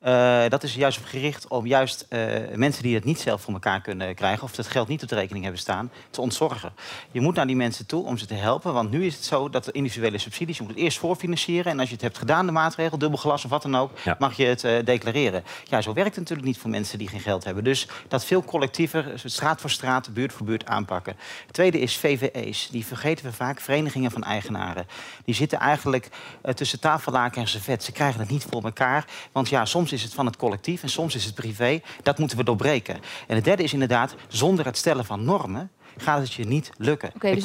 Uh, 0.06 0.48
dat 0.48 0.62
is 0.62 0.74
juist 0.74 0.98
op 0.98 1.04
gericht 1.04 1.48
om 1.48 1.66
juist 1.66 2.06
uh, 2.08 2.20
mensen 2.54 2.82
die 2.82 2.94
het 2.94 3.04
niet 3.04 3.20
zelf 3.20 3.40
voor 3.40 3.52
elkaar 3.52 3.80
kunnen 3.80 4.14
krijgen... 4.14 4.42
of 4.42 4.56
het 4.56 4.66
geld 4.66 4.88
niet 4.88 5.02
op 5.02 5.08
de 5.08 5.14
rekening 5.14 5.44
hebben 5.44 5.62
staan, 5.62 5.90
te 6.10 6.20
ontzorgen. 6.20 6.72
Je 7.10 7.20
moet 7.20 7.34
naar 7.34 7.46
die 7.46 7.56
mensen 7.56 7.86
toe 7.86 8.04
om 8.04 8.18
ze 8.18 8.26
te 8.26 8.34
helpen. 8.34 8.72
Want 8.72 8.90
nu 8.90 9.06
is 9.06 9.14
het 9.14 9.24
zo 9.24 9.50
dat 9.50 9.64
de 9.64 9.72
individuele 9.72 10.18
subsidies... 10.18 10.56
je 10.56 10.62
moet 10.62 10.72
het 10.72 10.80
eerst 10.80 10.98
voorfinancieren. 10.98 11.72
En 11.72 11.78
als 11.78 11.88
je 11.88 11.94
het 11.94 12.02
hebt 12.02 12.18
gedaan, 12.18 12.46
de 12.46 12.52
maatregel, 12.52 12.98
dubbel 12.98 13.18
glas 13.18 13.44
of 13.44 13.50
wat 13.50 13.62
dan 13.62 13.76
ook... 13.76 13.90
Ja. 14.04 14.16
mag 14.18 14.36
je 14.36 14.44
het 14.44 14.64
uh, 14.64 14.84
declareren. 14.84 15.44
Ja, 15.64 15.80
zo 15.80 15.92
werkt 15.92 16.10
het 16.10 16.18
natuurlijk 16.18 16.48
niet 16.48 16.58
voor 16.58 16.70
mensen 16.70 16.98
die 16.98 17.08
geen 17.08 17.20
geld 17.20 17.44
hebben. 17.44 17.64
Dus 17.64 17.88
dat 18.08 18.24
veel 18.24 18.44
collectiever, 18.44 19.12
straat 19.24 19.60
voor 19.60 19.70
straat, 19.70 20.14
buurt 20.14 20.32
voor 20.32 20.46
buurt 20.46 20.66
aanpakken. 20.66 21.16
Het 21.46 21.54
tweede 21.54 21.80
is 21.80 21.96
VVE's. 21.96 22.68
Die 22.70 22.86
vergeten 22.86 23.24
we 23.24 23.32
vaak, 23.32 23.60
verenigingen 23.60 24.10
van 24.10 24.22
eigenaren. 24.22 24.86
Die 25.24 25.34
zitten 25.34 25.58
eigenlijk 25.58 26.08
tussen 26.54 26.80
tafellaken 26.80 27.40
en 27.40 27.48
servet. 27.48 27.84
Ze 27.84 27.92
krijgen 27.92 28.20
het 28.20 28.30
niet 28.30 28.46
voor 28.50 28.62
elkaar. 28.62 29.04
Want 29.32 29.48
ja, 29.48 29.64
soms 29.64 29.87
is 29.92 30.02
het 30.02 30.14
van 30.14 30.26
het 30.26 30.36
collectief 30.36 30.82
en 30.82 30.88
soms 30.88 31.14
is 31.14 31.24
het 31.24 31.34
privé. 31.34 31.80
Dat 32.02 32.18
moeten 32.18 32.36
we 32.36 32.44
doorbreken. 32.44 33.00
En 33.26 33.34
het 33.34 33.44
derde 33.44 33.62
is 33.62 33.72
inderdaad, 33.72 34.14
zonder 34.28 34.64
het 34.64 34.76
stellen 34.76 35.04
van 35.04 35.24
normen 35.24 35.70
gaat 36.00 36.20
het 36.20 36.32
je 36.32 36.44
niet 36.44 36.70
lukken. 36.76 37.10
Okay, 37.14 37.34
dus 37.34 37.44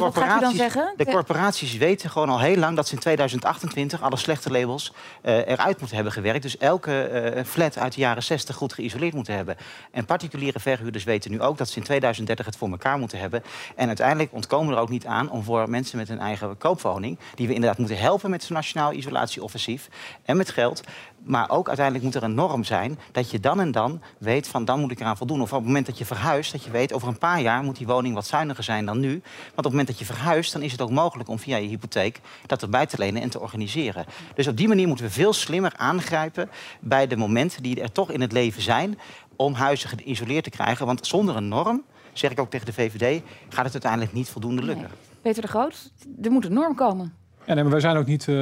zeggen? 0.56 0.94
De 0.98 1.06
corporaties 1.06 1.78
weten 1.78 2.10
gewoon 2.10 2.30
al 2.30 2.40
heel 2.40 2.56
lang 2.56 2.76
dat 2.76 2.88
ze 2.88 2.94
in 2.94 3.00
2028 3.00 4.02
alle 4.02 4.18
slechte 4.18 4.52
labels 4.52 4.94
uh, 5.24 5.38
eruit 5.38 5.78
moeten 5.78 5.96
hebben 5.96 6.14
gewerkt. 6.14 6.42
Dus 6.42 6.58
elke 6.58 7.34
uh, 7.36 7.44
flat 7.44 7.78
uit 7.78 7.94
de 7.94 8.00
jaren 8.00 8.24
60 8.24 8.56
goed 8.56 8.74
geïsoleerd 8.74 9.14
moeten 9.14 9.36
hebben. 9.36 9.58
En 9.92 10.06
particuliere 10.06 10.60
verhuurders 10.60 11.04
weten 11.04 11.32
nu 11.32 11.42
ook 11.42 11.58
dat 11.58 11.70
ze 11.70 11.78
in 11.78 11.84
2030 11.84 12.46
het 12.46 12.58
voor 12.58 12.70
elkaar 12.70 12.98
moeten 12.98 13.20
hebben. 13.20 13.44
En 13.76 13.88
uiteindelijk 13.88 14.34
ontkomen 14.34 14.70
we 14.70 14.76
er 14.76 14.82
ook 14.82 14.90
niet 14.90 15.06
aan 15.06 15.30
om 15.30 15.44
voor 15.44 15.70
mensen 15.70 15.98
met 15.98 16.10
een 16.10 16.20
eigen 16.20 16.58
koopwoning, 16.58 17.20
die 17.36 17.48
we 17.48 17.54
inderdaad 17.54 17.78
moeten 17.78 17.98
helpen 17.98 18.30
met 18.30 18.44
zo'n 18.44 18.56
nationaal 18.56 18.94
isolatieoffensief 18.94 19.90
en 20.26 20.38
met 20.38 20.50
geld. 20.50 20.84
Maar 21.24 21.50
ook 21.50 21.68
uiteindelijk 21.68 22.06
moet 22.06 22.16
er 22.16 22.24
een 22.24 22.34
norm 22.34 22.64
zijn 22.64 23.00
dat 23.12 23.32
je 23.32 23.40
dan 23.40 23.60
en 23.60 23.72
dan 23.72 24.02
weet 24.18 24.48
van 24.48 24.66
dan 24.66 24.80
moet 24.80 24.92
ik 24.92 25.00
eraan 25.00 25.18
voldoen. 25.18 25.42
Of 25.42 25.52
op 25.52 25.58
het 25.58 25.68
moment 25.68 25.86
dat 25.86 25.98
je 25.98 26.06
verhuist, 26.06 26.52
dat 26.52 26.64
je 26.64 26.72
weet 26.72 26.94
over 26.94 27.08
een 27.08 27.18
paar 27.18 27.42
jaar 27.42 27.64
moet 27.64 27.78
die 27.78 27.88
woning 27.88 28.16
wat 28.16 28.28
zuiniger 28.28 28.64
zijn 28.64 28.86
dan 28.86 29.00
nu. 29.00 29.10
Want 29.10 29.58
op 29.58 29.64
het 29.64 29.72
moment 29.72 29.88
dat 29.88 30.00
je 30.00 30.06
verhuist, 30.06 30.54
dan 30.54 30.62
is 30.62 30.72
het 30.72 30.82
ook 30.82 30.90
mogelijk 30.90 31.30
om 31.30 31.40
via 31.40 31.58
je 31.58 31.68
hypotheek 31.68 32.20
dat 32.46 32.62
erbij 32.62 32.86
te 32.86 32.98
lenen 32.98 33.22
en 33.22 33.30
te 33.30 33.40
organiseren. 33.40 34.06
Dus 34.36 34.48
op 34.48 34.58
die 34.58 34.68
manier 34.68 34.88
moeten 34.88 35.06
we 35.06 35.12
veel 35.12 35.34
slimmer 35.34 35.74
aangrijpen 35.78 36.50
bij 36.80 37.08
de 37.08 37.18
momenten 37.18 37.64
die 37.64 37.82
er 37.82 37.92
toch 37.92 38.12
in 38.12 38.22
het 38.22 38.32
leven 38.32 38.62
zijn 38.62 39.00
om 39.36 39.54
huizen 39.54 39.90
geïsoleerd 39.90 40.44
te 40.44 40.50
krijgen. 40.50 40.86
Want 40.86 41.08
zonder 41.08 41.36
een 41.36 41.48
norm, 41.48 41.84
zeg 42.14 42.32
ik 42.32 42.40
ook 42.40 42.50
tegen 42.50 42.66
de 42.66 42.74
VVD, 42.74 43.22
gaat 43.50 43.64
het 43.64 43.74
uiteindelijk 43.74 44.14
niet 44.14 44.30
voldoende 44.30 44.64
lukken. 44.64 44.88
Nee. 44.88 45.12
Peter 45.22 45.42
de 45.42 45.48
Groot, 45.48 45.92
er 46.22 46.32
moet 46.32 46.46
een 46.46 46.54
norm 46.54 46.76
komen. 46.76 47.14
Ja, 47.46 47.56
maar 47.56 47.70
wij 47.70 47.80
zijn 47.80 47.98
ook 47.98 48.06
niet, 48.06 48.28
uh, 48.28 48.36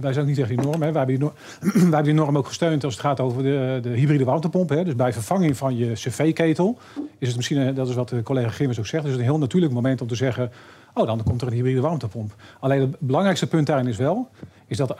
wij 0.00 0.12
zijn 0.12 0.18
ook 0.18 0.26
niet 0.26 0.34
tegen 0.34 0.56
die 0.56 0.66
norm. 0.66 0.82
Hè. 0.82 0.92
Wij, 0.92 1.04
hebben 1.04 1.06
die 1.06 1.18
norm 1.18 1.32
wij 1.72 1.82
hebben 1.82 2.04
die 2.04 2.14
norm 2.14 2.36
ook 2.36 2.46
gesteund 2.46 2.84
als 2.84 2.94
het 2.94 3.02
gaat 3.02 3.20
over 3.20 3.42
de, 3.42 3.78
de 3.82 3.88
hybride 3.88 4.24
warmtepomp. 4.24 4.68
Hè. 4.68 4.84
Dus 4.84 4.96
bij 4.96 5.12
vervanging 5.12 5.56
van 5.56 5.76
je 5.76 5.92
cv-ketel 5.92 6.78
is 7.18 7.26
het 7.28 7.36
misschien, 7.36 7.74
dat 7.74 7.88
is 7.88 7.94
wat 7.94 8.08
de 8.08 8.22
collega 8.22 8.48
Gimmers 8.48 8.78
ook 8.78 8.86
zegt, 8.86 9.04
is 9.04 9.10
het 9.10 9.18
een 9.18 9.26
heel 9.26 9.38
natuurlijk 9.38 9.72
moment 9.72 10.00
om 10.00 10.08
te 10.08 10.14
zeggen, 10.14 10.50
oh 10.94 11.06
dan 11.06 11.22
komt 11.22 11.40
er 11.40 11.46
een 11.46 11.52
hybride 11.52 11.80
warmtepomp. 11.80 12.34
Alleen 12.60 12.80
het 12.80 12.96
belangrijkste 12.98 13.46
punt 13.46 13.66
daarin 13.66 13.86
is 13.86 13.96
wel, 13.96 14.28
is 14.66 14.76
dat 14.76 14.96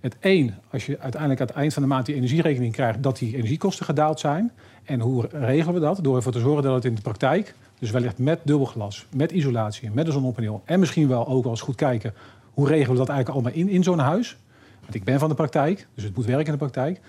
het 0.00 0.16
één, 0.20 0.58
als 0.70 0.86
je 0.86 0.98
uiteindelijk 0.98 1.40
aan 1.40 1.46
het 1.46 1.56
eind 1.56 1.72
van 1.72 1.82
de 1.82 1.88
maand 1.88 2.06
die 2.06 2.14
energierekening 2.14 2.72
krijgt, 2.72 3.02
dat 3.02 3.18
die 3.18 3.36
energiekosten 3.36 3.84
gedaald 3.84 4.20
zijn. 4.20 4.52
En 4.84 5.00
hoe 5.00 5.28
regelen 5.32 5.74
we 5.74 5.80
dat? 5.80 5.98
Door 6.02 6.16
ervoor 6.16 6.32
te 6.32 6.40
zorgen 6.40 6.62
dat 6.62 6.74
het 6.74 6.84
in 6.84 6.94
de 6.94 7.00
praktijk, 7.00 7.54
dus 7.78 7.90
wellicht 7.90 8.18
met 8.18 8.40
dubbelglas, 8.42 9.06
met 9.14 9.30
isolatie, 9.32 9.90
met 9.90 10.06
een 10.06 10.12
zonnepaneel 10.12 10.62
en 10.64 10.80
misschien 10.80 11.08
wel 11.08 11.26
ook 11.26 11.44
eens 11.44 11.60
goed 11.60 11.74
kijken 11.74 12.14
hoe 12.58 12.68
regelen 12.68 12.92
we 12.92 12.98
dat 12.98 13.08
eigenlijk 13.08 13.28
allemaal 13.28 13.60
in, 13.60 13.68
in 13.68 13.82
zo'n 13.82 13.98
huis? 13.98 14.36
Want 14.80 14.94
ik 14.94 15.04
ben 15.04 15.18
van 15.18 15.28
de 15.28 15.34
praktijk, 15.34 15.86
dus 15.94 16.04
het 16.04 16.16
moet 16.16 16.24
werken 16.24 16.46
in 16.46 16.52
de 16.52 16.58
praktijk. 16.58 17.00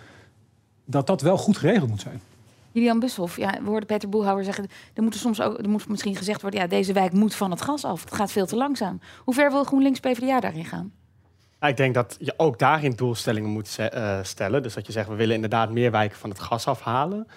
Dat 0.85 1.07
dat 1.07 1.21
wel 1.21 1.37
goed 1.37 1.57
geregeld 1.57 1.89
moet 1.89 2.01
zijn. 2.01 2.21
Julian 2.71 2.99
Bushoff, 2.99 3.37
ja, 3.37 3.51
we 3.61 3.69
hoorden 3.69 3.87
Peter 3.87 4.09
Boelhouwer 4.09 4.43
zeggen... 4.43 4.67
er 4.93 5.03
moet, 5.03 5.13
er 5.13 5.19
soms 5.19 5.41
ook, 5.41 5.57
er 5.57 5.69
moet 5.69 5.87
misschien 5.87 6.15
gezegd 6.15 6.41
worden... 6.41 6.59
ja, 6.59 6.67
deze 6.67 6.93
wijk 6.93 7.13
moet 7.13 7.35
van 7.35 7.51
het 7.51 7.61
gas 7.61 7.85
af. 7.85 8.03
Het 8.03 8.13
gaat 8.13 8.31
veel 8.31 8.45
te 8.45 8.55
langzaam. 8.55 8.99
Hoe 9.23 9.33
ver 9.33 9.51
wil 9.51 9.63
GroenLinks 9.63 9.99
PvdA 9.99 10.39
daarin 10.39 10.65
gaan? 10.65 10.91
Ik 11.61 11.77
denk 11.77 11.93
dat 11.93 12.17
je 12.19 12.33
ook 12.37 12.59
daarin 12.59 12.93
doelstellingen 12.95 13.49
moet 13.49 13.77
uh, 13.79 14.19
stellen. 14.21 14.63
Dus 14.63 14.73
dat 14.73 14.85
je 14.85 14.91
zegt, 14.91 15.07
we 15.07 15.15
willen 15.15 15.35
inderdaad 15.35 15.71
meer 15.71 15.91
wijken 15.91 16.17
van 16.17 16.29
het 16.29 16.39
gas 16.39 16.67
afhalen. 16.67 17.27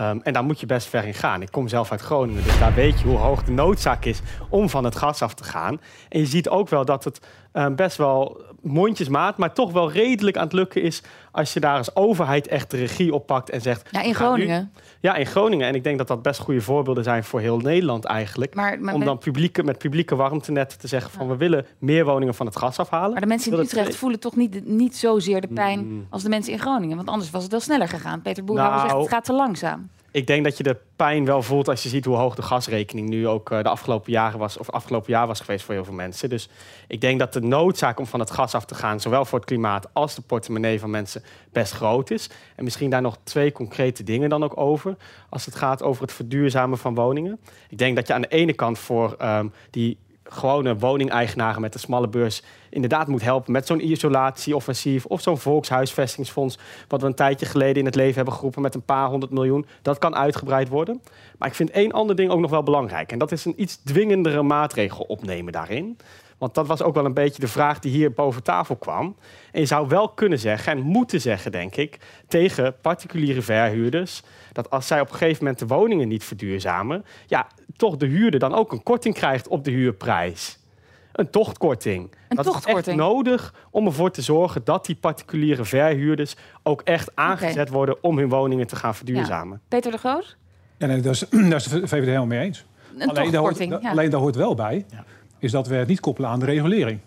Um, 0.00 0.20
en 0.22 0.32
daar 0.32 0.44
moet 0.44 0.60
je 0.60 0.66
best 0.66 0.86
ver 0.86 1.04
in 1.04 1.14
gaan. 1.14 1.42
Ik 1.42 1.50
kom 1.50 1.68
zelf 1.68 1.90
uit 1.90 2.00
Groningen, 2.00 2.42
dus 2.42 2.58
daar 2.58 2.74
weet 2.74 3.00
je 3.00 3.06
hoe 3.06 3.16
hoog 3.16 3.44
de 3.44 3.52
noodzaak 3.52 4.04
is 4.04 4.20
om 4.48 4.68
van 4.68 4.84
het 4.84 4.96
gas 4.96 5.22
af 5.22 5.34
te 5.34 5.44
gaan. 5.44 5.80
En 6.08 6.20
je 6.20 6.26
ziet 6.26 6.48
ook 6.48 6.68
wel 6.68 6.84
dat 6.84 7.04
het 7.04 7.20
um, 7.52 7.76
best 7.76 7.96
wel 7.96 8.46
mondjesmaat, 8.62 9.36
maar 9.36 9.52
toch 9.52 9.72
wel 9.72 9.92
redelijk 9.92 10.36
aan 10.36 10.44
het 10.44 10.52
lukken 10.52 10.82
is 10.82 11.02
als 11.30 11.52
je 11.52 11.60
daar 11.60 11.76
als 11.76 11.96
overheid 11.96 12.48
echt 12.48 12.70
de 12.70 12.76
regie 12.76 13.14
op 13.14 13.26
pakt 13.26 13.50
en 13.50 13.60
zegt. 13.60 13.88
Ja, 13.90 14.02
in 14.02 14.14
Groningen. 14.14 14.70
Nu, 14.74 14.80
ja, 15.00 15.14
in 15.14 15.26
Groningen. 15.26 15.66
En 15.66 15.74
ik 15.74 15.84
denk 15.84 15.98
dat 15.98 16.08
dat 16.08 16.22
best 16.22 16.40
goede 16.40 16.60
voorbeelden 16.60 17.04
zijn 17.04 17.24
voor 17.24 17.40
heel 17.40 17.58
Nederland 17.58 18.04
eigenlijk. 18.04 18.54
Maar, 18.54 18.80
maar 18.80 18.94
om 18.94 19.04
dan 19.04 19.18
publieke, 19.18 19.62
met 19.62 19.78
publieke 19.78 20.16
warmtenetten 20.16 20.78
te 20.78 20.86
zeggen 20.86 21.10
van 21.10 21.26
ja. 21.26 21.32
we 21.32 21.38
willen 21.38 21.66
meer 21.78 22.04
woningen 22.04 22.34
van 22.34 22.46
het 22.46 22.56
gas 22.56 22.78
afhalen. 22.78 23.10
Maar 23.10 23.20
de 23.20 23.26
mensen 23.26 23.52
in 23.52 23.58
Utrecht 23.58 23.96
voelen 23.96 24.20
toch 24.20 24.36
niet, 24.36 24.66
niet 24.66 24.96
zozeer 24.96 25.40
de 25.40 25.48
pijn 25.48 25.86
mm. 25.86 26.06
als 26.10 26.22
de 26.22 26.28
mensen 26.28 26.52
in 26.52 26.58
Groningen. 26.58 26.96
Want 26.96 27.08
anders 27.08 27.30
was 27.30 27.42
het 27.42 27.50
wel 27.50 27.60
sneller 27.60 27.88
gegaan. 27.88 28.22
Peter 28.22 28.44
Boerhouwer 28.44 28.78
nou, 28.78 28.90
zegt 28.90 29.02
het 29.02 29.12
gaat 29.14 29.24
te 29.24 29.32
langzaam. 29.32 29.88
Ik 30.10 30.26
denk 30.26 30.44
dat 30.44 30.56
je 30.56 30.62
de 30.62 30.76
pijn 30.96 31.24
wel 31.24 31.42
voelt 31.42 31.68
als 31.68 31.82
je 31.82 31.88
ziet 31.88 32.04
hoe 32.04 32.16
hoog 32.16 32.34
de 32.34 32.42
gasrekening 32.42 33.08
nu 33.08 33.28
ook 33.28 33.50
uh, 33.50 33.62
de 33.62 33.68
afgelopen 33.68 34.12
jaren 34.12 34.38
was, 34.38 34.56
of 34.56 34.70
afgelopen 34.70 35.12
jaar 35.12 35.26
was 35.26 35.40
geweest 35.40 35.64
voor 35.64 35.74
heel 35.74 35.84
veel 35.84 35.94
mensen. 35.94 36.28
Dus 36.28 36.48
ik 36.86 37.00
denk 37.00 37.18
dat 37.18 37.32
de 37.32 37.40
noodzaak 37.40 37.98
om 37.98 38.06
van 38.06 38.20
het 38.20 38.30
gas 38.30 38.54
af 38.54 38.64
te 38.64 38.74
gaan, 38.74 39.00
zowel 39.00 39.24
voor 39.24 39.38
het 39.38 39.48
klimaat 39.48 39.88
als 39.92 40.14
de 40.14 40.22
portemonnee 40.22 40.80
van 40.80 40.90
mensen, 40.90 41.22
best 41.52 41.72
groot 41.72 42.10
is. 42.10 42.30
En 42.56 42.64
misschien 42.64 42.90
daar 42.90 43.02
nog 43.02 43.18
twee 43.22 43.52
concrete 43.52 44.02
dingen 44.02 44.28
dan 44.28 44.44
ook 44.44 44.60
over, 44.60 44.96
als 45.28 45.44
het 45.44 45.54
gaat 45.54 45.82
over 45.82 46.02
het 46.02 46.12
verduurzamen 46.12 46.78
van 46.78 46.94
woningen. 46.94 47.40
Ik 47.68 47.78
denk 47.78 47.96
dat 47.96 48.06
je 48.06 48.14
aan 48.14 48.22
de 48.22 48.28
ene 48.28 48.52
kant 48.52 48.78
voor 48.78 49.16
um, 49.22 49.52
die 49.70 49.98
gewone 50.28 50.76
woningeigenaren 50.78 51.60
met 51.60 51.72
de 51.72 51.78
smalle 51.78 52.08
beurs 52.08 52.42
inderdaad 52.70 53.06
moet 53.06 53.22
helpen 53.22 53.52
met 53.52 53.66
zo'n 53.66 53.90
isolatieoffensief 53.90 55.04
of 55.04 55.20
zo'n 55.20 55.38
volkshuisvestingsfonds, 55.38 56.58
wat 56.88 57.00
we 57.00 57.06
een 57.06 57.14
tijdje 57.14 57.46
geleden 57.46 57.76
in 57.76 57.84
het 57.84 57.94
leven 57.94 58.14
hebben 58.14 58.34
geroepen 58.34 58.62
met 58.62 58.74
een 58.74 58.82
paar 58.82 59.08
honderd 59.08 59.32
miljoen. 59.32 59.66
Dat 59.82 59.98
kan 59.98 60.14
uitgebreid 60.14 60.68
worden. 60.68 61.02
Maar 61.38 61.48
ik 61.48 61.54
vind 61.54 61.70
één 61.70 61.92
ander 61.92 62.16
ding 62.16 62.30
ook 62.30 62.40
nog 62.40 62.50
wel 62.50 62.62
belangrijk. 62.62 63.12
En 63.12 63.18
dat 63.18 63.32
is 63.32 63.44
een 63.44 63.54
iets 63.56 63.76
dwingendere 63.76 64.42
maatregel 64.42 65.04
opnemen 65.04 65.52
daarin. 65.52 65.96
Want 66.38 66.54
dat 66.54 66.66
was 66.66 66.82
ook 66.82 66.94
wel 66.94 67.04
een 67.04 67.14
beetje 67.14 67.40
de 67.40 67.48
vraag 67.48 67.78
die 67.78 67.92
hier 67.92 68.12
boven 68.12 68.42
tafel 68.42 68.76
kwam. 68.76 69.16
En 69.52 69.60
je 69.60 69.66
zou 69.66 69.88
wel 69.88 70.08
kunnen 70.08 70.38
zeggen, 70.38 70.72
en 70.72 70.80
moeten 70.80 71.20
zeggen, 71.20 71.52
denk 71.52 71.76
ik, 71.76 71.98
tegen 72.28 72.76
particuliere 72.80 73.42
verhuurders, 73.42 74.22
dat 74.52 74.70
als 74.70 74.86
zij 74.86 75.00
op 75.00 75.10
een 75.10 75.16
gegeven 75.16 75.44
moment 75.44 75.58
de 75.58 75.66
woningen 75.66 76.08
niet 76.08 76.24
verduurzamen, 76.24 77.04
ja, 77.26 77.46
toch 77.76 77.96
de 77.96 78.06
huurder 78.06 78.40
dan 78.40 78.54
ook 78.54 78.72
een 78.72 78.82
korting 78.82 79.14
krijgt 79.14 79.48
op 79.48 79.64
de 79.64 79.70
huurprijs. 79.70 80.58
Een 81.12 81.30
tochtkorting. 81.30 82.10
Een 82.28 82.36
dat 82.36 82.44
tochtkorting. 82.44 82.86
is 82.86 82.92
echt 82.92 82.96
nodig 82.96 83.54
om 83.70 83.86
ervoor 83.86 84.10
te 84.10 84.22
zorgen 84.22 84.60
dat 84.64 84.86
die 84.86 84.96
particuliere 84.96 85.64
verhuurders 85.64 86.36
ook 86.62 86.82
echt 86.82 87.10
aangezet 87.14 87.58
okay. 87.58 87.72
worden 87.72 88.02
om 88.02 88.18
hun 88.18 88.28
woningen 88.28 88.66
te 88.66 88.76
gaan 88.76 88.94
verduurzamen. 88.94 89.60
Ja. 89.60 89.64
Peter 89.68 89.90
de 89.90 89.98
Groot? 89.98 90.36
Ja, 90.76 90.86
nee, 90.86 91.00
daar, 91.00 91.12
is, 91.12 91.28
daar 91.50 91.54
is 91.54 91.64
de 91.64 91.88
VVD 91.88 92.04
helemaal 92.04 92.26
mee 92.26 92.40
eens. 92.40 92.64
Een 92.98 93.08
alleen, 93.08 93.30
daar 93.30 93.40
hoort, 93.40 93.58
ja. 93.58 93.90
alleen 93.90 94.10
daar 94.10 94.20
hoort 94.20 94.36
wel 94.36 94.54
bij, 94.54 94.84
ja. 94.90 95.04
Is 95.38 95.50
dat 95.50 95.66
we 95.66 95.74
het 95.74 95.88
niet 95.88 96.00
koppelen 96.00 96.30
aan 96.30 96.40
de 96.40 96.46
regulering. 96.46 97.00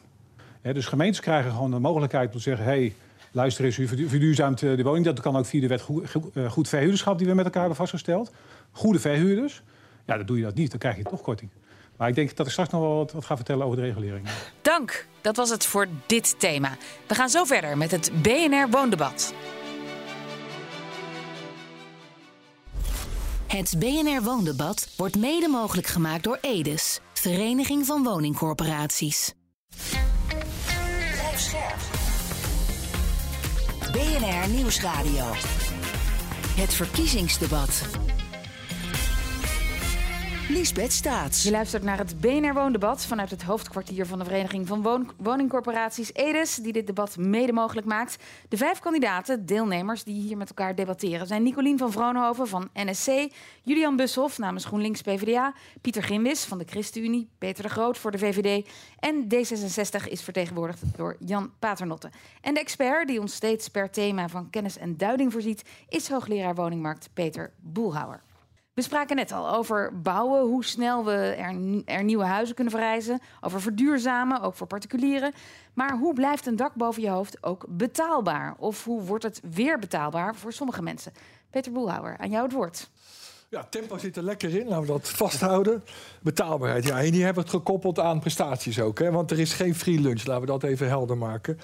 Ja, 0.62 0.74
dus 0.74 0.86
gemeentes 0.86 1.20
krijgen 1.20 1.52
gewoon 1.52 1.72
de 1.72 1.80
mogelijkheid 1.80 2.28
om 2.28 2.36
te 2.36 2.40
zeggen... 2.40 2.66
Hey, 2.66 2.94
luister 3.32 3.66
eens, 3.66 3.78
u 3.78 3.88
verdu- 3.88 4.10
verduurzaamt 4.10 4.62
eh, 4.62 4.76
de 4.76 4.84
woning. 4.84 5.06
Dat 5.06 5.20
kan 5.20 5.38
ook 5.38 5.46
via 5.46 5.62
de 5.62 5.68
wet 5.68 5.82
goed, 5.82 6.12
goed, 6.12 6.36
eh, 6.36 6.52
goed 6.52 6.68
verhuurderschap 6.70 7.18
die 7.18 7.28
we 7.28 7.34
met 7.34 7.46
elkaar 7.46 7.60
hebben 7.60 7.78
vastgesteld. 7.78 8.32
Goede 8.72 9.00
verhuurders. 9.00 9.62
Ja, 10.06 10.18
dan 10.18 10.26
doe 10.26 10.38
je 10.38 10.44
dat 10.44 10.56
niet, 10.56 10.70
dan 10.70 10.80
krijg 10.80 10.98
je 10.98 11.04
toch 11.04 11.22
korting. 11.22 11.50
Maar 11.98 12.10
ik 12.10 12.16
denk 12.16 12.36
dat 12.36 12.46
ik 12.46 12.52
straks 12.52 12.70
nog 12.70 12.82
wel 12.82 12.96
wat, 12.96 13.12
wat 13.12 13.26
ga 13.26 13.36
vertellen 13.36 13.66
over 13.66 13.78
de 13.78 13.84
regulering. 13.84 14.28
Dank. 14.62 15.08
Dat 15.22 15.36
was 15.36 15.50
het 15.50 15.66
voor 15.66 15.88
dit 16.06 16.40
thema. 16.40 16.78
We 17.08 17.16
gaan 17.16 17.30
zo 17.30 17.44
verder 17.44 17.78
met 17.78 17.92
het 17.92 18.12
BNR 18.22 18.68
Woondebat. 18.70 19.34
Het 23.48 23.76
BNR 23.80 24.24
Woondebat 24.24 24.88
wordt 24.98 25.18
mede 25.18 25.48
mogelijk 25.48 25.88
gemaakt 25.88 26.24
door 26.24 26.38
Edes, 26.42 27.00
Vereniging 27.22 27.86
van 27.86 28.04
Woningcorporaties. 28.04 29.34
BNR 33.92 34.50
Nieuwsradio. 34.50 35.26
Het 36.56 36.74
verkiezingsdebat. 36.74 37.84
Liesbeth 40.52 40.92
Staats. 40.92 41.44
Je 41.44 41.52
luistert 41.52 41.84
naar 41.84 41.98
het 41.98 42.20
BNR 42.20 42.54
Woondebat 42.54 43.06
vanuit 43.06 43.30
het 43.30 43.44
hoofdkwartier 43.44 44.06
van 44.06 44.20
de 44.20 44.26
Vereniging 44.26 44.68
van 44.68 45.08
Woningcorporaties 45.18 46.14
Edes, 46.14 46.56
die 46.56 46.74
dit 46.74 46.88
debat 46.88 47.18
mede 47.18 47.52
mogelijk 47.52 47.88
maakt. 47.88 48.24
De 48.50 48.58
vijf 48.58 48.80
kandidaten, 48.80 49.46
deelnemers 49.46 50.04
die 50.04 50.22
hier 50.22 50.38
met 50.38 50.50
elkaar 50.50 50.76
debatteren, 50.76 51.28
zijn 51.28 51.44
Nicolien 51.44 51.78
van 51.78 51.92
Vroonhoven 51.92 52.48
van 52.48 52.70
NSC, 52.74 53.10
Julian 53.64 53.96
Bushoff 53.96 54.38
namens 54.38 54.66
GroenLinks 54.66 55.02
PvdA, 55.02 55.54
Pieter 55.82 56.04
Gimwis 56.04 56.44
van 56.44 56.58
de 56.58 56.66
ChristenUnie, 56.70 57.30
Peter 57.38 57.64
de 57.64 57.70
Groot 57.70 57.98
voor 57.98 58.12
de 58.12 58.18
VVD 58.18 58.70
en 59.00 59.24
D66 59.24 60.08
is 60.10 60.22
vertegenwoordigd 60.22 60.82
door 60.96 61.16
Jan 61.20 61.52
Paternotte. 61.60 62.10
En 62.42 62.54
de 62.54 62.60
expert 62.60 63.08
die 63.08 63.22
ons 63.22 63.34
steeds 63.34 63.68
per 63.68 63.90
thema 63.90 64.30
van 64.30 64.50
kennis 64.50 64.78
en 64.78 64.98
duiding 64.98 65.32
voorziet, 65.32 65.64
is 65.90 66.10
hoogleraar 66.10 66.56
woningmarkt 66.56 67.10
Peter 67.14 67.52
Boelhouwer. 67.60 68.22
We 68.82 68.88
spraken 68.88 69.16
net 69.16 69.32
al 69.32 69.56
over 69.56 70.02
bouwen, 70.02 70.42
hoe 70.42 70.66
snel 70.66 71.06
we 71.06 71.12
er, 71.12 71.82
er 71.86 72.04
nieuwe 72.04 72.24
huizen 72.24 72.56
kunnen 72.56 72.74
verrijzen. 72.74 73.22
Over 73.42 73.62
verduurzamen, 73.62 74.42
ook 74.42 74.56
voor 74.56 74.68
particulieren. 74.68 75.34
Maar 75.74 75.98
hoe 75.98 76.14
blijft 76.14 76.46
een 76.46 76.56
dak 76.56 76.74
boven 76.74 77.02
je 77.02 77.10
hoofd 77.10 77.44
ook 77.44 77.66
betaalbaar? 77.70 78.56
Of 78.58 78.84
hoe 78.84 79.02
wordt 79.02 79.24
het 79.24 79.42
weer 79.54 79.80
betaalbaar 79.80 80.36
voor 80.36 80.54
sommige 80.54 80.82
mensen? 80.82 81.12
Peter 81.50 81.72
Boelhouwer, 81.72 82.18
aan 82.18 82.30
jou 82.30 82.44
het 82.44 82.54
woord. 82.54 82.90
Ja, 83.50 83.68
tempo 83.70 83.98
zit 83.98 84.18
er 84.18 84.24
lekker 84.24 84.56
in, 84.56 84.68
laten 84.68 84.82
we 84.82 84.88
dat 84.88 85.10
vasthouden. 85.10 85.84
Betaalbaarheid, 86.22 86.86
ja, 86.86 87.02
en 87.02 87.12
die 87.12 87.24
hebben 87.24 87.44
het 87.44 87.52
gekoppeld 87.52 88.00
aan 88.00 88.20
prestaties 88.20 88.80
ook. 88.80 89.00
Hè, 89.00 89.12
want 89.12 89.32
er 89.32 89.40
is 89.40 89.54
geen 89.54 89.76
free 89.76 90.00
lunch, 90.00 90.26
laten 90.26 90.42
we 90.42 90.48
dat 90.48 90.64
even 90.64 90.88
helder 90.88 91.18
maken. 91.18 91.60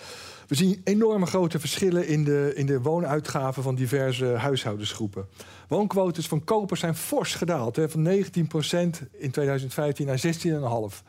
We 0.48 0.56
zien 0.56 0.82
enorme 0.84 1.26
grote 1.26 1.60
verschillen 1.60 2.08
in 2.08 2.24
de, 2.24 2.52
in 2.56 2.66
de 2.66 2.82
woonuitgaven 2.82 3.64
van 3.64 3.76
diverse 3.76 4.26
huishoudensgroepen. 4.26 5.28
Woonquotes 5.68 6.28
van 6.28 6.44
kopers 6.44 6.80
zijn 6.80 6.96
fors 6.96 7.36
gedaald, 7.36 7.76
hè, 7.76 7.90
van 7.90 8.04
19% 8.04 9.08
in 9.12 9.32
2015 9.32 10.06
naar 10.06 10.20
16,5. 10.20 11.04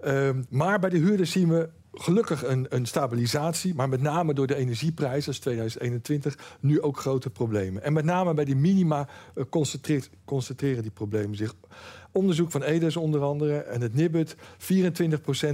Ehm, 0.00 0.42
maar 0.48 0.78
bij 0.78 0.90
de 0.90 0.98
huurders 0.98 1.30
zien 1.30 1.48
we 1.48 1.68
gelukkig 1.94 2.44
een, 2.44 2.66
een 2.68 2.86
stabilisatie, 2.86 3.74
maar 3.74 3.88
met 3.88 4.00
name 4.00 4.34
door 4.34 4.46
de 4.46 4.54
energieprijs 4.54 5.26
als 5.26 5.38
2021 5.38 6.38
nu 6.60 6.82
ook 6.82 6.98
grote 6.98 7.30
problemen. 7.30 7.82
En 7.82 7.92
met 7.92 8.04
name 8.04 8.34
bij 8.34 8.44
die 8.44 8.56
minima 8.56 9.08
eh, 9.34 9.44
concentreren 10.24 10.82
die 10.82 10.90
problemen 10.90 11.36
zich. 11.36 11.54
Onderzoek 12.12 12.50
van 12.50 12.62
Edes 12.62 12.96
onder 12.96 13.22
andere 13.22 13.56
en 13.56 13.80
het 13.80 13.94
Nibud, 13.94 14.36
24% 14.36 14.36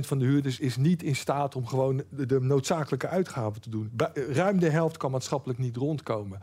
van 0.01 0.19
de 0.19 0.25
huurders 0.25 0.59
is 0.59 0.77
niet 0.77 1.03
in 1.03 1.17
staat 1.17 1.57
om 1.57 1.67
gewoon 1.67 2.03
de, 2.11 2.41
noodzakelijke 2.41 3.09
uitgaven 3.09 3.61
te 3.61 3.71
doen. 3.71 3.91
Bij- 3.93 4.13
ruim 4.13 4.59
de 4.59 4.71
helft 4.71 4.97
kan 4.97 5.11
maatschappelijk 5.11 5.59
niet 5.59 5.77
rondkomen. 5.77 6.41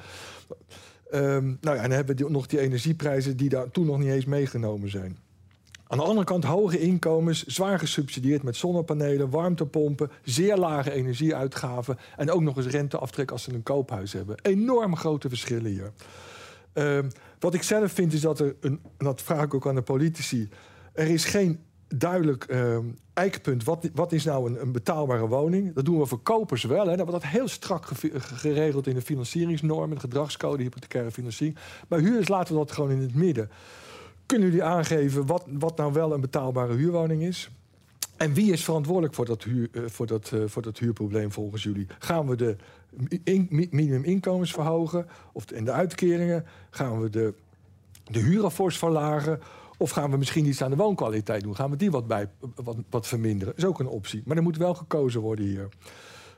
Ehm, 1.12 1.46
nou 1.62 1.76
ja, 1.76 1.82
dan 1.82 1.92
hebben 1.92 2.16
we 2.16 2.30
nog 2.30 2.48
die 2.48 2.60
energieprijzen 2.60 3.38
die 3.38 3.50
daar 3.50 3.72
toen 3.72 3.86
nog 3.86 4.00
niet 4.00 4.10
eens 4.10 4.26
meegenomen 4.26 4.90
zijn. 4.90 5.18
Aan 5.88 5.98
de 5.98 6.04
andere 6.04 6.26
kant 6.26 6.44
hoge 6.44 6.80
inkomens, 6.80 7.46
zwaar 7.46 7.80
gesubsidieerd 7.80 8.44
met 8.44 8.56
zonnepanelen, 8.56 9.30
warmtepompen, 9.30 10.12
zeer 10.24 10.58
lage 10.58 10.92
energieuitgaven 10.92 11.98
en 12.18 12.32
ook 12.32 12.42
nog 12.42 12.58
eens 12.58 12.68
renteaftrek 12.68 13.32
als 13.32 13.44
ze 13.44 13.54
een 13.54 13.64
koophuis 13.64 14.14
hebben. 14.14 14.36
Enorm 14.42 14.96
grote 14.96 15.30
verschillen 15.30 15.72
hier. 15.72 15.92
Ehm, 16.74 17.10
wat 17.40 17.54
ik 17.54 17.64
zelf 17.64 17.92
vind 17.92 18.14
is 18.14 18.22
dat 18.22 18.40
er, 18.40 18.56
een, 18.60 18.80
en 18.98 19.06
dat 19.06 19.22
vraag 19.22 19.44
ik 19.44 19.54
ook 19.54 19.68
aan 19.68 19.76
de 19.76 19.82
politici, 19.82 20.50
er 20.94 21.08
is 21.08 21.26
geen 21.26 21.60
duidelijk 21.88 22.44
ehm 22.44 22.86
eikpunt. 23.18 23.64
Wat, 23.64 23.90
wat 23.94 24.12
is 24.12 24.24
nou 24.24 24.50
een, 24.50 24.62
een 24.62 24.72
betaalbare 24.72 25.28
woning? 25.28 25.74
Dat 25.74 25.86
doen 25.86 26.00
we 26.00 26.06
voor 26.06 26.20
kopers 26.20 26.64
wel. 26.64 26.88
Hè. 26.88 26.96
Dat 26.96 27.08
wordt 27.08 27.24
dat 27.24 27.32
heel 27.32 27.48
strak 27.48 27.86
ge- 27.86 28.12
geregeld 28.20 28.88
in 28.88 28.94
de 28.94 29.02
financieringsnormen, 29.02 29.96
de 29.96 30.02
gedragscode, 30.02 30.64
hypothecaire 30.64 31.12
financiering. 31.12 31.58
Bij 31.88 32.00
huurders 32.00 32.28
laten 32.28 32.54
we 32.54 32.60
dat 32.60 32.72
gewoon 32.72 32.92
in 32.92 33.02
het 33.02 33.16
midden. 33.16 33.50
Kunnen 34.28 34.48
jullie 34.48 34.64
aangeven 34.64 35.26
wat, 35.26 35.46
wat 35.50 35.78
nou 35.78 35.94
wel 35.94 36.14
een 36.14 36.22
betaalbare 36.22 36.74
huurwoning 36.74 37.22
is? 37.24 37.50
En 38.18 38.34
wie 38.34 38.52
is 38.52 38.64
verantwoordelijk 38.64 39.14
voor 39.14 39.26
dat, 39.26 39.44
huur, 39.44 39.70
eh, 39.72 39.82
voor, 39.86 40.08
dat, 40.08 40.32
eh, 40.34 40.40
voor 40.46 40.62
dat 40.62 40.78
huurprobleem 40.78 41.32
volgens 41.32 41.64
jullie? 41.64 41.88
Gaan 42.00 42.28
we 42.28 42.36
de 42.36 42.56
in, 43.24 43.48
mi- 43.50 43.68
minimuminkomens 43.72 44.52
verhogen? 44.52 45.08
Of 45.32 45.46
de, 45.46 45.64
de 45.64 45.72
uitkeringen? 45.72 46.46
Gaan 46.70 47.02
we 47.02 47.10
de, 47.10 47.34
de 48.04 48.52
verlagen? 48.56 49.40
Of 49.78 49.90
gaan 49.90 50.12
we 50.12 50.18
misschien 50.18 50.46
iets 50.46 50.62
aan 50.62 50.70
de 50.70 50.76
woonkwaliteit 50.76 51.44
doen? 51.44 51.56
Gaan 51.56 51.70
we 51.70 51.76
die 51.78 51.92
wat, 51.92 52.08
bij, 52.08 52.30
wat, 52.56 52.78
wat 52.90 53.08
verminderen? 53.08 53.54
is 53.58 53.66
ook 53.66 53.80
een 53.80 53.88
optie. 53.88 54.22
Maar 54.26 54.38
er 54.38 54.44
moet 54.44 54.58
wel 54.58 54.74
gekozen 54.74 55.22
worden 55.22 55.46
hier. 55.46 55.68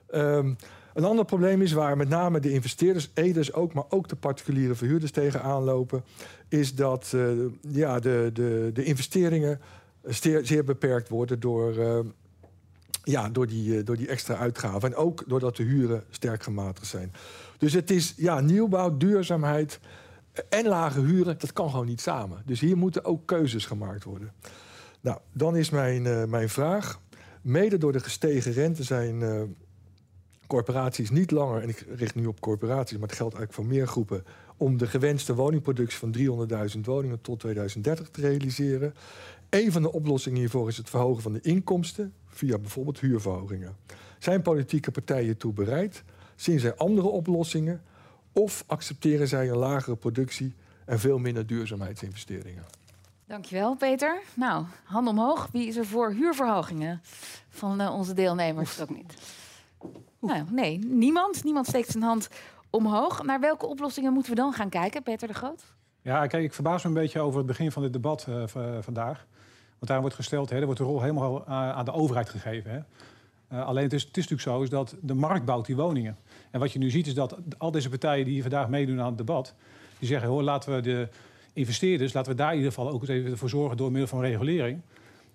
Ehm, 0.09 0.53
een 0.93 1.03
ander 1.03 1.25
probleem 1.25 1.61
is 1.61 1.71
waar 1.71 1.97
met 1.97 2.09
name 2.09 2.39
de 2.39 2.51
investeerders, 2.51 3.09
eders 3.13 3.53
ook, 3.53 3.73
maar 3.73 3.83
ook 3.89 4.07
de 4.07 4.15
particuliere 4.15 4.75
verhuurders 4.75 5.11
tegenaan 5.11 5.63
lopen, 5.63 6.03
is 6.49 6.75
dat 6.75 7.11
eh, 7.15 7.29
ja, 7.61 7.99
de, 7.99 8.29
de, 8.33 8.69
de 8.73 8.83
investeringen 8.83 9.59
zeer, 10.41 10.63
beperkt 10.63 11.09
worden 11.09 11.39
door, 11.39 11.77
eh, 11.77 11.99
ja, 13.03 13.29
door, 13.29 13.47
die, 13.47 13.77
eh, 13.77 13.85
door 13.85 13.97
die 13.97 14.07
extra 14.07 14.35
uitgaven. 14.35 14.89
En 14.89 14.95
ook 14.95 15.23
doordat 15.27 15.55
de 15.55 15.63
huren 15.63 16.03
sterk 16.09 16.43
gematigd 16.43 16.87
zijn. 16.87 17.13
Dus 17.57 17.73
het 17.73 17.91
is 17.91 18.13
ja, 18.17 18.39
nieuwbouw, 18.39 18.97
duurzaamheid 18.97 19.79
en 20.49 20.67
lage 20.67 21.01
huren, 21.01 21.39
dat 21.39 21.53
kan 21.53 21.69
gewoon 21.69 21.85
niet 21.85 22.01
samen. 22.01 22.41
Dus 22.45 22.59
hier 22.59 22.77
moeten 22.77 23.05
ook 23.05 23.25
keuzes 23.25 23.65
gemaakt 23.65 24.03
worden. 24.03 24.33
Nou, 25.01 25.17
dan 25.33 25.55
is 25.55 25.69
mijn, 25.69 26.29
mijn 26.29 26.49
vraag. 26.49 26.99
Mede 27.41 27.77
door 27.77 27.91
de 27.91 27.99
gestegen 27.99 28.51
rente 28.51 28.83
zijn 28.83 29.23
corporaties 30.47 31.09
niet 31.09 31.31
langer, 31.31 31.61
en 31.61 31.69
ik 31.69 31.85
richt 31.95 32.15
nu 32.15 32.25
op 32.25 32.39
corporaties, 32.39 32.97
maar 32.97 33.07
het 33.07 33.17
geldt 33.17 33.35
eigenlijk 33.35 33.53
voor 33.53 33.75
meer 33.77 33.87
groepen, 33.87 34.23
om 34.59 34.77
de 34.77 34.87
gewenste 34.87 35.35
woningproductie 35.35 35.99
van 35.99 36.15
300.000 36.75 36.79
woningen 36.81 37.21
tot 37.21 37.39
2030 37.39 38.09
te 38.09 38.21
realiseren. 38.21 38.93
Een 39.49 39.71
van 39.71 39.81
de 39.81 39.91
oplossingen 39.91 40.39
hiervoor 40.39 40.67
is 40.67 40.77
het 40.77 40.89
verhogen 40.89 41.21
van 41.21 41.33
de 41.33 41.41
inkomsten 41.41 42.13
via 42.27 42.57
bijvoorbeeld 42.57 42.99
huurverhogingen. 42.99 43.75
Zijn 44.19 44.41
politieke 44.41 44.91
partijen 44.91 45.37
toe 45.37 45.53
bereid? 45.53 46.03
Zien 46.35 46.59
zij 46.59 46.75
andere 46.75 47.07
oplossingen? 47.07 47.81
Of 48.33 48.63
accepteren 48.67 49.27
zij 49.27 49.49
een 49.49 49.57
lagere 49.57 49.95
productie 49.95 50.55
en 50.85 50.99
veel 50.99 51.17
minder 51.17 51.47
duurzaamheidsinvesteringen? 51.47 52.65
Dankjewel, 53.25 53.75
Peter. 53.75 54.21
Nou, 54.33 54.65
hand 54.83 55.07
omhoog. 55.07 55.49
Wie 55.51 55.67
is 55.67 55.75
er 55.75 55.85
voor 55.85 56.11
huurverhogingen 56.11 57.01
van 57.49 57.81
eh, 57.81 57.93
onze 57.93 58.13
deelnemers? 58.13 58.81
Ook 58.81 58.95
niet. 58.95 59.13
Nou, 60.19 60.43
nee, 60.51 60.77
niemand. 60.77 61.43
Niemand 61.43 61.67
steekt 61.67 61.89
zijn 61.91 62.03
hand 62.03 62.29
omhoog. 62.69 63.23
Naar 63.23 63.39
welke 63.39 63.65
oplossingen 63.65 64.13
moeten 64.13 64.31
we 64.31 64.37
dan 64.37 64.53
gaan 64.53 64.69
kijken, 64.69 65.03
Peter 65.03 65.27
de 65.27 65.33
Groot? 65.33 65.63
Ja, 66.01 66.27
kijk, 66.27 66.43
ik 66.43 66.53
verbaas 66.53 66.83
me 66.83 66.89
een 66.89 66.95
beetje 66.95 67.19
over 67.19 67.37
het 67.37 67.47
begin 67.47 67.71
van 67.71 67.81
dit 67.81 67.93
debat 67.93 68.25
eh, 68.29 68.43
v- 68.45 68.83
vandaag. 68.83 69.25
Want 69.69 69.91
daar 69.91 69.99
wordt 70.01 70.15
gesteld, 70.15 70.49
hè, 70.49 70.57
er 70.59 70.65
wordt 70.65 70.79
de 70.79 70.85
rol 70.85 71.01
helemaal 71.01 71.45
eh, 71.45 71.51
aan 71.51 71.85
de 71.85 71.91
overheid 71.93 72.29
gegeven. 72.29 72.71
Hè. 72.71 72.79
Eh, 73.57 73.65
alleen 73.65 73.83
het 73.83 73.93
is, 73.93 74.03
het 74.03 74.17
is 74.17 74.27
natuurlijk 74.27 74.57
zo 74.57 74.61
is 74.63 74.69
dat 74.69 74.95
de 75.01 75.13
markt 75.13 75.45
bouwt 75.45 75.65
die 75.65 75.75
woningen. 75.75 76.17
En 76.51 76.59
wat 76.59 76.71
je 76.71 76.79
nu 76.79 76.89
ziet 76.89 77.07
is 77.07 77.13
dat 77.13 77.37
al 77.57 77.71
deze 77.71 77.89
partijen 77.89 78.23
die 78.25 78.33
hier 78.33 78.41
vandaag 78.41 78.69
meedoen 78.69 78.99
aan 78.99 79.05
het 79.07 79.17
debat... 79.17 79.53
die 79.99 80.07
zeggen, 80.07 80.29
hoor, 80.29 80.43
laten 80.43 80.75
we 80.75 80.81
de 80.81 81.07
investeerders... 81.53 82.13
laten 82.13 82.31
we 82.31 82.37
daar 82.37 82.51
in 82.51 82.57
ieder 82.57 82.71
geval 82.73 82.89
ook 82.91 83.01
eens 83.01 83.09
even 83.09 83.37
voor 83.37 83.49
zorgen 83.49 83.77
door 83.77 83.91
middel 83.91 84.07
van 84.09 84.21
regulering... 84.21 84.81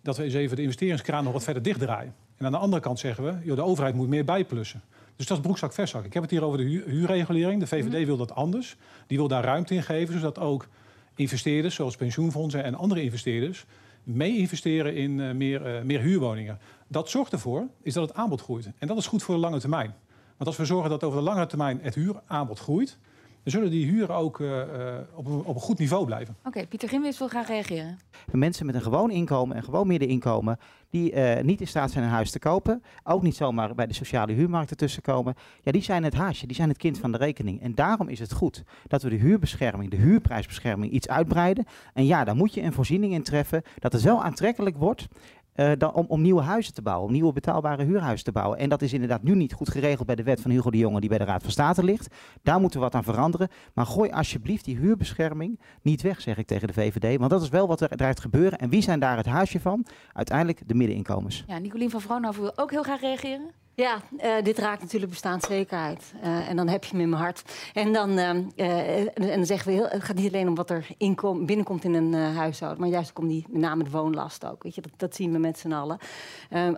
dat 0.02 0.16
we 0.16 0.22
eens 0.22 0.34
even 0.34 0.56
de 0.56 0.62
investeringskraan 0.62 1.24
nog 1.24 1.32
wat 1.32 1.44
verder 1.44 1.62
dichtdraaien. 1.62 2.14
En 2.36 2.46
aan 2.46 2.52
de 2.52 2.58
andere 2.58 2.82
kant 2.82 2.98
zeggen 2.98 3.24
we, 3.24 3.44
joh, 3.44 3.56
de 3.56 3.62
overheid 3.62 3.94
moet 3.94 4.08
meer 4.08 4.24
bijplussen. 4.24 4.82
Dus 5.16 5.26
dat 5.26 5.36
is 5.36 5.42
broekzak 5.42 5.72
verzak. 5.72 6.04
Ik 6.04 6.12
heb 6.12 6.22
het 6.22 6.30
hier 6.30 6.44
over 6.44 6.58
de 6.58 6.64
huur- 6.64 6.88
huurregulering. 6.88 7.60
De 7.60 7.66
VVD 7.66 8.06
wil 8.06 8.16
dat 8.16 8.34
anders. 8.34 8.76
Die 9.06 9.18
wil 9.18 9.28
daar 9.28 9.44
ruimte 9.44 9.74
in 9.74 9.82
geven, 9.82 10.14
zodat 10.14 10.38
ook 10.38 10.68
investeerders, 11.14 11.74
zoals 11.74 11.96
pensioenfondsen 11.96 12.64
en 12.64 12.74
andere 12.74 13.02
investeerders, 13.02 13.64
mee 14.02 14.36
investeren 14.38 14.94
in 14.94 15.20
eh, 15.20 15.34
meer, 15.34 15.66
eh, 15.66 15.82
meer 15.82 16.00
huurwoningen. 16.00 16.58
Dat 16.88 17.10
zorgt 17.10 17.32
ervoor 17.32 17.66
is 17.82 17.94
dat 17.94 18.08
het 18.08 18.16
aanbod 18.16 18.40
groeit. 18.40 18.70
En 18.78 18.86
dat 18.88 18.96
is 18.96 19.06
goed 19.06 19.22
voor 19.22 19.34
de 19.34 19.40
lange 19.40 19.60
termijn. 19.60 19.94
Want 20.36 20.46
als 20.48 20.56
we 20.56 20.64
zorgen 20.64 20.90
dat 20.90 21.04
over 21.04 21.18
de 21.18 21.24
lange 21.24 21.46
termijn 21.46 21.78
het 21.82 21.94
huuraanbod 21.94 22.58
groeit, 22.58 22.98
dan 23.44 23.52
zullen 23.52 23.70
die 23.70 23.86
huren 23.86 24.16
ook 24.16 24.40
eh, 24.40 24.60
eh, 24.60 25.02
op, 25.14 25.26
een, 25.26 25.44
op 25.44 25.54
een 25.54 25.60
goed 25.60 25.78
niveau 25.78 26.04
blijven. 26.04 26.36
Oké, 26.44 26.66
Pieter 26.66 26.88
Gimwis 26.88 27.18
wil 27.18 27.28
graag 27.28 27.48
reageren. 27.48 27.98
De 28.30 28.36
mensen 28.36 28.66
met 28.66 28.74
een 28.74 28.82
gewoon 28.82 29.10
inkomen 29.10 29.56
en 29.56 29.62
gewoon 29.62 29.86
middeninkomen, 29.86 30.58
die 30.90 31.12
eh, 31.12 31.44
niet 31.44 31.60
in 31.60 31.66
staat 31.66 31.90
zijn 31.90 32.04
een 32.04 32.10
huis 32.10 32.30
te 32.30 32.38
kopen, 32.38 32.82
ook 33.02 33.22
niet 33.22 33.36
zomaar 33.36 33.74
bij 33.74 33.86
de 33.86 33.94
sociale 33.94 34.32
huurmarkten 34.32 34.76
tussenkomen, 34.76 35.34
ja, 35.62 35.72
die 35.72 35.82
zijn 35.82 36.04
het 36.04 36.14
haasje, 36.14 36.46
die 36.46 36.56
zijn 36.56 36.68
het 36.68 36.78
kind 36.78 36.98
van 36.98 37.12
de 37.12 37.18
rekening. 37.18 37.62
En 37.62 37.74
daarom 37.74 38.08
is 38.08 38.18
het 38.18 38.32
goed 38.32 38.62
dat 38.86 39.02
we 39.02 39.08
de 39.08 39.16
huurbescherming, 39.16 39.90
de 39.90 39.96
huurprijsbescherming 39.96 40.92
iets 40.92 41.08
uitbreiden. 41.08 41.64
En 41.94 42.06
ja, 42.06 42.24
daar 42.24 42.36
moet 42.36 42.54
je 42.54 42.62
een 42.62 42.72
voorziening 42.72 43.12
in 43.12 43.22
treffen 43.22 43.62
dat 43.78 43.92
het 43.92 44.02
wel 44.02 44.22
aantrekkelijk 44.22 44.76
wordt. 44.76 45.08
Eh, 45.54 45.72
dan, 45.78 45.92
om, 45.92 46.04
om 46.08 46.22
nieuwe 46.22 46.42
huizen 46.42 46.74
te 46.74 46.82
bouwen, 46.82 47.06
om 47.06 47.12
nieuwe 47.12 47.32
betaalbare 47.32 47.84
huurhuizen 47.84 48.24
te 48.24 48.32
bouwen. 48.32 48.58
En 48.58 48.68
dat 48.68 48.82
is 48.82 48.92
inderdaad 48.92 49.22
nu 49.22 49.34
niet 49.34 49.52
goed 49.52 49.70
geregeld 49.70 50.06
bij 50.06 50.16
de 50.16 50.22
wet 50.22 50.40
van 50.40 50.50
Hugo 50.50 50.70
de 50.70 50.78
Jonge 50.78 51.00
die 51.00 51.08
bij 51.08 51.18
de 51.18 51.24
Raad 51.24 51.42
van 51.42 51.50
State 51.50 51.84
ligt. 51.84 52.14
Daar 52.42 52.60
moeten 52.60 52.78
we 52.78 52.84
wat 52.84 52.94
aan 52.94 53.04
veranderen. 53.04 53.48
Maar 53.74 53.86
gooi 53.86 54.10
alsjeblieft 54.10 54.64
die 54.64 54.76
huurbescherming 54.76 55.60
niet 55.82 56.02
weg, 56.02 56.20
zeg 56.20 56.38
ik 56.38 56.46
tegen 56.46 56.66
de 56.66 56.74
VVD. 56.74 57.18
Want 57.18 57.30
dat 57.30 57.42
is 57.42 57.48
wel 57.48 57.66
wat 57.66 57.80
er 57.80 57.88
dreigt 57.88 58.20
gebeuren. 58.20 58.58
En 58.58 58.68
wie 58.68 58.82
zijn 58.82 59.00
daar 59.00 59.16
het 59.16 59.26
huisje 59.26 59.60
van? 59.60 59.86
Uiteindelijk 60.12 60.68
de 60.68 60.74
middeninkomens. 60.74 61.44
Ja, 61.46 61.58
Nicolien 61.58 61.90
van 61.90 62.00
Vroonhoven 62.00 62.42
wil 62.42 62.58
ook 62.58 62.70
heel 62.70 62.82
graag 62.82 63.00
reageren. 63.00 63.50
Ja, 63.76 64.00
eh, 64.18 64.32
dit 64.42 64.58
raakt 64.58 64.80
natuurlijk 64.80 65.10
bestaanszekerheid. 65.10 66.14
Eh, 66.22 66.48
en 66.48 66.56
dan 66.56 66.68
heb 66.68 66.84
je 66.84 66.90
hem 66.90 67.00
in 67.00 67.08
mijn 67.08 67.22
hart. 67.22 67.42
En 67.72 67.92
dan, 67.92 68.18
eh, 68.18 68.98
en 68.98 69.10
dan 69.14 69.46
zeggen 69.46 69.68
we, 69.68 69.74
heel, 69.74 69.88
het 69.88 70.04
gaat 70.04 70.16
niet 70.16 70.32
alleen 70.32 70.48
om 70.48 70.54
wat 70.54 70.70
er 70.70 70.86
inkom, 70.98 71.46
binnenkomt 71.46 71.84
in 71.84 71.94
een 71.94 72.14
huishouden, 72.14 72.80
maar 72.80 72.90
juist 72.90 73.10
ook 73.10 73.18
om 73.18 73.28
die, 73.28 73.44
met 73.48 73.60
name 73.60 73.84
de 73.84 73.90
woonlast 73.90 74.46
ook. 74.46 74.62
Weet 74.62 74.74
je, 74.74 74.80
dat, 74.80 74.90
dat 74.96 75.14
zien 75.14 75.32
we 75.32 75.38
met 75.38 75.58
z'n 75.58 75.72
allen. 75.72 75.98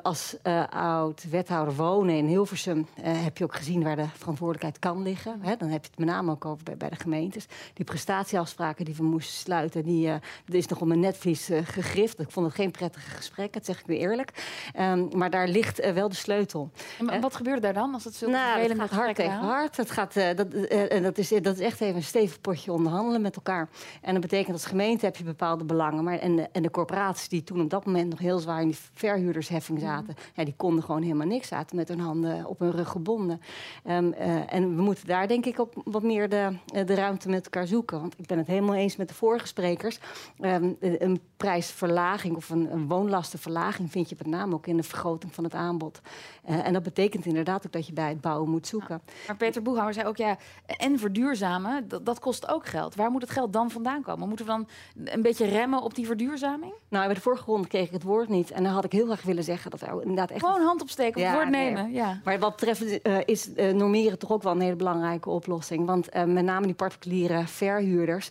Als 0.02 0.36
eh, 0.42 0.64
oud 0.70 1.30
wethouder 1.30 1.74
wonen 1.74 2.14
in 2.14 2.26
Hilversum 2.26 2.86
heb 3.00 3.38
je 3.38 3.44
ook 3.44 3.54
gezien 3.54 3.82
waar 3.82 3.96
de 3.96 4.08
verantwoordelijkheid 4.14 4.78
kan 4.78 5.02
liggen. 5.02 5.38
Hè? 5.40 5.56
Dan 5.56 5.68
heb 5.68 5.84
je 5.84 5.90
het 5.90 5.98
met 5.98 6.08
name 6.08 6.30
ook 6.30 6.44
over 6.44 6.76
bij, 6.76 6.88
de 6.88 6.96
gemeentes. 6.96 7.46
Die 7.74 7.84
prestatieafspraken 7.84 8.84
die 8.84 8.94
we 8.94 9.02
moesten 9.02 9.36
sluiten, 9.36 9.84
die, 9.84 10.10
is 10.46 10.66
nog 10.66 10.80
om 10.80 10.92
een 10.92 11.00
netvlies 11.00 11.50
gegrift. 11.62 12.20
Ik 12.20 12.30
vond 12.30 12.46
het 12.46 12.54
geen 12.54 12.70
prettige 12.70 13.10
gesprek, 13.10 13.52
dat 13.52 13.64
zeg 13.64 13.80
ik 13.80 13.86
weer 13.86 13.98
eerlijk. 13.98 14.32
Ehm, 14.72 15.06
maar 15.16 15.30
daar 15.30 15.48
ligt 15.48 15.92
wel 15.92 16.08
de 16.08 16.14
sleutel. 16.14 16.70
En 16.98 17.04
maar 17.04 17.20
wat 17.20 17.36
gebeurde 17.36 17.60
daar 17.60 17.74
dan 17.74 17.94
als 17.94 18.04
het 18.04 18.14
zo 18.14 18.28
Nou, 18.28 18.60
het 18.60 18.74
gaat 18.78 18.90
hard 18.90 19.14
tegen 19.14 19.38
hard. 19.38 19.76
Het 19.76 19.90
gaat, 19.90 20.16
eh, 20.16 20.36
dat, 20.36 20.52
eh, 20.52 20.92
en 20.92 21.02
dat, 21.02 21.18
is, 21.18 21.28
dat 21.28 21.54
is 21.54 21.60
echt 21.60 21.80
even 21.80 21.96
een 21.96 22.02
stevig 22.02 22.40
potje 22.40 22.72
onderhandelen 22.72 23.20
met 23.20 23.36
elkaar. 23.36 23.68
En 24.00 24.12
dat 24.12 24.22
betekent 24.22 24.52
als 24.52 24.66
gemeente 24.66 25.04
heb 25.04 25.16
je 25.16 25.24
bepaalde 25.24 25.64
belangen. 25.64 26.04
Maar, 26.04 26.18
en, 26.18 26.36
de, 26.36 26.48
en 26.52 26.62
de 26.62 26.70
corporaties 26.70 27.28
die 27.28 27.44
toen 27.44 27.60
op 27.60 27.70
dat 27.70 27.84
moment 27.86 28.08
nog 28.08 28.18
heel 28.18 28.38
zwaar 28.38 28.60
in 28.60 28.68
die 28.68 28.78
verhuurdersheffing 28.92 29.80
zaten... 29.80 30.14
Ja, 30.34 30.44
die 30.44 30.54
konden 30.56 30.84
gewoon 30.84 31.02
helemaal 31.02 31.26
niks. 31.26 31.48
Zaten 31.48 31.76
met 31.76 31.88
hun 31.88 32.00
handen 32.00 32.46
op 32.46 32.58
hun 32.58 32.70
rug 32.70 32.88
gebonden. 32.88 33.40
Ehm, 33.84 34.12
eh, 34.12 34.52
en 34.52 34.76
we 34.76 34.82
moeten 34.82 35.06
daar 35.06 35.28
denk 35.28 35.46
ik 35.46 35.60
ook 35.60 35.72
wat 35.84 36.02
meer 36.02 36.28
de, 36.28 36.48
eh, 36.74 36.86
de 36.86 36.94
ruimte 36.94 37.28
met 37.28 37.44
elkaar 37.44 37.66
zoeken. 37.66 38.00
Want 38.00 38.14
ik 38.18 38.26
ben 38.26 38.38
het 38.38 38.46
helemaal 38.46 38.74
eens 38.74 38.96
met 38.96 39.08
de 39.08 39.14
vorige 39.14 39.46
sprekers. 39.46 39.98
Ehm, 40.40 40.72
een 40.80 41.20
prijsverlaging 41.36 42.36
of 42.36 42.50
een, 42.50 42.72
een 42.72 42.88
woonlastenverlaging 42.88 43.90
vind 43.90 44.08
je 44.08 44.14
met 44.18 44.26
name 44.26 44.54
ook 44.54 44.66
in 44.66 44.76
de 44.76 44.82
vergroting 44.82 45.34
van 45.34 45.44
het 45.44 45.54
aanbod. 45.54 46.00
Eh, 46.44 46.66
en 46.66 46.72
dat 46.76 46.94
betekent 46.94 47.26
inderdaad 47.26 47.66
ook 47.66 47.72
dat 47.72 47.86
je 47.86 47.92
bij 47.92 48.08
het 48.08 48.20
bouwen 48.20 48.50
moet 48.50 48.66
zoeken. 48.66 49.00
Maar 49.26 49.36
Peter 49.36 49.62
Boeghouwer 49.62 49.94
zei 49.94 50.06
ook, 50.06 50.16
ja, 50.16 50.36
en 50.66 50.98
verduurzamen, 50.98 51.88
dat, 51.88 52.06
dat 52.06 52.18
kost 52.18 52.48
ook 52.48 52.66
geld. 52.66 52.94
Waar 52.94 53.10
moet 53.10 53.22
het 53.22 53.30
geld 53.30 53.52
dan 53.52 53.70
vandaan 53.70 54.02
komen? 54.02 54.28
Moeten 54.28 54.46
we 54.46 54.52
dan 54.52 54.68
een 55.14 55.22
beetje 55.22 55.46
remmen 55.46 55.82
op 55.82 55.94
die 55.94 56.06
verduurzaming? 56.06 56.72
Nou, 56.88 57.04
bij 57.04 57.14
de 57.14 57.20
vorige 57.20 57.44
ronde 57.44 57.68
kreeg 57.68 57.86
ik 57.86 57.92
het 57.92 58.02
woord 58.02 58.28
niet. 58.28 58.50
En 58.50 58.62
dan 58.62 58.72
had 58.72 58.84
ik 58.84 58.92
heel 58.92 59.04
graag 59.06 59.22
willen 59.22 59.44
zeggen 59.44 59.70
dat 59.70 59.80
er 59.80 60.00
inderdaad 60.00 60.30
echt... 60.30 60.44
Gewoon 60.44 60.60
hand 60.60 60.82
opsteken, 60.82 61.20
op 61.20 61.26
het 61.26 61.34
woord 61.34 61.50
nee. 61.50 61.64
nemen. 61.64 61.92
Ja. 61.92 62.20
Maar 62.24 62.38
wat 62.38 62.50
betreft 62.50 63.02
eh, 63.02 63.16
is 63.24 63.54
eh, 63.54 63.72
normeren 63.72 64.18
toch 64.18 64.32
ook 64.32 64.42
wel 64.42 64.52
een 64.52 64.60
hele 64.60 64.76
belangrijke 64.76 65.30
oplossing. 65.30 65.86
Want 65.86 66.08
eh, 66.08 66.24
met 66.24 66.44
name 66.44 66.66
die 66.66 66.74
particuliere 66.74 67.46
verhuurders... 67.46 68.30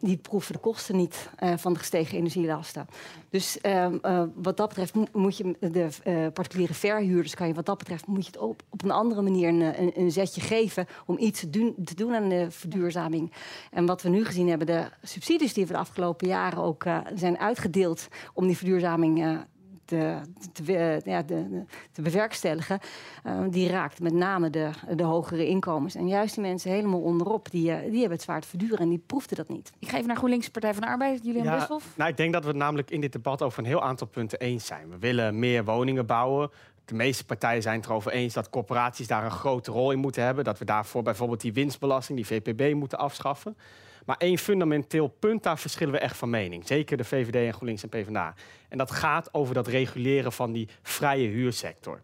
die 0.00 0.16
proeven 0.16 0.52
de 0.52 0.58
kosten 0.58 0.96
niet 0.96 1.30
van 1.56 1.72
de 1.72 1.78
gestegen 1.78 2.18
energielasten. 2.18 2.86
Dus 3.30 3.58
wat 4.34 4.56
dat 4.56 4.68
betreft 4.68 4.94
mo- 4.94 5.06
moet 5.12 5.36
je 5.36 5.56
de 5.60 5.88
particuliere 6.32 6.74
verhuurders... 6.74 7.34
kan 7.34 7.46
je 7.46 7.54
wat 7.54 7.66
dat 7.70 7.78
betreft 7.78 8.06
moet 8.06 8.24
je 8.24 8.30
het 8.32 8.40
op, 8.40 8.62
op 8.68 8.84
een 8.84 8.90
andere 8.90 9.22
manier 9.22 9.48
een, 9.48 9.62
eh, 9.62 9.80
een, 9.80 9.92
een 9.94 10.10
zetje 10.12 10.40
geven... 10.40 10.86
om 11.06 11.18
iets 11.18 11.40
te 11.40 11.50
doen, 11.50 11.74
te 11.84 11.94
doen 11.94 12.14
aan 12.14 12.28
de 12.28 12.46
verduurzaming. 12.50 13.32
En 13.70 13.86
wat 13.86 14.02
we 14.02 14.08
nu 14.08 14.24
gezien 14.24 14.48
hebben, 14.48 14.66
de 14.66 14.90
subsidies 15.02 15.52
die 15.54 15.66
we 15.66 15.72
de 15.72 15.78
afgelopen 15.78 16.28
jaren 16.28 16.58
ook 16.58 16.84
eh, 16.84 16.98
zijn 17.14 17.38
uitgedeeld... 17.38 18.08
om 18.34 18.46
die 18.46 18.56
verduurzaming... 18.56 19.22
eh, 19.22 19.38
te, 19.84 20.18
te, 20.52 21.00
ja, 21.04 21.22
de, 21.22 21.48
de- 21.48 21.64
te 21.92 22.02
bewerkstelligen, 22.02 22.80
die 23.50 23.68
raakt 23.68 24.00
met 24.00 24.12
name 24.12 24.50
de, 24.50 24.70
de 24.96 25.02
hogere 25.02 25.46
inkomens. 25.46 25.94
En 25.94 26.08
juist 26.08 26.34
die 26.34 26.44
mensen 26.44 26.70
helemaal 26.70 27.00
onderop, 27.00 27.50
die, 27.50 27.62
die 27.62 27.72
hebben 28.00 28.10
het 28.10 28.22
zwaar 28.22 28.40
te 28.40 28.48
verduren 28.48 28.78
en 28.78 28.88
die 28.88 29.02
proefden 29.06 29.36
dat 29.36 29.48
niet. 29.48 29.72
Ik 29.78 29.88
ga 29.88 29.94
even 29.96 30.06
naar 30.06 30.16
GroenLinks 30.16 30.48
Partij 30.48 30.72
van 30.72 30.82
de 30.82 30.88
Arbeid, 30.88 31.24
Julian 31.24 31.44
Ja, 31.44 31.68
nou, 31.96 32.10
ik 32.10 32.16
denk 32.16 32.32
dat 32.32 32.42
we 32.42 32.48
het 32.48 32.58
namelijk 32.58 32.90
in 32.90 33.00
dit 33.00 33.12
debat 33.12 33.42
over 33.42 33.58
een 33.58 33.64
heel 33.64 33.82
aantal 33.82 34.06
punten 34.06 34.38
eens 34.38 34.66
zijn. 34.66 34.90
We 34.90 34.98
willen 34.98 35.38
meer 35.38 35.64
woningen 35.64 36.06
bouwen. 36.06 36.50
De 36.90 36.96
meeste 36.96 37.24
partijen 37.24 37.62
zijn 37.62 37.76
het 37.76 37.86
erover 37.86 38.12
eens 38.12 38.34
dat 38.34 38.50
corporaties 38.50 39.06
daar 39.06 39.24
een 39.24 39.30
grote 39.30 39.70
rol 39.70 39.90
in 39.90 39.98
moeten 39.98 40.22
hebben. 40.22 40.44
Dat 40.44 40.58
we 40.58 40.64
daarvoor 40.64 41.02
bijvoorbeeld 41.02 41.40
die 41.40 41.52
winstbelasting, 41.52 42.18
die 42.18 42.26
VPB, 42.26 42.74
moeten 42.74 42.98
afschaffen. 42.98 43.56
Maar 44.06 44.16
één 44.16 44.38
fundamenteel 44.38 45.08
punt, 45.08 45.42
daar 45.42 45.58
verschillen 45.58 45.92
we 45.92 45.98
echt 45.98 46.16
van 46.16 46.30
mening. 46.30 46.66
Zeker 46.66 46.96
de 46.96 47.04
VVD 47.04 47.34
en 47.34 47.52
GroenLinks 47.52 47.82
en 47.82 47.88
PvdA. 47.88 48.34
En 48.68 48.78
dat 48.78 48.90
gaat 48.90 49.34
over 49.34 49.54
dat 49.54 49.66
reguleren 49.66 50.32
van 50.32 50.52
die 50.52 50.68
vrije 50.82 51.28
huursector. 51.28 52.00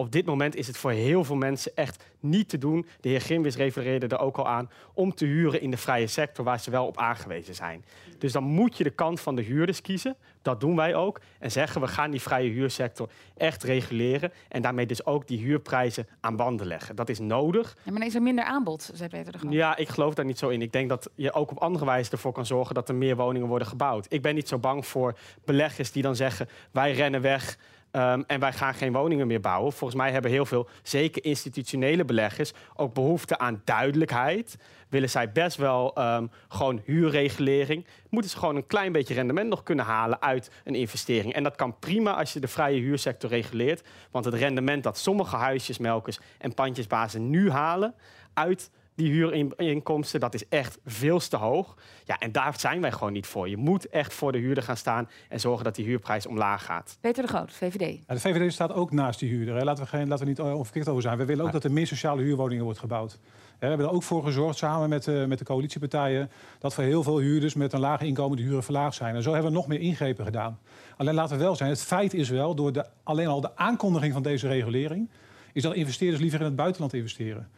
Op 0.00 0.12
dit 0.12 0.26
moment 0.26 0.54
is 0.54 0.66
het 0.66 0.76
voor 0.76 0.90
heel 0.90 1.24
veel 1.24 1.36
mensen 1.36 1.72
echt 1.74 2.04
niet 2.20 2.48
te 2.48 2.58
doen. 2.58 2.86
De 3.00 3.08
heer 3.08 3.20
Grimwis 3.20 3.56
refereerde 3.56 4.06
er 4.06 4.18
ook 4.18 4.36
al 4.36 4.48
aan. 4.48 4.70
Om 4.94 5.14
te 5.14 5.24
huren 5.24 5.60
in 5.60 5.70
de 5.70 5.76
vrije 5.76 6.06
sector 6.06 6.44
waar 6.44 6.60
ze 6.60 6.70
wel 6.70 6.86
op 6.86 6.98
aangewezen 6.98 7.54
zijn. 7.54 7.84
Dus 8.18 8.32
dan 8.32 8.44
moet 8.44 8.76
je 8.76 8.84
de 8.84 8.90
kant 8.90 9.20
van 9.20 9.34
de 9.34 9.42
huurders 9.42 9.80
kiezen. 9.80 10.16
Dat 10.42 10.60
doen 10.60 10.76
wij 10.76 10.94
ook. 10.94 11.20
En 11.38 11.50
zeggen 11.50 11.80
we 11.80 11.86
gaan 11.86 12.10
die 12.10 12.20
vrije 12.20 12.50
huursector 12.50 13.10
echt 13.36 13.62
reguleren. 13.62 14.32
En 14.48 14.62
daarmee 14.62 14.86
dus 14.86 15.06
ook 15.06 15.26
die 15.26 15.38
huurprijzen 15.38 16.06
aan 16.20 16.36
banden 16.36 16.66
leggen. 16.66 16.96
Dat 16.96 17.08
is 17.08 17.18
nodig. 17.18 17.76
Ja, 17.76 17.90
maar 17.90 18.00
dan 18.00 18.08
is 18.08 18.14
er 18.14 18.22
minder 18.22 18.44
aanbod, 18.44 18.90
zei 18.94 19.08
Peter 19.08 19.32
de 19.32 19.38
Groot. 19.38 19.52
Ja, 19.52 19.76
ik 19.76 19.88
geloof 19.88 20.14
daar 20.14 20.24
niet 20.24 20.38
zo 20.38 20.48
in. 20.48 20.62
Ik 20.62 20.72
denk 20.72 20.88
dat 20.88 21.10
je 21.14 21.32
ook 21.32 21.50
op 21.50 21.58
andere 21.58 21.84
wijze 21.84 22.10
ervoor 22.10 22.32
kan 22.32 22.46
zorgen 22.46 22.74
dat 22.74 22.88
er 22.88 22.94
meer 22.94 23.16
woningen 23.16 23.48
worden 23.48 23.68
gebouwd. 23.68 24.06
Ik 24.08 24.22
ben 24.22 24.34
niet 24.34 24.48
zo 24.48 24.58
bang 24.58 24.86
voor 24.86 25.18
beleggers 25.44 25.92
die 25.92 26.02
dan 26.02 26.16
zeggen: 26.16 26.48
wij 26.70 26.92
rennen 26.92 27.20
weg. 27.20 27.58
Ehm, 27.90 28.22
en 28.26 28.40
wij 28.40 28.52
gaan 28.52 28.74
geen 28.74 28.92
woningen 28.92 29.26
meer 29.26 29.40
bouwen. 29.40 29.72
Volgens 29.72 30.00
mij 30.00 30.12
hebben 30.12 30.30
heel 30.30 30.46
veel, 30.46 30.68
zeker 30.82 31.24
institutionele 31.24 32.04
beleggers, 32.04 32.52
ook 32.74 32.94
behoefte 32.94 33.38
aan 33.38 33.62
duidelijkheid. 33.64 34.56
Willen 34.88 35.10
zij 35.10 35.32
best 35.32 35.56
wel 35.56 35.94
ehm, 35.94 36.26
gewoon 36.48 36.80
huurregulering. 36.84 37.86
Moeten 38.08 38.30
ze 38.30 38.38
gewoon 38.38 38.56
een 38.56 38.66
klein 38.66 38.92
beetje 38.92 39.14
rendement 39.14 39.48
nog 39.48 39.62
kunnen 39.62 39.84
halen 39.84 40.22
uit 40.22 40.50
een 40.64 40.74
investering. 40.74 41.34
En 41.34 41.42
dat 41.42 41.56
kan 41.56 41.78
prima 41.78 42.14
als 42.14 42.32
je 42.32 42.40
de 42.40 42.48
vrije 42.48 42.80
huursector 42.80 43.30
reguleert. 43.30 43.82
Want 44.10 44.24
het 44.24 44.34
rendement 44.34 44.82
dat 44.82 44.98
sommige 44.98 45.36
huisjesmelkers 45.36 46.18
en 46.38 46.54
pandjesbazen 46.54 47.30
nu 47.30 47.50
halen 47.50 47.94
uit 48.34 48.70
die 48.94 49.10
huurinkomsten, 49.10 50.20
dat 50.20 50.34
is 50.34 50.48
echt 50.48 50.78
veel 50.84 51.18
te 51.18 51.36
hoog. 51.36 51.76
Ja, 52.04 52.18
en 52.18 52.32
daar 52.32 52.54
zijn 52.58 52.80
wij 52.80 52.92
gewoon 52.92 53.12
niet 53.12 53.26
voor. 53.26 53.48
Je 53.48 53.56
moet 53.56 53.88
echt 53.88 54.14
voor 54.14 54.32
de 54.32 54.38
huurder 54.38 54.62
gaan 54.62 54.76
staan 54.76 55.08
en 55.28 55.40
zorgen 55.40 55.64
dat 55.64 55.74
die 55.74 55.84
huurprijs 55.84 56.26
omlaag 56.26 56.64
gaat. 56.64 56.98
Peter 57.00 57.22
de 57.22 57.28
Groot, 57.28 57.52
VVD. 57.52 57.98
Ja, 58.06 58.14
de 58.14 58.20
VVD 58.20 58.52
staat 58.52 58.72
ook 58.72 58.90
naast 58.90 59.18
die 59.18 59.28
huurder. 59.28 59.56
Hè. 59.56 59.64
Laten, 59.64 59.84
we 59.84 59.88
geen, 59.90 60.08
laten 60.08 60.24
we 60.24 60.30
niet 60.30 60.38
eh, 60.38 60.54
onverkeerd 60.54 60.88
over 60.88 61.02
zijn. 61.02 61.18
We 61.18 61.24
willen 61.24 61.44
ook 61.44 61.52
dat 61.52 61.64
er 61.64 61.72
meer 61.72 61.86
sociale 61.86 62.22
huurwoningen 62.22 62.64
wordt 62.64 62.78
gebouwd. 62.78 63.12
Hè, 63.12 63.18
we 63.58 63.66
hebben 63.66 63.86
er 63.86 63.92
ook 63.92 64.02
voor 64.02 64.24
gezorgd, 64.24 64.58
samen 64.58 64.88
met, 64.88 65.08
eh, 65.08 65.24
met 65.24 65.38
de 65.38 65.44
coalitiepartijen... 65.44 66.30
dat 66.58 66.74
voor 66.74 66.84
heel 66.84 67.02
veel 67.02 67.18
huurders 67.18 67.54
met 67.54 67.72
een 67.72 67.80
laag 67.80 68.00
inkomen 68.00 68.36
de 68.36 68.42
huren 68.42 68.62
verlaagd 68.62 68.94
zijn. 68.94 69.14
En 69.14 69.22
zo 69.22 69.32
hebben 69.32 69.50
we 69.50 69.56
nog 69.56 69.66
meer 69.66 69.80
ingrepen 69.80 70.24
gedaan. 70.24 70.58
Alleen 70.96 71.14
laten 71.14 71.36
we 71.36 71.42
wel 71.42 71.56
zijn, 71.56 71.70
het 71.70 71.82
feit 71.82 72.14
is 72.14 72.28
wel... 72.28 72.54
door 72.54 72.72
de, 72.72 72.86
alleen 73.02 73.26
al 73.26 73.40
de 73.40 73.56
aankondiging 73.56 74.12
van 74.12 74.22
deze 74.22 74.48
regulering... 74.48 75.10
is 75.52 75.62
dat 75.62 75.74
investeerders 75.74 76.20
liever 76.20 76.38
in 76.38 76.44
het 76.44 76.56
buitenland 76.56 76.94
investeren. 76.94 77.48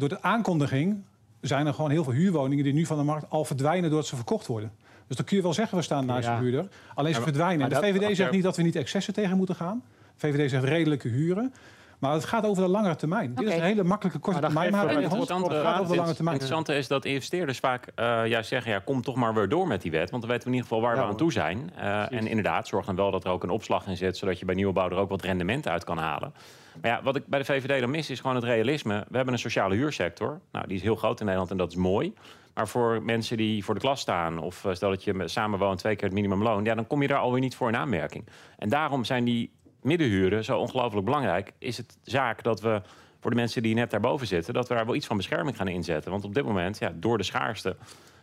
Door 0.00 0.08
de 0.08 0.22
aankondiging 0.22 1.02
zijn 1.40 1.66
er 1.66 1.74
gewoon 1.74 1.90
heel 1.90 2.04
veel 2.04 2.12
huurwoningen... 2.12 2.64
die 2.64 2.72
nu 2.72 2.86
van 2.86 2.96
de 2.98 3.02
markt 3.04 3.30
al 3.30 3.44
verdwijnen 3.44 3.90
doordat 3.90 4.08
ze 4.08 4.16
verkocht 4.16 4.46
worden. 4.46 4.72
Dus 5.06 5.16
dan 5.16 5.26
kun 5.26 5.36
je 5.36 5.42
wel 5.42 5.54
zeggen, 5.54 5.76
we 5.78 5.82
staan 5.84 6.06
naast 6.06 6.26
Ja. 6.26 6.36
de 6.36 6.42
huurder. 6.42 6.68
Alleen 6.94 7.14
ze 7.14 7.20
verdwijnen. 7.22 7.70
maar 7.70 7.80
de 7.80 7.86
VVD 7.86 8.16
zegt 8.16 8.30
niet 8.30 8.42
dat 8.42 8.56
we 8.56 8.62
niet 8.62 8.76
excessen 8.76 9.14
tegen 9.14 9.36
moeten 9.36 9.54
gaan. 9.54 9.82
VVD 10.16 10.50
zegt 10.50 10.64
redelijke 10.64 11.08
huren. 11.08 11.54
Maar 11.98 12.12
het 12.12 12.24
gaat 12.24 12.44
over 12.46 12.62
de 12.62 12.68
langere 12.68 12.96
termijn. 12.96 13.34
Dit 13.34 13.48
is 13.48 13.54
een 13.54 13.62
hele 13.62 13.82
makkelijke 13.82 14.18
korte 14.18 14.40
termijn. 14.40 14.70
Maar 14.70 14.80
het 14.80 14.90
het 14.90 14.98
gaat 14.98 15.10
interessante- 15.10 15.54
over 15.54 15.88
de 15.88 15.94
lange 15.94 16.06
Het 16.06 16.14
termijn. 16.16 16.36
interessante 16.36 16.74
is 16.74 16.88
dat 16.88 17.04
investeerders 17.04 17.58
vaak 17.58 17.86
eh 17.94 18.26
juist 18.26 18.48
zeggen... 18.48 18.72
Ja, 18.72 18.78
kom 18.84 19.02
toch 19.02 19.14
maar 19.16 19.34
weer 19.34 19.48
door 19.48 19.66
met 19.66 19.82
die 19.82 19.90
wet. 19.90 20.10
Want 20.10 20.22
dan 20.22 20.30
weten 20.30 20.48
we 20.48 20.54
in 20.54 20.60
ieder 20.62 20.68
geval 20.68 20.80
waar 20.88 20.96
Ja, 20.96 21.02
we 21.02 21.08
aan 21.10 21.16
toe 21.16 21.32
zijn. 21.32 21.70
Eh, 21.76 22.12
en 22.12 22.26
inderdaad, 22.26 22.68
zorg 22.68 22.86
dan 22.86 22.96
wel 22.96 23.10
dat 23.10 23.24
er 23.24 23.30
ook 23.30 23.42
een 23.42 23.50
opslag 23.50 23.86
in 23.86 23.96
zit... 23.96 24.16
zodat 24.16 24.38
je 24.38 24.44
bij 24.44 24.54
nieuwbouw 24.54 24.90
er 24.90 24.96
ook 24.96 25.08
wat 25.10 25.22
rendement 25.22 25.68
uit 25.68 25.84
kan 25.84 25.98
halen. 25.98 26.32
Maar 26.80 26.90
ja, 26.90 27.02
wat 27.02 27.16
ik 27.16 27.26
bij 27.26 27.38
de 27.38 27.44
VVD 27.44 27.80
dan 27.80 27.90
mis 27.90 28.10
is 28.10 28.20
gewoon 28.20 28.36
het 28.36 28.44
realisme. 28.44 29.04
We 29.08 29.16
hebben 29.16 29.34
een 29.34 29.40
sociale 29.40 29.74
huursector. 29.74 30.40
Nou, 30.52 30.66
die 30.66 30.76
is 30.76 30.82
heel 30.82 30.96
groot 30.96 31.18
in 31.18 31.24
Nederland 31.24 31.50
en 31.50 31.56
dat 31.56 31.70
is 31.70 31.76
mooi. 31.76 32.14
Maar 32.54 32.68
voor 32.68 33.02
mensen 33.02 33.36
die 33.36 33.64
voor 33.64 33.74
de 33.74 33.80
klas 33.80 34.00
staan... 34.00 34.38
of 34.38 34.64
eh, 34.64 34.74
stel 34.74 34.90
dat 34.90 35.04
je 35.04 35.28
samen 35.28 35.58
woont 35.58 35.78
twee 35.78 35.96
keer 35.96 36.04
het 36.04 36.14
minimumloon... 36.14 36.64
Ja, 36.64 36.74
dan 36.74 36.86
kom 36.86 37.02
je 37.02 37.08
daar 37.08 37.18
alweer 37.18 37.40
niet 37.40 37.56
voor 37.56 37.68
in 37.68 37.76
aanmerking. 37.76 38.28
En 38.58 38.68
daarom 38.68 39.04
zijn 39.04 39.24
die 39.24 39.50
middenhuren 39.82 40.44
zo 40.44 40.58
ongelooflijk 40.58 41.04
belangrijk. 41.04 41.52
Is 41.58 41.76
het 41.76 41.98
zaak 42.02 42.42
dat 42.42 42.60
we 42.60 42.82
voor 43.20 43.30
de 43.30 43.36
mensen 43.36 43.62
die 43.62 43.74
net 43.74 43.90
daarboven 43.90 44.26
zitten, 44.26 44.54
dat 44.54 44.68
we 44.68 44.74
daar 44.74 44.86
wel 44.86 44.94
iets 44.94 45.06
van 45.06 45.16
bescherming 45.16 45.56
gaan 45.56 45.68
inzetten. 45.68 46.10
Want 46.10 46.24
op 46.24 46.34
dit 46.34 46.44
moment, 46.44 46.78
ja, 46.78 46.92
door 46.94 47.18
de 47.18 47.24
schaarste, 47.24 47.76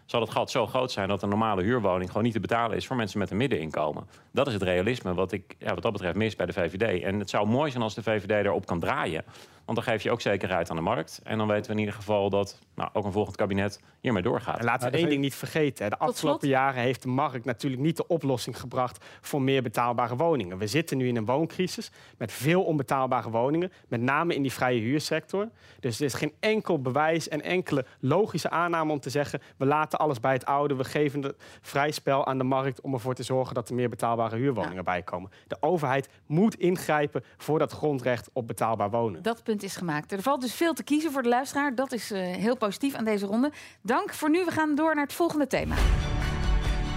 zal 0.08 0.22
het 0.22 0.30
gat 0.30 0.52
zo 0.52 0.68
groot 0.68 0.92
zijn 0.92 1.08
dat 1.08 1.22
een 1.22 1.30
normale 1.30 1.64
huurwoning 1.64 2.08
gewoon 2.10 2.24
niet 2.24 2.34
te 2.34 2.40
betalen 2.40 2.78
is 2.78 2.88
voor 2.88 2.96
mensen 2.96 3.20
met 3.20 3.32
een 3.32 3.38
middeninkomen. 3.38 4.08
Dat 4.32 4.48
is 4.48 4.54
het 4.54 4.64
realisme 4.64 5.14
wat 5.14 5.32
ik 5.32 5.56
ja, 5.60 5.74
wat 5.74 5.84
dat 5.84 5.92
betreft 5.92 6.16
mis 6.16 6.36
bij 6.36 6.46
de 6.46 6.54
VVD. 6.54 7.04
En 7.04 7.20
het 7.20 7.30
zou 7.30 7.48
mooi 7.48 7.72
zijn 7.72 7.84
als 7.84 7.96
de 7.96 8.04
VVD 8.04 8.28
daarop 8.44 8.66
kan 8.66 8.80
draaien. 8.80 9.24
Want 9.68 9.80
dan 9.80 9.88
geef 9.94 10.04
je 10.04 10.12
ook 10.12 10.22
zekerheid 10.22 10.70
aan 10.70 10.76
de 10.76 10.82
markt. 10.82 11.20
En 11.24 11.38
dan 11.38 11.48
weten 11.48 11.66
we 11.66 11.72
in 11.72 11.80
ieder 11.80 11.94
geval 11.94 12.30
dat 12.30 12.60
nou, 12.76 12.90
ook 12.94 13.06
een 13.06 13.12
volgend 13.12 13.36
kabinet 13.36 13.80
hiermee 14.00 14.24
doorgaat. 14.24 14.60
En 14.60 14.66
laten 14.66 14.92
we 14.92 14.98
één 14.98 15.10
ding 15.10 15.22
niet 15.22 15.36
vergeten. 15.36 15.84
hè. 15.84 15.90
De 15.90 15.98
afgelopen 15.98 16.48
jaren 16.48 16.82
heeft 16.82 17.02
de 17.02 17.08
markt 17.08 17.46
natuurlijk 17.46 17.82
niet 17.82 17.98
de 17.98 18.08
oplossing 18.08 18.60
gebracht 18.60 19.06
voor 19.22 19.42
meer 19.42 19.62
betaalbare 19.62 20.16
woningen. 20.16 20.58
We 20.58 20.68
zitten 20.68 20.98
nu 20.98 21.08
in 21.08 21.16
een 21.16 21.26
wooncrisis 21.26 21.92
met 22.18 22.32
veel 22.32 22.64
onbetaalbare 22.64 23.30
woningen, 23.30 23.72
met 23.88 24.02
name 24.02 24.36
in 24.36 24.42
die 24.42 24.52
vrije 24.52 24.80
huursector. 24.80 25.50
Dus 25.80 26.00
er 26.00 26.06
is 26.06 26.14
geen 26.14 26.34
enkel 26.40 26.82
bewijs 26.82 27.28
en 27.28 27.42
enkele 27.42 27.86
logische 28.00 28.50
aanname 28.50 28.92
om 28.92 29.00
te 29.00 29.10
zeggen: 29.10 29.42
we 29.58 29.66
laten 29.66 30.00
alles 30.00 30.20
bij 30.20 30.34
het 30.34 30.46
oude, 30.46 30.76
we 30.76 30.84
geven 30.84 31.22
de 31.22 31.36
vrij 31.62 31.92
spel 31.92 32.26
aan 32.26 32.38
de 32.38 32.44
markt 32.44 32.82
om 32.82 32.94
ervoor 32.94 33.14
te 33.14 33.24
zorgen 33.24 33.56
dat 33.56 33.70
er 33.70 33.76
meer 33.76 33.90
betaalbare 33.90 34.36
huurwoningen 34.36 34.84
bij 34.84 35.04
komen. 35.04 35.32
De 35.48 35.58
overheid 35.60 36.10
moet 36.26 36.56
ingrijpen 36.60 37.24
voor 37.38 37.60
dat 37.60 37.72
grondrecht 37.72 38.30
op 38.34 38.48
betaalbaar 38.48 38.90
wonen. 38.90 39.24
Dat 39.24 39.44
punt 39.44 39.57
is 39.64 39.76
gemaakt. 39.76 40.12
Er 40.12 40.22
valt 40.22 40.42
dus 40.42 40.54
veel 40.54 40.74
te 40.74 40.84
kiezen 40.84 41.12
voor 41.12 41.24
de 41.24 41.30
luisteraar. 41.30 41.76
Dat 41.76 41.92
is 41.92 42.12
eh, 42.12 42.22
heel 42.22 42.58
positief 42.58 42.96
aan 42.96 43.06
deze 43.06 43.26
ronde. 43.26 43.52
Dank 43.82 44.14
voor 44.14 44.30
nu. 44.30 44.46
We 44.46 44.52
gaan 44.52 44.76
door 44.76 44.96
naar 44.96 45.04
het 45.04 45.14
volgende 45.14 45.48
thema. 45.48 45.76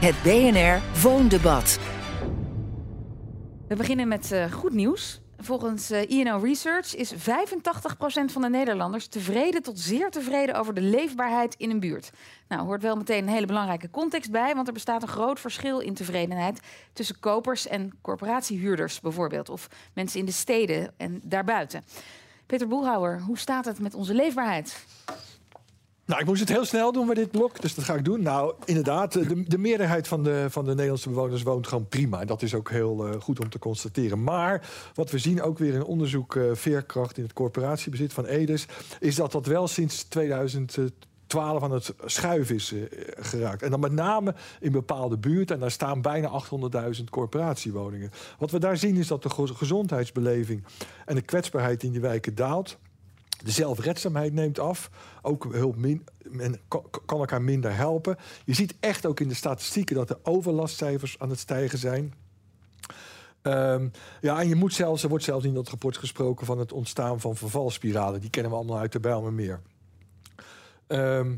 Het 0.01 0.23
BNR 0.23 1.03
Woondebat. 1.03 1.79
We 3.69 3.77
beginnen 3.77 4.09
met 4.09 4.33
eh, 4.33 4.53
goed 4.53 4.73
nieuws. 4.73 5.21
Volgens 5.43 5.91
INO 5.91 6.39
Research 6.39 6.95
is 6.95 7.15
85% 7.15 7.17
van 8.27 8.43
de 8.43 8.49
Nederlanders 8.49 9.07
tevreden 9.07 9.63
tot 9.63 9.79
zeer 9.79 10.11
tevreden 10.11 10.55
over 10.55 10.75
de 10.75 10.81
leefbaarheid 10.81 11.55
in 11.55 11.71
een 11.71 11.81
buurt. 11.81 12.11
Nou, 12.49 12.63
hoort 12.63 12.83
wel 12.83 12.97
meteen 12.97 13.23
een 13.23 13.33
hele 13.33 13.47
belangrijke 13.47 13.91
context 13.91 14.31
bij, 14.31 14.55
want 14.55 14.67
er 14.67 14.73
bestaat 14.73 15.03
een 15.03 15.09
groot 15.09 15.41
verschil 15.41 15.79
in 15.79 15.95
tevredenheid 15.95 16.61
tussen 16.93 17.21
kopers 17.21 17.67
en 17.67 17.99
corporatiehuurders 18.03 19.01
bijvoorbeeld, 19.01 19.49
of 19.49 19.69
mensen 19.95 20.21
in 20.21 20.27
de 20.27 20.33
steden 20.33 20.95
en 20.97 21.21
daarbuiten. 21.25 21.85
Peter 22.51 22.69
Boelhouwer, 22.69 23.21
hoe 23.21 23.39
staat 23.39 23.65
het 23.65 23.81
met 23.81 23.95
onze 23.95 24.15
leefbaarheid? 24.15 24.87
Nou, 26.05 26.21
ik 26.21 26.27
moest 26.27 26.41
het 26.41 26.49
heel 26.49 26.65
snel 26.65 26.93
doen 26.93 27.07
met 27.07 27.17
dit 27.17 27.31
blok, 27.31 27.61
dus 27.61 27.75
dat 27.75 27.85
ga 27.85 27.95
ik 27.95 28.05
doen. 28.05 28.23
Nou, 28.23 28.55
inderdaad, 28.65 29.13
de, 29.13 29.45
de 29.49 29.59
meerderheid 29.59 30.09
van 30.09 30.23
de, 30.23 30.47
van 30.49 30.65
de 30.65 30.71
Nederlandse 30.71 31.09
bewoners 31.09 31.43
woont 31.43 31.67
gewoon 31.67 31.89
prima. 31.89 32.25
Dat 32.25 32.43
is 32.43 32.55
ook 32.55 32.71
heel 32.71 33.07
eh, 33.07 33.21
goed 33.21 33.41
om 33.41 33.49
te 33.49 33.59
constateren. 33.59 34.23
Maar 34.25 34.71
wat 34.95 35.11
we 35.11 35.19
zien 35.19 35.43
ook 35.43 35.59
weer 35.59 35.75
in 35.75 35.85
onderzoek 35.85 36.37
eh, 36.37 36.45
Veerkracht 36.53 37.17
in 37.17 37.23
het 37.23 37.33
corporatiebezit 37.33 38.13
van 38.13 38.25
Edes... 38.25 38.67
is 39.01 39.15
dat 39.15 39.33
dat 39.33 39.47
wel 39.47 39.69
sinds 39.69 40.09
2012 41.31 41.63
aan 41.63 41.73
het 41.73 42.13
schuiven 42.13 42.55
is 42.55 42.73
eh, 42.73 42.83
geraakt. 43.17 43.63
En 43.63 43.71
dan 43.71 43.81
met 43.81 43.93
name 43.93 44.35
in 44.61 44.73
bepaalde 44.73 45.19
buurten. 45.19 45.55
En 45.55 45.61
daar 45.61 45.71
staan 45.71 46.03
bijna 46.03 46.43
800.000 46.99 47.05
corporatiewoningen. 47.11 48.11
Wat 48.39 48.51
we 48.51 48.59
daar 48.59 48.77
zien 48.77 48.97
is 48.97 49.07
dat 49.07 49.23
de 49.23 49.31
ge- 49.31 49.55
gezondheidsbeleving 49.55 50.65
en 51.07 51.15
de 51.15 51.23
kwetsbaarheid 51.23 51.83
in 51.83 51.91
die 51.93 52.01
wijken 52.01 52.35
daalt. 52.35 52.79
De 53.45 53.51
zelfredzaamheid 53.51 54.33
neemt 54.33 54.59
af. 54.59 54.91
Ook 55.23 55.47
hulp 55.53 55.77
men 55.77 56.61
kan, 56.69 56.85
kan 57.07 57.19
elkaar 57.19 57.43
minder 57.43 57.77
helpen. 57.77 58.17
Je 58.45 58.55
ziet 58.55 58.75
echt 58.81 59.07
ook 59.07 59.21
in 59.21 59.29
de 59.29 59.35
statistieken 59.35 59.97
dat 59.97 60.09
de 60.09 60.19
overlastcijfers 60.23 61.19
aan 61.19 61.31
het 61.31 61.39
stijgen 61.39 61.79
zijn. 61.79 62.15
Ehm, 63.43 63.89
ja, 64.21 64.41
en 64.41 64.49
je 64.49 64.55
moet 64.55 64.75
zelfs, 64.75 65.03
er 65.03 65.09
wordt 65.09 65.25
zelfs 65.25 65.45
in 65.45 65.55
dat 65.55 65.69
rapport 65.69 65.97
gesproken 65.97 66.47
van 66.47 66.59
het 66.59 66.73
ontstaan 66.73 67.21
van 67.21 67.37
vervalspiralen. 67.37 68.21
Die 68.21 68.31
kennen 68.31 68.51
we 68.53 68.59
allemaal 68.59 68.79
uit 68.79 68.93
de 68.93 69.01
Bijlmermeer. 69.01 69.61
Ehm 70.91 71.33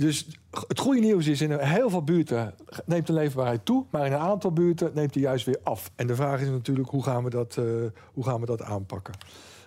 dus 0.00 0.26
het 0.66 0.78
goede 0.78 1.00
nieuws 1.00 1.26
is, 1.26 1.40
in 1.40 1.58
heel 1.58 1.90
veel 1.90 2.04
buurten 2.04 2.54
neemt 2.86 3.06
de 3.06 3.12
leefbaarheid 3.12 3.64
toe, 3.64 3.84
maar 3.90 4.06
in 4.06 4.12
een 4.12 4.18
aantal 4.18 4.52
buurten 4.52 4.90
neemt 4.94 5.12
die 5.12 5.22
juist 5.22 5.46
weer 5.46 5.58
af. 5.62 5.90
En 5.96 6.06
de 6.06 6.14
vraag 6.14 6.40
is 6.40 6.48
natuurlijk, 6.48 6.88
hoe 6.88 7.02
gaan 7.02 7.24
we 7.24 7.30
dat, 7.30 7.56
eh, 7.56 7.64
hoe 8.12 8.24
gaan 8.24 8.40
we 8.40 8.46
dat 8.46 8.62
aanpakken? 8.62 9.14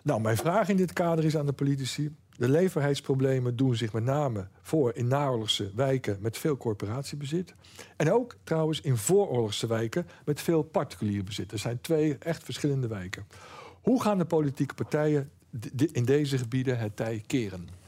Nou, 0.03 0.21
mijn 0.21 0.37
vraag 0.37 0.69
in 0.69 0.77
dit 0.77 0.93
kader 0.93 1.25
is 1.25 1.37
aan 1.37 1.45
de 1.45 1.53
politici. 1.53 2.15
De 2.37 2.49
leefbaarheidsproblemen 2.49 3.55
doen 3.55 3.75
zich 3.75 3.93
met 3.93 4.03
name 4.03 4.47
voor 4.61 4.95
in 4.95 5.07
naoorlogse 5.07 5.71
wijken 5.75 6.17
met 6.19 6.37
veel 6.37 6.57
corporatiebezit. 6.57 7.53
En 7.97 8.11
ook 8.11 8.35
trouwens 8.43 8.81
in 8.81 8.97
vooroorlogse 8.97 9.67
wijken 9.67 10.07
met 10.25 10.41
veel 10.41 10.63
particulier 10.63 11.23
bezit. 11.23 11.51
Er 11.51 11.59
zijn 11.59 11.81
twee 11.81 12.17
echt 12.17 12.43
verschillende 12.43 12.87
wijken. 12.87 13.27
Hoe 13.81 14.01
gaan 14.01 14.17
de 14.17 14.25
politieke 14.25 14.73
partijen 14.73 15.31
in 15.91 16.05
deze 16.05 16.37
gebieden 16.37 16.77
het 16.77 16.95
tij 16.95 17.23
keren? 17.27 17.82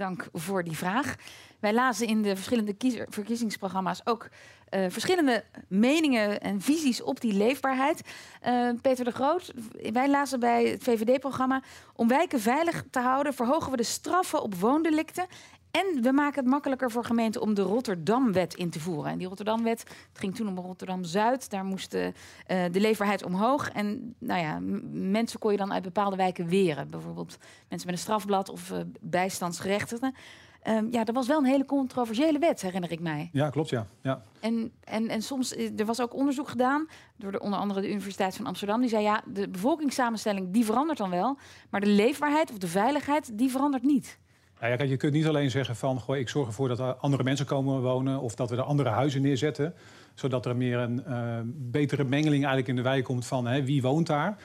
Dank 0.00 0.28
voor 0.32 0.64
die 0.64 0.76
vraag. 0.76 1.14
Wij 1.58 1.74
lazen 1.74 2.06
in 2.06 2.22
de 2.22 2.36
verschillende 2.36 2.76
verkiezingsprogramma's 3.08 4.00
ook 4.04 4.28
eh, 4.68 4.84
verschillende 4.88 5.44
meningen 5.68 6.40
en 6.40 6.60
visies 6.60 7.02
op 7.02 7.20
die 7.20 7.32
leefbaarheid. 7.32 8.02
Eh, 8.40 8.68
Peter 8.82 9.04
de 9.04 9.10
Groot, 9.10 9.52
wij 9.92 10.10
lazen 10.10 10.40
bij 10.40 10.64
het 10.64 10.82
VVD-programma... 10.82 11.62
om 11.94 12.08
wijken 12.08 12.40
veilig 12.40 12.84
te 12.90 13.00
houden 13.00 13.34
verhogen 13.34 13.70
we 13.70 13.76
de 13.76 13.82
straffen 13.82 14.42
op 14.42 14.54
woondelicten... 14.54 15.26
En 15.70 16.02
we 16.02 16.12
maken 16.12 16.40
het 16.40 16.50
makkelijker 16.50 16.90
voor 16.90 17.04
gemeenten 17.04 17.40
om 17.40 17.54
de 17.54 17.62
Rotterdamwet 17.62 18.54
in 18.54 18.70
te 18.70 18.80
voeren. 18.80 19.12
En 19.12 19.18
die 19.18 19.26
Rotterdamwet, 19.26 19.80
het 19.80 20.18
ging 20.18 20.34
toen 20.34 20.48
om 20.48 20.58
Rotterdam-Zuid. 20.58 21.50
Daar 21.50 21.64
moest 21.64 21.90
de, 21.90 22.12
eh, 22.46 22.64
de 22.72 22.80
leefbaarheid 22.80 23.24
omhoog. 23.24 23.70
En 23.70 24.14
nou 24.18 24.40
ja, 24.40 24.58
mensen 24.92 25.38
kon 25.38 25.52
je 25.52 25.58
dan 25.58 25.72
uit 25.72 25.82
bepaalde 25.82 26.16
wijken 26.16 26.48
weren. 26.48 26.90
Bijvoorbeeld 26.90 27.38
mensen 27.68 27.88
met 27.88 27.96
een 27.96 28.02
strafblad 28.02 28.48
of 28.48 28.70
eh, 28.70 28.78
bijstandsgerechtigden. 29.00 30.14
Ehm, 30.62 30.86
ja, 30.90 31.04
dat 31.04 31.14
was 31.14 31.26
wel 31.26 31.38
een 31.38 31.44
hele 31.44 31.64
controversiële 31.64 32.38
wet, 32.38 32.62
herinner 32.62 32.92
ik 32.92 33.00
mij. 33.00 33.30
Ja, 33.32 33.50
klopt, 33.50 33.68
ja. 33.68 33.86
ja. 34.00 34.22
En, 34.40 34.72
en, 34.84 35.08
en 35.08 35.22
soms, 35.22 35.54
eh, 35.54 35.78
er 35.78 35.84
was 35.84 36.00
ook 36.00 36.14
onderzoek 36.14 36.48
gedaan 36.48 36.88
door 37.16 37.32
de, 37.32 37.40
onder 37.40 37.58
andere 37.58 37.80
de 37.80 37.90
Universiteit 37.90 38.36
van 38.36 38.46
Amsterdam. 38.46 38.80
Die 38.80 38.90
zei, 38.90 39.02
ja, 39.02 39.22
de 39.26 39.48
bevolkingssamenstelling 39.48 40.52
die 40.52 40.64
verandert 40.64 40.98
dan 40.98 41.10
wel. 41.10 41.38
Maar 41.70 41.80
de 41.80 41.86
leefbaarheid 41.86 42.50
of 42.50 42.58
de 42.58 42.68
veiligheid, 42.68 43.38
die 43.38 43.50
verandert 43.50 43.82
niet. 43.82 44.18
Nou 44.60 44.72
ja, 44.72 44.78
kijk, 44.78 44.90
je 44.90 44.96
kunt 44.96 45.12
niet 45.12 45.26
alleen 45.26 45.50
zeggen 45.50 45.76
van 45.76 46.00
goh, 46.00 46.16
ik 46.16 46.28
zorg 46.28 46.46
ervoor 46.46 46.68
dat 46.68 46.78
er 46.78 46.94
andere 46.94 47.22
mensen 47.22 47.46
komen 47.46 47.82
wonen 47.82 48.20
of 48.20 48.34
dat 48.34 48.50
we 48.50 48.56
er 48.56 48.62
andere 48.62 48.88
huizen 48.88 49.22
neerzetten, 49.22 49.74
zodat 50.14 50.46
er 50.46 50.56
meer 50.56 50.78
een 50.78 51.04
eh, 51.04 51.38
betere 51.44 52.04
mengeling 52.04 52.44
eigenlijk 52.44 52.68
in 52.68 52.76
de 52.76 52.82
wijk 52.82 53.04
komt 53.04 53.26
van 53.26 53.46
hè, 53.46 53.64
wie 53.64 53.82
woont 53.82 54.06
daar. 54.06 54.36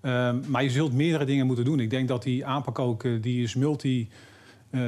Ehm, 0.00 0.50
maar 0.50 0.62
je 0.62 0.70
zult 0.70 0.92
meerdere 0.92 1.24
dingen 1.24 1.46
moeten 1.46 1.64
doen. 1.64 1.80
Ik 1.80 1.90
denk 1.90 2.08
dat 2.08 2.22
die 2.22 2.46
aanpak 2.46 2.78
ook 2.78 3.04
eh, 3.04 3.12
die 3.20 3.42
is 3.42 3.54
multi, 3.54 4.08
eh, 4.70 4.80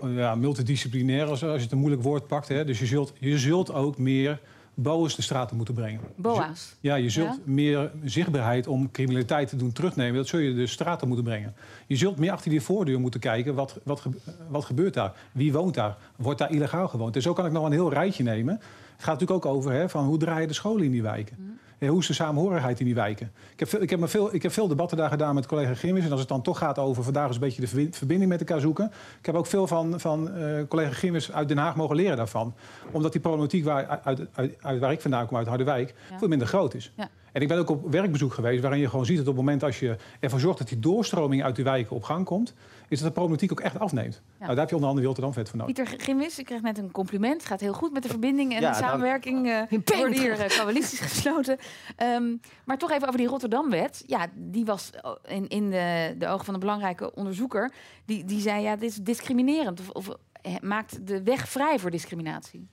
ja, 0.00 0.34
multidisciplinair, 0.34 1.26
als, 1.26 1.44
als 1.44 1.56
je 1.56 1.62
het 1.62 1.72
een 1.72 1.78
moeilijk 1.78 2.02
woord 2.02 2.26
pakt. 2.26 2.48
Hè. 2.48 2.64
Dus 2.64 2.78
je 2.78 2.86
zult, 2.86 3.12
je 3.18 3.38
zult 3.38 3.72
ook 3.72 3.98
meer 3.98 4.40
BOA's 4.80 5.14
de 5.16 5.22
straten 5.22 5.56
moeten 5.56 5.74
brengen. 5.74 6.00
BOA's. 6.16 6.76
Ja, 6.80 6.94
je 6.94 7.10
zult 7.10 7.34
Ja? 7.34 7.38
meer 7.44 7.90
zichtbaarheid 8.04 8.66
om 8.66 8.90
criminaliteit 8.90 9.48
te 9.48 9.56
doen 9.56 9.72
terugnemen. 9.72 10.14
Dat 10.16 10.26
zul 10.26 10.38
je 10.38 10.54
de 10.54 10.66
straten 10.66 11.06
moeten 11.06 11.24
brengen. 11.26 11.54
Je 11.86 11.96
zult 11.96 12.18
meer 12.18 12.32
achter 12.32 12.50
die 12.50 12.60
voordeur 12.60 13.00
moeten 13.00 13.20
kijken. 13.20 13.54
Wat, 13.54 13.78
wat, 13.82 14.02
wat 14.48 14.64
gebeurt 14.64 14.94
daar? 14.94 15.12
Wie 15.32 15.52
woont 15.52 15.74
daar? 15.74 15.96
Wordt 16.16 16.38
daar 16.38 16.50
illegaal 16.50 16.88
gewoond? 16.88 17.16
En 17.16 17.22
zo 17.22 17.32
kan 17.32 17.46
ik 17.46 17.52
nog 17.52 17.64
een 17.64 17.72
heel 17.72 17.92
rijtje 17.92 18.22
nemen. 18.22 18.54
Het 18.54 19.06
gaat 19.06 19.20
natuurlijk 19.20 19.46
ook 19.46 19.54
over 19.54 19.72
hè, 19.72 19.88
van 19.88 20.04
hoe 20.04 20.18
draaien 20.18 20.48
de 20.48 20.54
scholen 20.54 20.84
in 20.84 20.90
die 20.90 21.02
wijken. 21.02 21.58
Ja, 21.78 21.88
hoe 21.88 21.98
is 22.00 22.06
de 22.06 22.12
samenhorigheid 22.12 22.78
in 22.80 22.84
die 22.84 22.94
wijken? 22.94 23.30
Ik 23.52 23.58
heb, 23.58 23.68
veel, 23.68 23.82
ik, 23.82 23.90
heb 23.90 24.00
me 24.00 24.08
veel, 24.08 24.34
ik 24.34 24.42
heb 24.42 24.52
veel 24.52 24.68
debatten 24.68 24.96
daar 24.96 25.10
gedaan 25.10 25.34
met 25.34 25.46
collega 25.46 25.74
Grimmis. 25.74 26.04
En 26.04 26.10
als 26.10 26.20
het 26.20 26.28
dan 26.28 26.42
toch 26.42 26.58
gaat 26.58 26.78
over 26.78 27.02
vandaag 27.02 27.26
eens 27.26 27.34
een 27.34 27.40
beetje 27.40 27.60
de 27.60 27.66
verbi- 27.68 27.92
verbinding 27.92 28.30
met 28.30 28.40
elkaar 28.40 28.60
zoeken. 28.60 28.90
Ik 29.18 29.26
heb 29.26 29.34
ook 29.34 29.46
veel 29.46 29.66
van, 29.66 30.00
van 30.00 30.30
eh, 30.30 30.62
collega 30.68 30.90
Grimmis 30.92 31.32
uit 31.32 31.48
Den 31.48 31.58
Haag 31.58 31.76
mogen 31.76 31.96
leren 31.96 32.16
daarvan. 32.16 32.54
Omdat 32.90 33.12
die 33.12 33.20
problematiek 33.20 33.64
waar, 33.64 34.00
uit, 34.04 34.26
uit, 34.34 34.54
uit 34.62 34.80
waar 34.80 34.92
ik 34.92 35.00
vandaan 35.00 35.26
kom, 35.26 35.36
uit 35.36 35.46
Harderwijk, 35.46 35.94
Ja. 36.10 36.18
veel 36.18 36.28
minder 36.28 36.46
groot 36.48 36.74
is. 36.74 36.92
Ja. 36.96 37.08
En 37.32 37.42
ik 37.42 37.48
ben 37.48 37.58
ook 37.58 37.70
op 37.70 37.90
werkbezoek 37.90 38.34
geweest 38.34 38.62
waarin 38.62 38.80
je 38.80 38.88
gewoon 38.88 39.06
ziet 39.06 39.16
dat 39.16 39.26
op 39.26 39.36
het 39.36 39.44
moment 39.44 39.62
als 39.62 39.78
je 39.80 39.96
ervoor 40.20 40.40
zorgt 40.40 40.58
dat 40.58 40.68
die 40.68 40.78
doorstroming 40.78 41.42
uit 41.44 41.54
die 41.56 41.64
wijken 41.64 41.96
op 41.96 42.02
gang 42.02 42.24
komt, 42.24 42.54
is 42.88 42.98
dat 42.98 43.06
de 43.08 43.12
problematiek 43.14 43.52
ook 43.52 43.60
echt 43.60 43.78
afneemt. 43.78 44.22
Nou, 44.38 44.50
daar 44.50 44.58
heb 44.58 44.68
je 44.68 44.74
onder 44.74 44.88
andere 44.90 45.00
de 45.00 45.06
Rotterdam-vet 45.06 45.48
voor 45.48 45.58
nodig. 45.58 45.74
Pieter 45.74 46.00
Gimwis, 46.00 46.38
ik 46.38 46.44
kreeg 46.44 46.62
net 46.62 46.78
een 46.78 46.90
compliment. 46.90 47.34
Het 47.40 47.46
gaat 47.46 47.60
heel 47.60 47.72
goed 47.72 47.92
met 47.92 48.02
de 48.02 48.08
verbinding 48.08 48.54
en 48.54 48.60
Ja, 48.60 48.70
de 48.70 48.76
samenwerking. 48.76 49.46
eh 49.46 49.52
er 49.54 49.96
worden 49.96 50.18
hier 50.18 50.40
eh, 50.40 50.58
coalities 50.58 51.00
gesloten. 51.10 51.58
Ehm, 51.96 52.36
maar 52.64 52.78
toch 52.78 52.90
even 52.90 53.06
over 53.06 53.18
die 53.18 53.28
Rotterdamwet. 53.28 54.02
Ja, 54.06 54.26
die 54.34 54.64
was 54.64 54.90
in, 55.26 55.48
in 55.48 55.70
de, 55.70 56.14
de 56.18 56.26
ogen 56.28 56.44
van 56.44 56.54
een 56.54 56.60
belangrijke 56.60 57.14
onderzoeker. 57.14 57.72
Die, 58.04 58.24
die 58.24 58.40
zei, 58.40 58.62
ja, 58.62 58.76
dit 58.76 58.90
is 58.90 58.96
discriminerend. 58.96 59.80
Of, 59.80 59.88
of 59.88 60.16
eh, 60.42 60.54
maakt 60.60 61.06
de 61.06 61.22
weg 61.22 61.48
vrij 61.48 61.78
voor 61.78 61.90
discriminatie. 61.90 62.68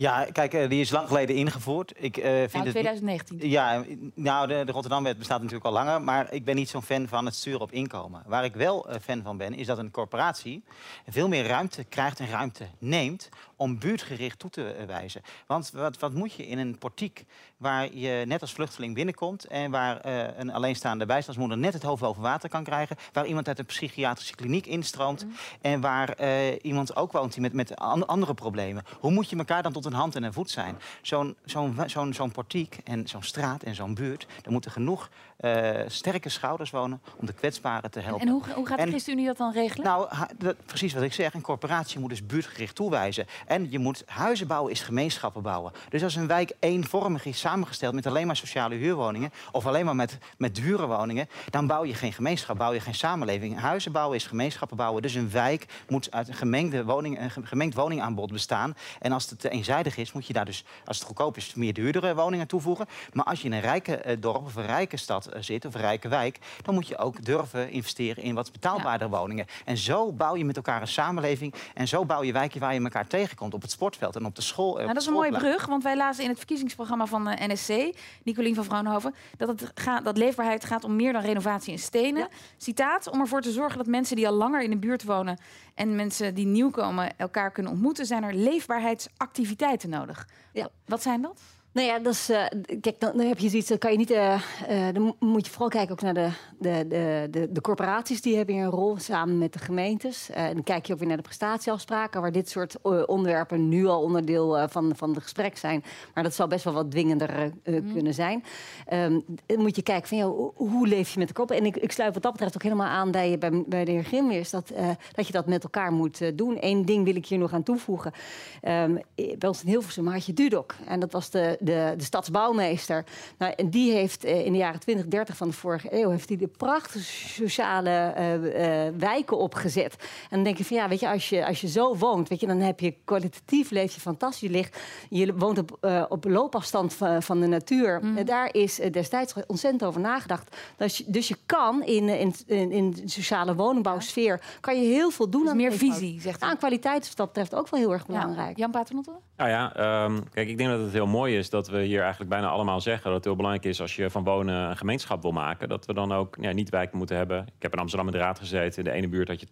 Ja, 0.00 0.26
kijk, 0.32 0.54
eh, 0.54 0.68
die 0.68 0.80
is 0.80 0.90
lang 0.90 1.08
geleden 1.08 1.36
ingevoerd. 1.36 1.92
Ik 1.96 2.16
eh, 2.16 2.30
vind 2.30 2.52
Nou, 2.52 2.64
het 2.64 2.72
2019. 2.72 3.48
Ja, 3.48 3.84
nou, 4.14 4.46
de, 4.46 4.62
de 4.64 4.72
Rotterdamwet 4.72 5.18
bestaat 5.18 5.38
natuurlijk 5.38 5.66
al 5.66 5.72
langer, 5.72 6.02
maar 6.02 6.32
ik 6.32 6.44
ben 6.44 6.56
niet 6.56 6.68
zo'n 6.68 6.82
fan 6.82 7.08
van 7.08 7.24
het 7.24 7.34
sturen 7.34 7.60
op 7.60 7.72
inkomen. 7.72 8.22
Waar 8.26 8.44
ik 8.44 8.54
wel 8.54 8.88
eh, 8.88 9.00
fan 9.00 9.22
van 9.22 9.36
ben, 9.36 9.54
is 9.54 9.66
dat 9.66 9.78
een 9.78 9.90
corporatie 9.90 10.64
veel 11.08 11.28
meer 11.28 11.46
ruimte 11.46 11.84
krijgt 11.84 12.20
en 12.20 12.28
ruimte 12.28 12.66
neemt 12.78 13.28
om 13.60 13.78
buurtgericht 13.78 14.38
toe 14.38 14.50
te 14.50 14.72
eh, 14.72 14.86
wijzen. 14.86 15.22
Want 15.46 15.70
wat, 15.70 15.98
wat 15.98 16.12
moet 16.12 16.32
je 16.32 16.46
in 16.46 16.58
een 16.58 16.78
portiek 16.78 17.24
waar 17.56 17.94
je 17.94 18.24
net 18.26 18.40
als 18.40 18.52
vluchteling 18.52 18.94
binnenkomt 18.94 19.44
en 19.44 19.70
waar 19.70 20.00
eh, 20.00 20.38
een 20.38 20.52
alleenstaande 20.52 21.06
bijstandsmoeder 21.06 21.58
net 21.58 21.72
het 21.72 21.82
hoofd 21.82 22.02
boven 22.02 22.22
water 22.22 22.48
kan 22.48 22.64
krijgen, 22.64 22.96
waar 23.12 23.26
iemand 23.26 23.48
uit 23.48 23.58
een 23.58 23.66
psychiatrische 23.66 24.34
kliniek 24.34 24.66
instroomt 24.66 25.26
en 25.60 25.80
waar 25.80 26.08
eh, 26.08 26.56
iemand 26.62 26.96
ook 26.96 27.12
woont 27.12 27.32
die 27.32 27.42
met, 27.42 27.52
met 27.52 27.76
an- 27.76 28.06
andere 28.06 28.34
problemen. 28.34 28.82
Hoe 29.00 29.10
moet 29.10 29.30
je 29.30 29.36
elkaar 29.36 29.62
dan 29.62 29.72
tot 29.72 29.84
een 29.84 29.92
hand 29.92 30.16
en 30.16 30.22
een 30.22 30.32
voet 30.32 30.50
zijn? 30.50 30.78
Zo'n 31.02 31.36
zo'n 31.44 31.76
zo'n 31.86 32.12
zo'n 32.14 32.32
portiek 32.32 32.78
en 32.84 33.08
zo'n 33.08 33.22
straat 33.22 33.62
en 33.62 33.74
zo'n 33.74 33.94
buurt, 33.94 34.26
daar 34.42 34.52
moeten 34.52 34.70
genoeg 34.70 35.10
eh, 35.40 35.80
sterke 35.86 36.28
schouders 36.28 36.70
wonen 36.70 37.00
om 37.16 37.26
de 37.26 37.32
kwetsbaren 37.32 37.90
te 37.90 38.00
helpen. 38.00 38.26
En 38.26 38.32
hoe, 38.32 38.42
hoe 38.54 38.66
gaat 38.66 38.76
de 38.76 38.82
En- 38.82 38.88
ChristenUnie 38.88 39.26
dat 39.26 39.36
dan 39.36 39.52
regelen? 39.52 39.84
nou, 39.86 40.08
dat- 40.38 40.56
precies 40.66 40.92
wat 40.94 41.02
ik 41.02 41.12
zeg. 41.12 41.34
Een 41.34 41.40
corporatie 41.40 41.98
moet 42.00 42.08
dus 42.10 42.26
buurtgericht 42.26 42.74
toewijzen. 42.74 43.26
En 43.46 43.70
je 43.70 43.78
moet 43.78 44.02
huizen 44.06 44.46
bouwen, 44.46 44.72
is 44.72 44.80
gemeenschappen 44.80 45.42
bouwen. 45.42 45.72
Dus 45.88 46.02
als 46.02 46.14
een 46.14 46.26
wijk 46.26 46.52
eenvormig 46.60 47.24
is 47.24 47.38
samengesteld 47.40 47.94
met 47.94 48.06
alleen 48.06 48.26
maar 48.26 48.36
sociale 48.36 48.74
huurwoningen... 48.74 49.32
of 49.52 49.66
alleen 49.66 49.84
maar 49.84 49.96
met, 49.96 50.18
met 50.38 50.54
dure 50.54 50.86
woningen... 50.86 51.28
dan 51.50 51.66
bouw 51.66 51.84
je 51.84 51.94
geen 51.94 52.12
gemeenschap, 52.12 52.58
bouw 52.58 52.72
je 52.72 52.80
geen 52.80 52.94
samenleving. 52.94 53.58
Huizen 53.58 53.92
bouwen 53.92 54.16
is 54.16 54.26
gemeenschappen 54.26 54.76
bouwen. 54.76 55.02
Dus 55.02 55.14
een 55.14 55.30
wijk 55.30 55.66
moet 55.88 56.10
uit 56.10 56.28
een, 56.28 56.34
gemengde 56.34 56.84
woning, 56.84 57.20
een 57.20 57.30
ge- 57.30 57.46
gemengd 57.46 57.74
woningaanbod 57.74 58.32
bestaan. 58.32 58.74
En 59.00 59.12
als 59.12 59.30
het 59.30 59.40
te 59.40 59.48
eenzijdig 59.48 59.96
is, 59.96 60.12
moet 60.12 60.26
je 60.26 60.32
daar 60.32 60.44
dus, 60.44 60.64
als 60.84 60.96
het 60.98 61.06
goedkoop 61.06 61.36
is... 61.36 61.54
meer 61.54 61.72
duurdere 61.72 62.14
woningen 62.14 62.46
toevoegen. 62.46 62.86
Maar 63.12 63.24
als 63.24 63.40
je 63.40 63.46
in 63.46 63.52
een 63.52 63.60
rijke 63.60 63.96
eh, 63.96 64.16
dorp 64.20 64.44
of 64.44 64.54
een 64.56 64.66
rijke 64.66 64.96
stad 64.96 65.28
zit... 65.40 65.64
of 65.64 65.74
een 65.74 65.80
rijke 65.80 66.08
wijk, 66.08 66.38
dan 66.62 66.74
moet 66.74 66.88
je 66.88 66.98
ook 66.98 67.24
durven 67.24 67.70
investeren 67.70 68.22
in 68.22 68.34
wat 68.34 68.52
betaalbaardere 68.52 69.10
woningen. 69.10 69.46
En 69.64 69.76
zo 69.76 70.12
bouw 70.12 70.36
je 70.36 70.44
met 70.44 70.56
elkaar 70.56 70.80
een 70.80 70.88
samenleving. 70.88 71.54
En 71.74 71.88
zo 71.88 72.04
bouw 72.04 72.22
je 72.22 72.32
wijken 72.32 72.60
waar 72.60 72.74
je 72.74 72.80
elkaar 72.80 73.06
tegenkomt. 73.06 73.54
Op 73.54 73.62
het 73.62 73.70
sportveld 73.70 74.16
en 74.16 74.24
op 74.24 74.34
de 74.34 74.42
school. 74.42 74.68
eh, 74.70 74.74
Nou, 74.76 74.88
op 74.88 74.92
dat 74.94 75.02
is 75.02 75.08
een 75.08 75.14
mooie 75.14 75.38
brug, 75.38 75.66
want 75.66 75.82
wij 75.82 75.96
lazen 75.96 76.22
in 76.22 76.28
het 76.28 76.38
verkiezingsprogramma 76.38 77.06
van 77.06 77.24
de 77.24 77.36
NSC, 77.38 77.96
Nicolien 78.22 78.54
van 78.54 78.64
Vrounhoven, 78.64 79.14
dat, 79.36 79.48
het 79.48 79.70
gaat, 79.74 80.04
dat 80.04 80.16
leefbaarheid 80.18 80.64
gaat 80.64 80.84
om 80.84 80.96
meer 80.96 81.12
dan 81.12 81.22
renovatie 81.22 81.72
in 81.72 81.78
stenen. 81.78 82.28
Citaat, 82.56 83.10
om 83.10 83.20
ervoor 83.20 83.40
te 83.40 83.50
zorgen 83.52 83.78
dat 83.78 83.86
mensen 83.86 84.16
die 84.16 84.28
al 84.28 84.34
langer 84.34 84.62
in 84.62 84.70
de 84.70 84.76
buurt 84.78 85.04
wonen 85.04 85.38
en 85.74 85.96
mensen 85.96 86.34
die 86.34 86.46
nieuw 86.46 86.70
komen 86.70 87.16
elkaar 87.16 87.50
kunnen 87.50 87.72
ontmoeten, 87.72 88.06
zijn 88.06 88.22
er 88.22 88.34
leefbaarheidsactiviteiten 88.34 89.90
nodig. 89.90 90.28
Ja. 90.52 90.68
Wat 90.86 91.02
zijn 91.02 91.22
dat? 91.22 91.40
Nou 91.72 91.86
ja, 91.86 91.98
dat 91.98 92.12
is, 92.12 92.28
eh, 92.28 92.44
kijk, 92.80 93.00
dan, 93.00 93.16
dan 93.16 93.26
heb 93.26 93.38
je 93.38 93.48
zoiets, 93.48 93.68
dan 93.68 93.78
kan 93.78 93.92
je 93.92 93.98
niet, 93.98 94.10
eh, 94.10 94.34
eh, 94.68 94.94
dan 94.94 95.02
mo- 95.02 95.16
moet 95.18 95.44
je 95.46 95.50
vooral 95.50 95.68
kijken 95.68 95.92
ook 95.92 96.02
naar 96.02 96.14
de, 96.14 96.30
de, 96.58 96.84
de, 96.88 97.28
de, 97.30 97.52
de 97.52 97.60
corporaties, 97.60 98.20
die 98.22 98.36
hebben 98.36 98.54
hier 98.54 98.64
een 98.64 98.70
rol 98.70 98.98
samen 98.98 99.38
met 99.38 99.52
de 99.52 99.58
gemeentes. 99.58 100.30
En 100.30 100.54
dan 100.54 100.62
kijk 100.62 100.86
je 100.86 100.92
ook 100.92 100.98
weer 100.98 101.08
naar 101.08 101.16
de 101.16 101.22
prestatieafspraken, 101.22 102.20
waar 102.20 102.32
dit 102.32 102.48
soort 102.48 102.80
onderwerpen 103.06 103.68
nu 103.68 103.86
al 103.86 104.02
onderdeel 104.02 104.68
van, 104.68 104.92
van 104.96 105.10
het 105.10 105.22
gesprek 105.22 105.56
zijn. 105.56 105.84
Maar 106.14 106.24
dat 106.24 106.34
zal 106.34 106.46
best 106.46 106.64
wel 106.64 106.72
wat 106.72 106.90
dwingender 106.90 107.52
eh, 107.62 107.74
kunnen 107.92 108.14
zijn. 108.14 108.44
Ehm, 108.86 109.20
dan 109.46 109.60
moet 109.60 109.76
je 109.76 109.82
kijken 109.82 110.08
van, 110.08 110.18
ja, 110.18 110.26
hoe, 110.54 110.88
leef 110.88 111.12
je 111.12 111.18
met 111.18 111.28
elkaar 111.28 111.44
op? 111.44 111.50
En 111.50 111.66
ik, 111.66 111.76
ik 111.76 111.92
sluit 111.92 112.14
wat 112.14 112.22
dat 112.22 112.32
betreft 112.32 112.54
ook 112.54 112.62
helemaal 112.62 112.86
aan 112.86 113.10
bij, 113.10 113.38
bij, 113.38 113.64
bij 113.66 113.84
de 113.84 113.90
heer 113.90 114.04
Grimweers, 114.04 114.50
dat, 114.50 114.72
dat 115.12 115.26
je 115.26 115.32
dat 115.32 115.46
met 115.46 115.62
elkaar 115.62 115.92
moet 115.92 116.38
doen. 116.38 116.56
Eén 116.60 116.84
ding 116.84 117.04
wil 117.04 117.16
ik 117.16 117.26
hier 117.26 117.38
nog 117.38 117.52
aan 117.52 117.62
toevoegen. 117.62 118.12
Eh, 118.60 118.84
bij 119.14 119.48
ons 119.48 119.62
in 119.62 119.68
Hilversum 119.68 120.06
had 120.06 120.26
je 120.26 120.32
Dudok. 120.32 120.74
En 120.86 121.00
dat 121.00 121.12
was 121.12 121.30
de, 121.30 121.58
de, 121.60 121.94
de 121.96 122.04
stadsbouwmeester. 122.04 123.04
Nou, 123.38 123.52
en 123.56 123.70
die 123.70 123.92
heeft 123.92 124.24
eh, 124.24 124.44
in 124.46 124.52
de 124.52 124.58
jaren 124.58 124.80
20, 124.80 125.06
30 125.06 125.36
van 125.36 125.48
de 125.48 125.54
vorige 125.54 125.88
eeuw... 125.90 126.10
heeft 126.10 126.28
hij 126.28 126.38
de 126.38 126.48
prachtige 126.48 127.04
sociale 127.42 127.90
eh, 127.90 128.86
eh, 128.86 128.94
wijken 128.98 129.38
opgezet. 129.38 129.96
En 130.00 130.28
dan 130.30 130.42
denk 130.42 130.56
je 130.58 130.64
van 130.64 130.76
ja, 130.76 130.88
weet 130.88 131.00
je, 131.00 131.08
als 131.08 131.28
je, 131.28 131.46
als 131.46 131.60
je 131.60 131.68
zo 131.68 131.96
woont... 131.96 132.28
Weet 132.28 132.40
je, 132.40 132.46
dan 132.46 132.60
heb 132.60 132.80
je 132.80 132.94
kwalitatief 133.04 133.70
leef 133.70 133.94
je 133.94 134.00
fantastisch. 134.00 134.40
Je, 134.40 134.50
ligt, 134.50 134.80
je 135.08 135.34
woont 135.34 135.58
op, 135.58 135.76
eh, 135.80 136.04
op 136.08 136.24
loopafstand 136.24 136.94
van, 136.94 137.22
van 137.22 137.40
de 137.40 137.46
natuur. 137.46 138.00
Eh, 138.16 138.24
daar 138.24 138.54
is 138.54 138.80
destijds 138.90 139.34
ontzettend 139.46 139.84
over 139.84 140.00
nagedacht. 140.00 140.56
Dus 140.76 140.98
je, 140.98 141.04
dus 141.06 141.28
je 141.28 141.36
kan 141.46 141.82
in, 141.84 142.08
in, 142.08 142.34
in, 142.46 142.72
in 142.72 142.90
de 142.90 143.02
sociale 143.04 143.54
woningbouwsfeer... 143.54 144.40
kan 144.60 144.82
je 144.82 144.88
heel 144.88 145.10
veel 145.10 145.30
doen 145.30 145.40
Dus 145.40 145.50
aan 145.50 145.56
meer 145.56 145.72
visie, 145.72 146.20
zegt 146.20 146.42
u. 146.42 146.46
Aan 146.46 146.56
kwaliteit 146.56 147.02
is 147.02 147.08
wat 147.08 147.16
dat 147.16 147.26
betreft 147.26 147.54
ook 147.54 147.68
wel 147.68 147.80
heel 147.80 147.92
erg 147.92 148.04
Ja. 148.06 148.12
belangrijk. 148.12 148.56
Jan 148.56 148.70
Paternotte? 148.70 149.12
Nou 149.36 149.50
ja, 149.50 149.74
ehm, 149.76 150.20
kijk, 150.32 150.48
ik 150.48 150.58
denk 150.58 150.70
dat 150.70 150.80
het 150.80 150.92
heel 150.92 151.06
mooi 151.06 151.36
is 151.36 151.49
dat 151.50 151.68
we 151.68 151.82
hier 151.82 152.00
eigenlijk 152.00 152.30
bijna 152.30 152.48
allemaal 152.48 152.80
zeggen 152.80 153.04
dat 153.04 153.14
het 153.14 153.24
heel 153.24 153.36
belangrijk 153.36 153.66
is 153.66 153.80
als 153.80 153.96
je 153.96 154.10
van 154.10 154.24
wonen 154.24 154.54
een 154.54 154.76
gemeenschap 154.76 155.22
wil 155.22 155.32
maken, 155.32 155.68
dat 155.68 155.86
we 155.86 155.94
dan 155.94 156.12
ook 156.12 156.36
ja, 156.40 156.52
niet 156.52 156.70
wijken 156.70 156.98
moeten 156.98 157.16
hebben. 157.16 157.46
Ik 157.56 157.62
heb 157.62 157.72
in 157.72 157.78
Amsterdam 157.78 158.06
in 158.06 158.18
de 158.18 158.24
raad 158.24 158.38
gezeten. 158.38 158.78
In 158.78 158.90
de 158.90 158.96
ene 158.96 159.08
buurt 159.08 159.28
had 159.28 159.40
je 159.40 159.46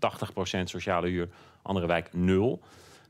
80% 0.60 0.62
sociale 0.62 1.08
huur, 1.08 1.28
andere 1.62 1.86
wijk 1.86 2.12
nul. 2.12 2.60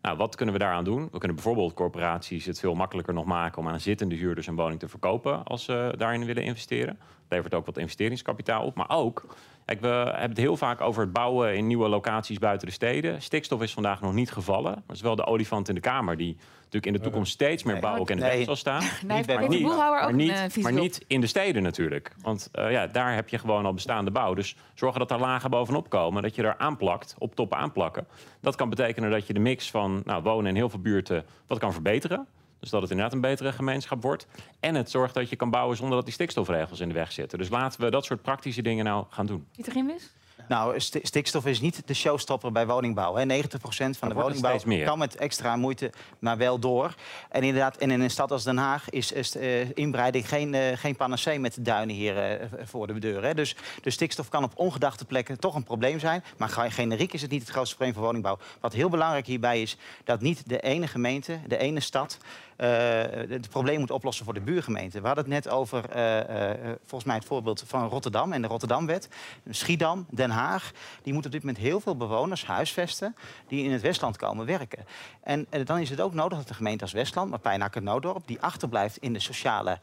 Nou, 0.02 0.16
wat 0.16 0.36
kunnen 0.36 0.54
we 0.54 0.60
daaraan 0.60 0.84
doen? 0.84 1.08
We 1.12 1.18
kunnen 1.18 1.36
bijvoorbeeld 1.36 1.74
corporaties 1.74 2.44
het 2.44 2.60
veel 2.60 2.74
makkelijker 2.74 3.14
nog 3.14 3.24
maken 3.24 3.58
om 3.58 3.68
aan 3.68 3.80
zittende 3.80 4.14
huurders 4.14 4.46
een 4.46 4.56
woning 4.56 4.80
te 4.80 4.88
verkopen 4.88 5.44
als 5.44 5.64
ze 5.64 5.94
daarin 5.96 6.24
willen 6.24 6.42
investeren. 6.42 6.98
Levert 7.28 7.54
ook 7.54 7.66
wat 7.66 7.78
investeringskapitaal 7.78 8.64
op. 8.64 8.74
Maar 8.74 8.90
ook, 8.90 9.24
kijk, 9.64 9.80
we 9.80 9.86
hebben 9.86 10.28
het 10.28 10.38
heel 10.38 10.56
vaak 10.56 10.80
over 10.80 11.02
het 11.02 11.12
bouwen 11.12 11.56
in 11.56 11.66
nieuwe 11.66 11.88
locaties 11.88 12.38
buiten 12.38 12.66
de 12.66 12.72
steden. 12.72 13.22
Stikstof 13.22 13.62
is 13.62 13.72
vandaag 13.72 14.00
nog 14.00 14.12
niet 14.12 14.30
gevallen. 14.30 14.82
Dat 14.86 14.96
is 14.96 15.02
wel 15.02 15.16
de 15.16 15.26
olifant 15.26 15.68
in 15.68 15.74
de 15.74 15.80
kamer 15.80 16.16
die 16.16 16.36
natuurlijk 16.56 16.86
in 16.86 16.92
de 16.92 17.00
toekomst 17.00 17.32
steeds 17.32 17.62
meer 17.62 17.80
bouw 17.80 17.98
ook 17.98 18.10
in 18.10 18.16
de 18.16 18.22
weg 18.22 18.44
zal 18.44 18.56
staan. 18.56 18.82
Nee, 19.06 19.16
Niet 19.48 19.62
maar 19.62 20.14
niet, 20.14 20.56
eh, 20.56 20.62
maar 20.62 20.72
niet 20.72 21.04
in 21.06 21.20
de 21.20 21.26
steden 21.26 21.62
natuurlijk. 21.62 22.12
Want 22.22 22.48
eh, 22.52 22.70
ja, 22.70 22.86
daar 22.86 23.14
heb 23.14 23.28
je 23.28 23.38
gewoon 23.38 23.66
al 23.66 23.74
bestaande 23.74 24.10
bouw. 24.10 24.34
Dus 24.34 24.56
zorgen 24.74 24.98
dat 24.98 25.10
er 25.10 25.18
lagen 25.18 25.50
bovenop 25.50 25.88
komen. 25.88 26.22
Dat 26.22 26.34
je 26.34 26.42
er 26.42 26.58
aanplakt, 26.58 27.14
op 27.18 27.34
top 27.34 27.54
aanplakken. 27.54 28.06
Dat 28.40 28.56
kan 28.56 28.68
betekenen 28.68 29.10
dat 29.10 29.26
je 29.26 29.32
de 29.32 29.40
mix 29.40 29.70
van 29.70 30.02
nou, 30.04 30.22
wonen 30.22 30.46
in 30.46 30.56
heel 30.56 30.68
veel 30.68 30.80
buurten... 30.80 31.24
wat 31.46 31.58
kan 31.58 31.72
verbeteren. 31.72 32.26
Dus 32.60 32.70
dat 32.70 32.80
het 32.82 32.90
inderdaad 32.90 33.14
een 33.14 33.20
betere 33.20 33.52
gemeenschap 33.52 34.02
wordt. 34.02 34.26
En 34.60 34.74
het 34.74 34.90
zorgt 34.90 35.14
dat 35.14 35.28
je 35.30 35.36
kan 35.36 35.50
bouwen 35.50 35.76
zonder 35.76 35.96
dat 35.96 36.04
die 36.04 36.14
stikstofregels 36.14 36.80
in 36.80 36.88
de 36.88 36.94
weg 36.94 37.12
zitten. 37.12 37.38
Dus 37.38 37.48
laten 37.48 37.80
we 37.80 37.90
dat 37.90 38.04
soort 38.04 38.22
praktische 38.22 38.62
dingen 38.62 38.84
nou 38.84 39.04
gaan 39.10 39.26
doen. 39.26 39.46
Pieter 39.52 39.72
Gimwis? 39.72 40.10
Nou, 40.48 40.80
sti- 40.80 41.00
stikstof 41.02 41.46
is 41.46 41.60
niet 41.60 41.82
de 41.86 41.94
showstopper 41.94 42.52
bij 42.52 42.66
woningbouw. 42.66 43.14
Hè. 43.14 43.24
90% 43.24 43.98
van 43.98 44.08
de 44.08 44.14
woningbouw 44.14 44.50
kan 44.84 44.98
met 44.98 45.16
extra 45.16 45.56
moeite, 45.56 45.92
maar 46.18 46.36
wel 46.36 46.58
door. 46.58 46.94
En 47.28 47.42
inderdaad, 47.42 47.76
en 47.76 47.90
in 47.90 48.00
een 48.00 48.10
stad 48.10 48.30
als 48.30 48.44
Den 48.44 48.56
Haag 48.56 48.90
is, 48.90 49.12
is 49.12 49.36
eh, 49.36 49.70
inbreiding 49.76 50.28
geen, 50.28 50.54
eh, 50.54 50.76
geen 50.76 50.96
panacee 50.96 51.38
met 51.38 51.54
de 51.54 51.62
duinen 51.62 51.94
hier 51.94 52.18
eh, 52.18 52.46
voor 52.64 52.86
de 52.86 52.98
deur. 52.98 53.22
Hè. 53.24 53.34
Dus, 53.34 53.56
dus 53.82 53.94
stikstof 53.94 54.28
kan 54.28 54.44
op 54.44 54.52
ongedachte 54.54 55.04
plekken 55.04 55.38
toch 55.40 55.54
een 55.54 55.64
probleem 55.64 55.98
zijn. 55.98 56.24
Maar 56.36 56.48
ge- 56.48 56.70
generiek 56.70 57.12
is 57.12 57.22
het 57.22 57.30
niet 57.30 57.40
het 57.42 57.50
grootste 57.50 57.74
probleem 57.74 57.94
voor 57.94 58.04
woningbouw. 58.04 58.38
Wat 58.60 58.72
heel 58.72 58.88
belangrijk 58.88 59.26
hierbij 59.26 59.62
is, 59.62 59.76
dat 60.04 60.20
niet 60.20 60.48
de 60.48 60.60
ene 60.60 60.86
gemeente, 60.86 61.38
de 61.46 61.58
ene 61.58 61.80
stad... 61.80 62.18
eh, 62.58 62.68
het 63.28 63.48
probleem 63.48 63.78
moet 63.78 63.90
oplossen 63.90 64.24
voor 64.24 64.34
de 64.34 64.40
buurgemeente. 64.40 65.00
We 65.00 65.06
hadden 65.06 65.24
het 65.24 65.32
net 65.32 65.48
over, 65.48 65.90
eh, 65.90 66.50
eh, 66.50 66.76
volgens 66.78 67.04
mij 67.04 67.14
het 67.14 67.24
voorbeeld 67.24 67.64
van 67.66 67.88
Rotterdam 67.88 68.32
en 68.32 68.42
de 68.42 68.48
Rotterdamwet. 68.48 69.08
Schiedam, 69.50 70.06
Den 70.10 70.30
Haag, 70.30 70.72
die 71.02 71.12
moeten 71.12 71.30
op 71.30 71.36
dit 71.36 71.46
moment 71.46 71.64
heel 71.64 71.80
veel 71.80 71.96
bewoners 71.96 72.46
huisvesten... 72.46 73.16
die 73.48 73.64
in 73.64 73.72
het 73.72 73.80
Westland 73.80 74.16
komen 74.16 74.46
werken. 74.46 74.84
En 75.22 75.46
dan 75.64 75.78
is 75.78 75.90
het 75.90 76.00
ook 76.00 76.14
nodig 76.14 76.38
dat 76.38 76.48
de 76.48 76.54
gemeente 76.54 76.82
als 76.82 76.92
Westland, 76.92 77.30
maar 77.30 77.38
Pijnacker 77.38 77.82
Noodorp... 77.82 78.26
die 78.26 78.40
achterblijft 78.40 78.96
in 78.96 79.12
de 79.12 79.20
sociale 79.20 79.78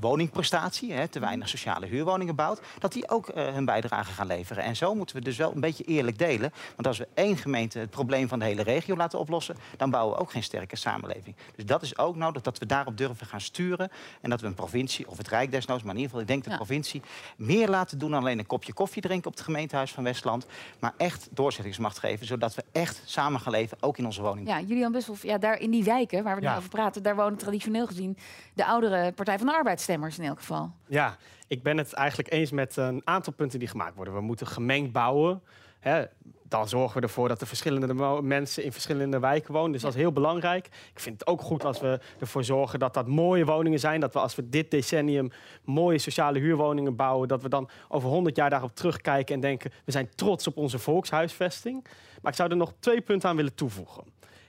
woningprestatie, 0.00 0.92
hè, 0.92 1.08
te 1.08 1.20
weinig 1.20 1.48
sociale 1.48 1.86
huurwoningen 1.86 2.34
bouwt... 2.34 2.60
dat 2.78 2.92
die 2.92 3.10
ook 3.10 3.30
hun 3.34 3.64
bijdrage 3.64 4.12
gaan 4.12 4.26
leveren. 4.26 4.64
En 4.64 4.76
zo 4.76 4.94
moeten 4.94 5.16
we 5.16 5.22
dus 5.22 5.36
wel 5.36 5.54
een 5.54 5.60
beetje 5.60 5.84
eerlijk 5.84 6.18
delen. 6.18 6.52
Want 6.74 6.86
als 6.86 6.98
we 6.98 7.08
één 7.14 7.36
gemeente 7.36 7.78
het 7.78 7.90
probleem 7.90 8.28
van 8.28 8.38
de 8.38 8.44
hele 8.44 8.62
regio 8.62 8.96
laten 8.96 9.18
oplossen... 9.18 9.56
dan 9.76 9.90
bouwen 9.90 10.14
we 10.16 10.20
ook 10.22 10.30
geen 10.30 10.42
sterke 10.42 10.76
samenleving. 10.76 11.36
Dus 11.56 11.64
dat 11.66 11.82
is 11.82 11.98
ook 12.00 12.16
nodig 12.16 12.42
dat 12.42 12.58
we 12.58 12.66
daarop 12.66 12.96
durven 12.96 13.26
gaan 13.26 13.40
sturen... 13.40 13.90
en 14.20 14.30
dat 14.30 14.40
we 14.40 14.46
een 14.46 14.54
provincie, 14.54 15.08
of 15.08 15.16
het 15.18 15.28
Rijk 15.28 15.50
desnoods... 15.50 15.82
maar 15.82 15.94
in 15.94 16.00
ieder 16.00 16.10
geval, 16.10 16.20
ik 16.20 16.28
denk 16.28 16.44
de 16.44 16.50
Ja. 16.50 16.56
provincie... 16.56 17.02
meer 17.36 17.68
laten 17.68 17.98
doen 17.98 18.10
dan 18.10 18.20
alleen 18.20 18.38
een 18.38 18.46
kopje 18.46 18.72
koffie 18.72 19.02
drinken 19.02 19.26
op 19.30 19.36
het 19.36 19.44
gemeentehuis 19.44 19.92
van 19.92 20.04
Westland... 20.04 20.46
maar 20.80 20.92
echt 20.96 21.28
doorzettingsmacht 21.30 21.98
geven, 21.98 22.26
zodat 22.26 22.54
we 22.54 22.64
echt 22.72 23.02
samen 23.04 23.40
gaan 23.40 23.52
leven, 23.52 23.76
ook 23.80 23.98
in 23.98 24.04
onze 24.04 24.22
woning. 24.22 24.48
Ja, 24.48 24.60
Julian 24.60 24.92
Busself, 24.92 25.22
ja, 25.22 25.38
daar 25.38 25.58
in 25.60 25.70
die 25.70 25.84
wijken 25.84 26.24
waar 26.24 26.34
we 26.34 26.40
nu 26.40 26.46
Ja. 26.46 26.56
over 26.56 26.68
praten, 26.68 27.02
daar 27.02 27.16
wonen 27.16 27.38
traditioneel 27.38 27.86
gezien 27.86 28.16
de 28.54 28.64
oudere 28.64 29.12
Partij 29.12 29.38
van 29.38 29.46
de 29.46 29.52
Arbeidsstemmers 29.52 30.18
in 30.18 30.24
elk 30.24 30.38
geval. 30.38 30.70
Ja, 30.86 31.16
ik 31.48 31.62
ben 31.62 31.76
het 31.78 31.92
eigenlijk 31.92 32.32
eens 32.32 32.50
met 32.50 32.76
een 32.76 33.02
aantal 33.04 33.32
punten 33.32 33.58
die 33.58 33.68
gemaakt 33.68 33.94
worden. 33.94 34.14
We 34.14 34.20
moeten 34.20 34.46
gemengd 34.46 34.92
bouwen. 34.92 35.42
Hè, 35.80 36.04
dan 36.50 36.68
zorgen 36.68 37.00
we 37.00 37.06
ervoor 37.06 37.28
dat 37.28 37.40
er 37.40 37.46
verschillende 37.46 38.22
mensen 38.22 38.64
in 38.64 38.72
verschillende 38.72 39.18
wijken 39.18 39.52
wonen. 39.52 39.72
Dus 39.72 39.82
dat 39.82 39.94
is 39.94 40.00
heel 40.00 40.12
belangrijk. 40.12 40.66
Ik 40.66 41.00
vind 41.00 41.20
het 41.20 41.28
ook 41.28 41.40
goed 41.40 41.64
als 41.64 41.80
we 41.80 42.00
ervoor 42.20 42.44
zorgen 42.44 42.78
dat 42.78 42.94
dat 42.94 43.06
mooie 43.06 43.44
woningen 43.44 43.78
zijn. 43.78 44.00
Dat 44.00 44.12
we 44.12 44.18
als 44.18 44.34
we 44.34 44.48
dit 44.48 44.70
decennium 44.70 45.30
mooie 45.64 45.98
sociale 45.98 46.38
huurwoningen 46.38 46.96
bouwen... 46.96 47.28
dat 47.28 47.42
we 47.42 47.48
dan 47.48 47.68
over 47.88 48.08
100 48.08 48.36
jaar 48.36 48.50
daarop 48.50 48.74
terugkijken 48.74 49.34
en 49.34 49.40
denken... 49.40 49.72
we 49.84 49.92
zijn 49.92 50.10
trots 50.14 50.46
op 50.46 50.56
onze 50.56 50.78
volkshuisvesting. 50.78 51.84
Maar 52.22 52.30
ik 52.32 52.38
zou 52.38 52.50
er 52.50 52.56
nog 52.56 52.72
twee 52.78 53.00
punten 53.00 53.28
aan 53.28 53.36
willen 53.36 53.54
toevoegen. 53.54 54.04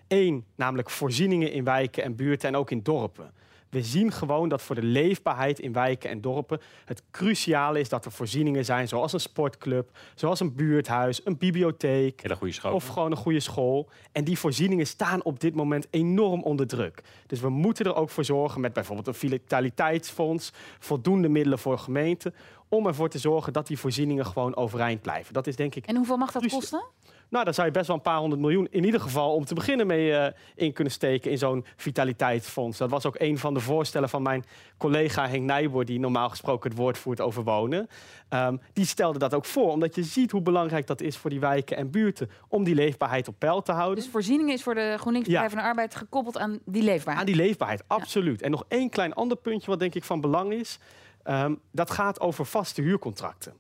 Eén, 0.08 0.46
namelijk 0.56 0.90
voorzieningen 0.90 1.52
in 1.52 1.64
wijken 1.64 2.04
en 2.04 2.16
buurten 2.16 2.50
en 2.50 2.56
ook 2.56 2.72
in 2.72 2.84
dorpen. 2.84 3.34
We 3.72 3.84
zien 3.84 4.12
gewoon 4.12 4.50
dat 4.50 4.62
voor 4.62 4.76
de 4.76 4.84
leefbaarheid 4.84 5.60
in 5.60 5.74
wijken 5.74 6.10
en 6.10 6.22
dorpen 6.22 6.60
het 6.86 7.04
cruciaal 7.12 7.76
is 7.76 7.90
dat 7.90 8.06
er 8.06 8.12
voorzieningen 8.12 8.66
zijn, 8.66 8.88
zoals 8.88 9.14
een 9.14 9.20
sportclub, 9.20 9.90
zoals 10.16 10.40
een 10.40 10.56
buurthuis, 10.56 11.26
een 11.26 11.38
bibliotheek. 11.38 12.22
Hele 12.22 12.36
goede 12.36 12.54
school. 12.54 12.74
Of 12.74 12.88
gewoon 12.88 13.12
een 13.12 13.18
goede 13.18 13.40
school. 13.40 13.90
En 14.12 14.24
die 14.24 14.40
voorzieningen 14.40 14.88
staan 14.88 15.24
op 15.24 15.40
dit 15.40 15.56
moment 15.56 15.88
enorm 15.90 16.44
onder 16.44 16.68
druk. 16.68 17.02
Dus 17.28 17.40
we 17.40 17.50
moeten 17.50 17.86
er 17.86 17.96
ook 17.96 18.10
voor 18.10 18.26
zorgen 18.26 18.62
met 18.62 18.74
bijvoorbeeld 18.74 19.08
een 19.08 19.14
vitaliteitsfonds, 19.14 20.52
voldoende 20.80 21.30
middelen 21.30 21.60
voor 21.60 21.78
gemeenten, 21.78 22.34
om 22.70 22.88
ervoor 22.88 23.10
te 23.10 23.20
zorgen 23.20 23.54
dat 23.54 23.68
die 23.68 23.80
voorzieningen 23.80 24.26
gewoon 24.26 24.56
overeind 24.56 25.02
blijven. 25.02 25.34
Dat 25.34 25.48
is 25.48 25.56
denk 25.56 25.76
ik. 25.76 25.86
En 25.86 25.96
hoeveel 25.96 26.18
mag 26.18 26.32
dat 26.32 26.48
kosten? 26.48 26.84
Nou, 27.32 27.46
daar 27.46 27.54
zou 27.54 27.68
je 27.68 27.74
best 27.74 27.88
wel 27.88 27.96
een 27.96 28.02
paar 28.02 28.18
honderd 28.18 28.42
miljoen 28.42 28.68
in 28.72 28.84
ieder 28.84 29.00
geval 29.00 29.36
om 29.36 29.46
te 29.46 29.54
beginnen 29.54 29.88
mee 29.88 30.12
uh, 30.12 30.26
in 30.56 30.74
kunnen 30.74 30.94
steken 30.94 31.32
in 31.32 31.38
zo'n 31.38 31.66
vitaliteitsfonds. 31.76 32.78
Dat 32.78 32.90
was 32.90 33.06
ook 33.06 33.16
een 33.20 33.38
van 33.38 33.54
de 33.54 33.60
voorstellen 33.60 34.10
van 34.10 34.22
mijn 34.22 34.46
collega 34.78 35.28
Henk 35.28 35.44
Nijboer, 35.44 35.86
die 35.86 36.00
normaal 36.00 36.30
gesproken 36.30 36.70
het 36.70 36.80
woord 36.80 36.98
voert 36.98 37.22
over 37.22 37.44
wonen. 37.44 37.88
Um, 38.30 38.62
die 38.74 38.86
stelde 38.86 39.20
dat 39.20 39.34
ook 39.34 39.46
voor, 39.46 39.72
omdat 39.72 39.96
je 39.96 40.04
ziet 40.04 40.32
hoe 40.32 40.42
belangrijk 40.42 40.88
dat 40.88 41.02
is 41.02 41.18
voor 41.18 41.30
die 41.30 41.40
wijken 41.40 41.78
en 41.78 41.92
buurten 41.92 42.30
om 42.48 42.64
die 42.64 42.76
leefbaarheid 42.76 43.28
op 43.28 43.36
peil 43.38 43.62
te 43.62 43.72
houden. 43.72 43.96
Dus 43.96 44.12
voorzieningen 44.12 44.54
is 44.54 44.64
voor 44.64 44.76
de 44.76 44.96
GroenLinks 45.00 45.30
Partij 45.30 45.50
van 45.50 45.58
de 45.58 45.64
Arbeid 45.64 45.96
gekoppeld 45.96 46.38
aan 46.38 46.60
die 46.66 46.84
leefbaarheid? 46.84 47.28
Aan 47.28 47.34
die 47.34 47.44
leefbaarheid, 47.44 47.84
absoluut. 47.88 48.40
Ja. 48.40 48.46
En 48.46 48.52
nog 48.52 48.66
één 48.68 48.90
klein 48.90 49.14
ander 49.14 49.38
puntje 49.38 49.70
wat 49.70 49.80
denk 49.80 49.96
ik 49.96 50.04
van 50.04 50.22
belang 50.22 50.54
is. 50.54 50.80
Um, 51.24 51.60
dat 51.72 51.92
gaat 51.92 52.20
over 52.20 52.46
vaste 52.46 52.82
huurcontracten. 52.82 53.54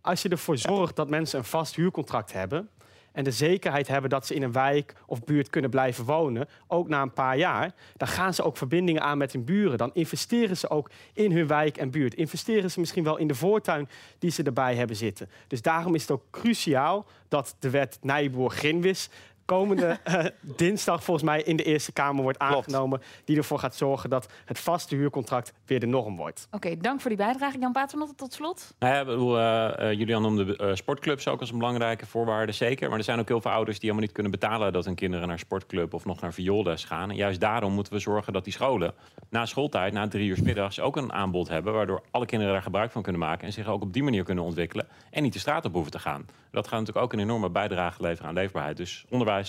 Als 0.00 0.22
je 0.22 0.28
ervoor 0.28 0.58
zorgt 0.58 0.96
dat 0.96 1.08
mensen 1.08 1.38
een 1.38 1.44
vast 1.44 1.74
huurcontract 1.74 2.32
hebben, 2.32 2.70
en 3.12 3.24
de 3.24 3.30
zekerheid 3.30 3.88
hebben 3.88 4.10
dat 4.10 4.26
ze 4.26 4.34
in 4.34 4.42
een 4.42 4.52
wijk 4.52 4.94
of 5.06 5.24
buurt 5.24 5.50
kunnen 5.50 5.70
blijven 5.70 6.04
wonen, 6.04 6.48
ook 6.66 6.88
na 6.88 7.02
een 7.02 7.12
paar 7.12 7.36
jaar, 7.36 7.74
dan 7.96 8.08
gaan 8.08 8.34
ze 8.34 8.42
ook 8.42 8.56
verbindingen 8.56 9.02
aan 9.02 9.18
met 9.18 9.32
hun 9.32 9.44
buren. 9.44 9.78
Dan 9.78 9.90
investeren 9.94 10.56
ze 10.56 10.70
ook 10.70 10.90
in 11.12 11.32
hun 11.32 11.46
wijk 11.46 11.76
en 11.76 11.90
buurt. 11.90 12.14
Investeren 12.14 12.70
ze 12.70 12.80
misschien 12.80 13.04
wel 13.04 13.16
in 13.16 13.28
de 13.28 13.34
voortuin 13.34 13.88
die 14.18 14.30
ze 14.30 14.42
erbij 14.42 14.74
hebben 14.74 14.96
zitten. 14.96 15.28
Dus 15.46 15.62
daarom 15.62 15.94
is 15.94 16.00
het 16.00 16.10
ook 16.10 16.24
cruciaal 16.30 17.06
dat 17.28 17.56
de 17.58 17.70
wet 17.70 17.98
Nijboer-Grinwis 18.00 19.08
komende 19.50 19.98
uh, 20.08 20.24
dinsdag 20.56 21.04
volgens 21.04 21.26
mij 21.26 21.42
in 21.42 21.56
de 21.56 21.62
Eerste 21.62 21.92
Kamer 21.92 22.22
wordt 22.22 22.38
aangenomen. 22.38 23.02
Die 23.24 23.36
ervoor 23.36 23.58
gaat 23.58 23.76
zorgen 23.76 24.10
dat 24.10 24.28
het 24.44 24.58
vaste 24.58 24.96
huurcontract 24.96 25.52
weer 25.66 25.80
de 25.80 25.86
norm 25.86 26.16
wordt. 26.16 26.46
Oké, 26.46 26.56
okay, 26.66 26.80
dank 26.80 27.00
voor 27.00 27.10
die 27.10 27.18
bijdrage. 27.18 27.58
Jan 27.58 27.72
Paternotte, 27.72 28.14
tot 28.14 28.32
slot. 28.32 28.74
Nou 28.78 28.94
ja, 28.94 29.04
bedoel, 29.04 29.38
uh, 29.38 29.92
Julian 29.92 30.22
noemde 30.22 30.58
uh, 30.58 30.74
sportclubs 30.74 31.28
ook 31.28 31.40
als 31.40 31.50
een 31.50 31.58
belangrijke 31.58 32.06
voorwaarde, 32.06 32.52
zeker. 32.52 32.88
Maar 32.88 32.98
er 32.98 33.04
zijn 33.04 33.18
ook 33.18 33.28
heel 33.28 33.40
veel 33.40 33.50
ouders 33.50 33.78
die 33.78 33.88
helemaal 33.88 34.06
niet 34.06 34.14
kunnen 34.14 34.32
betalen 34.32 34.72
dat 34.72 34.84
hun 34.84 34.94
kinderen 34.94 35.28
naar 35.28 35.38
sportclub 35.38 35.94
of 35.94 36.04
nog 36.04 36.20
naar 36.20 36.32
vioolles 36.32 36.84
gaan. 36.84 37.10
En 37.10 37.16
juist 37.16 37.40
daarom 37.40 37.72
moeten 37.72 37.92
we 37.92 37.98
zorgen 37.98 38.32
dat 38.32 38.44
die 38.44 38.52
scholen 38.52 38.94
na 39.30 39.46
schooltijd, 39.46 39.92
na 39.92 40.08
drie 40.08 40.28
uur 40.28 40.36
s 40.36 40.40
middags, 40.40 40.80
ook 40.80 40.96
een 40.96 41.12
aanbod 41.12 41.48
hebben. 41.48 41.72
Waardoor 41.72 42.02
alle 42.10 42.26
kinderen 42.26 42.54
daar 42.54 42.62
gebruik 42.62 42.90
van 42.90 43.02
kunnen 43.02 43.20
maken 43.20 43.46
en 43.46 43.52
zich 43.52 43.68
ook 43.68 43.82
op 43.82 43.92
die 43.92 44.02
manier 44.02 44.24
kunnen 44.24 44.44
ontwikkelen. 44.44 44.86
En 45.10 45.22
niet 45.22 45.32
de 45.32 45.38
straat 45.38 45.64
op 45.64 45.72
hoeven 45.72 45.92
te 45.92 45.98
gaan. 45.98 46.26
Dat 46.50 46.68
gaat 46.68 46.78
natuurlijk 46.78 47.04
ook 47.04 47.12
een 47.12 47.18
enorme 47.18 47.50
bijdrage 47.50 48.02
leveren 48.02 48.28
aan 48.28 48.34
leefbaarheid. 48.34 48.76
Dus 48.76 49.04
onderwijs, 49.08 49.39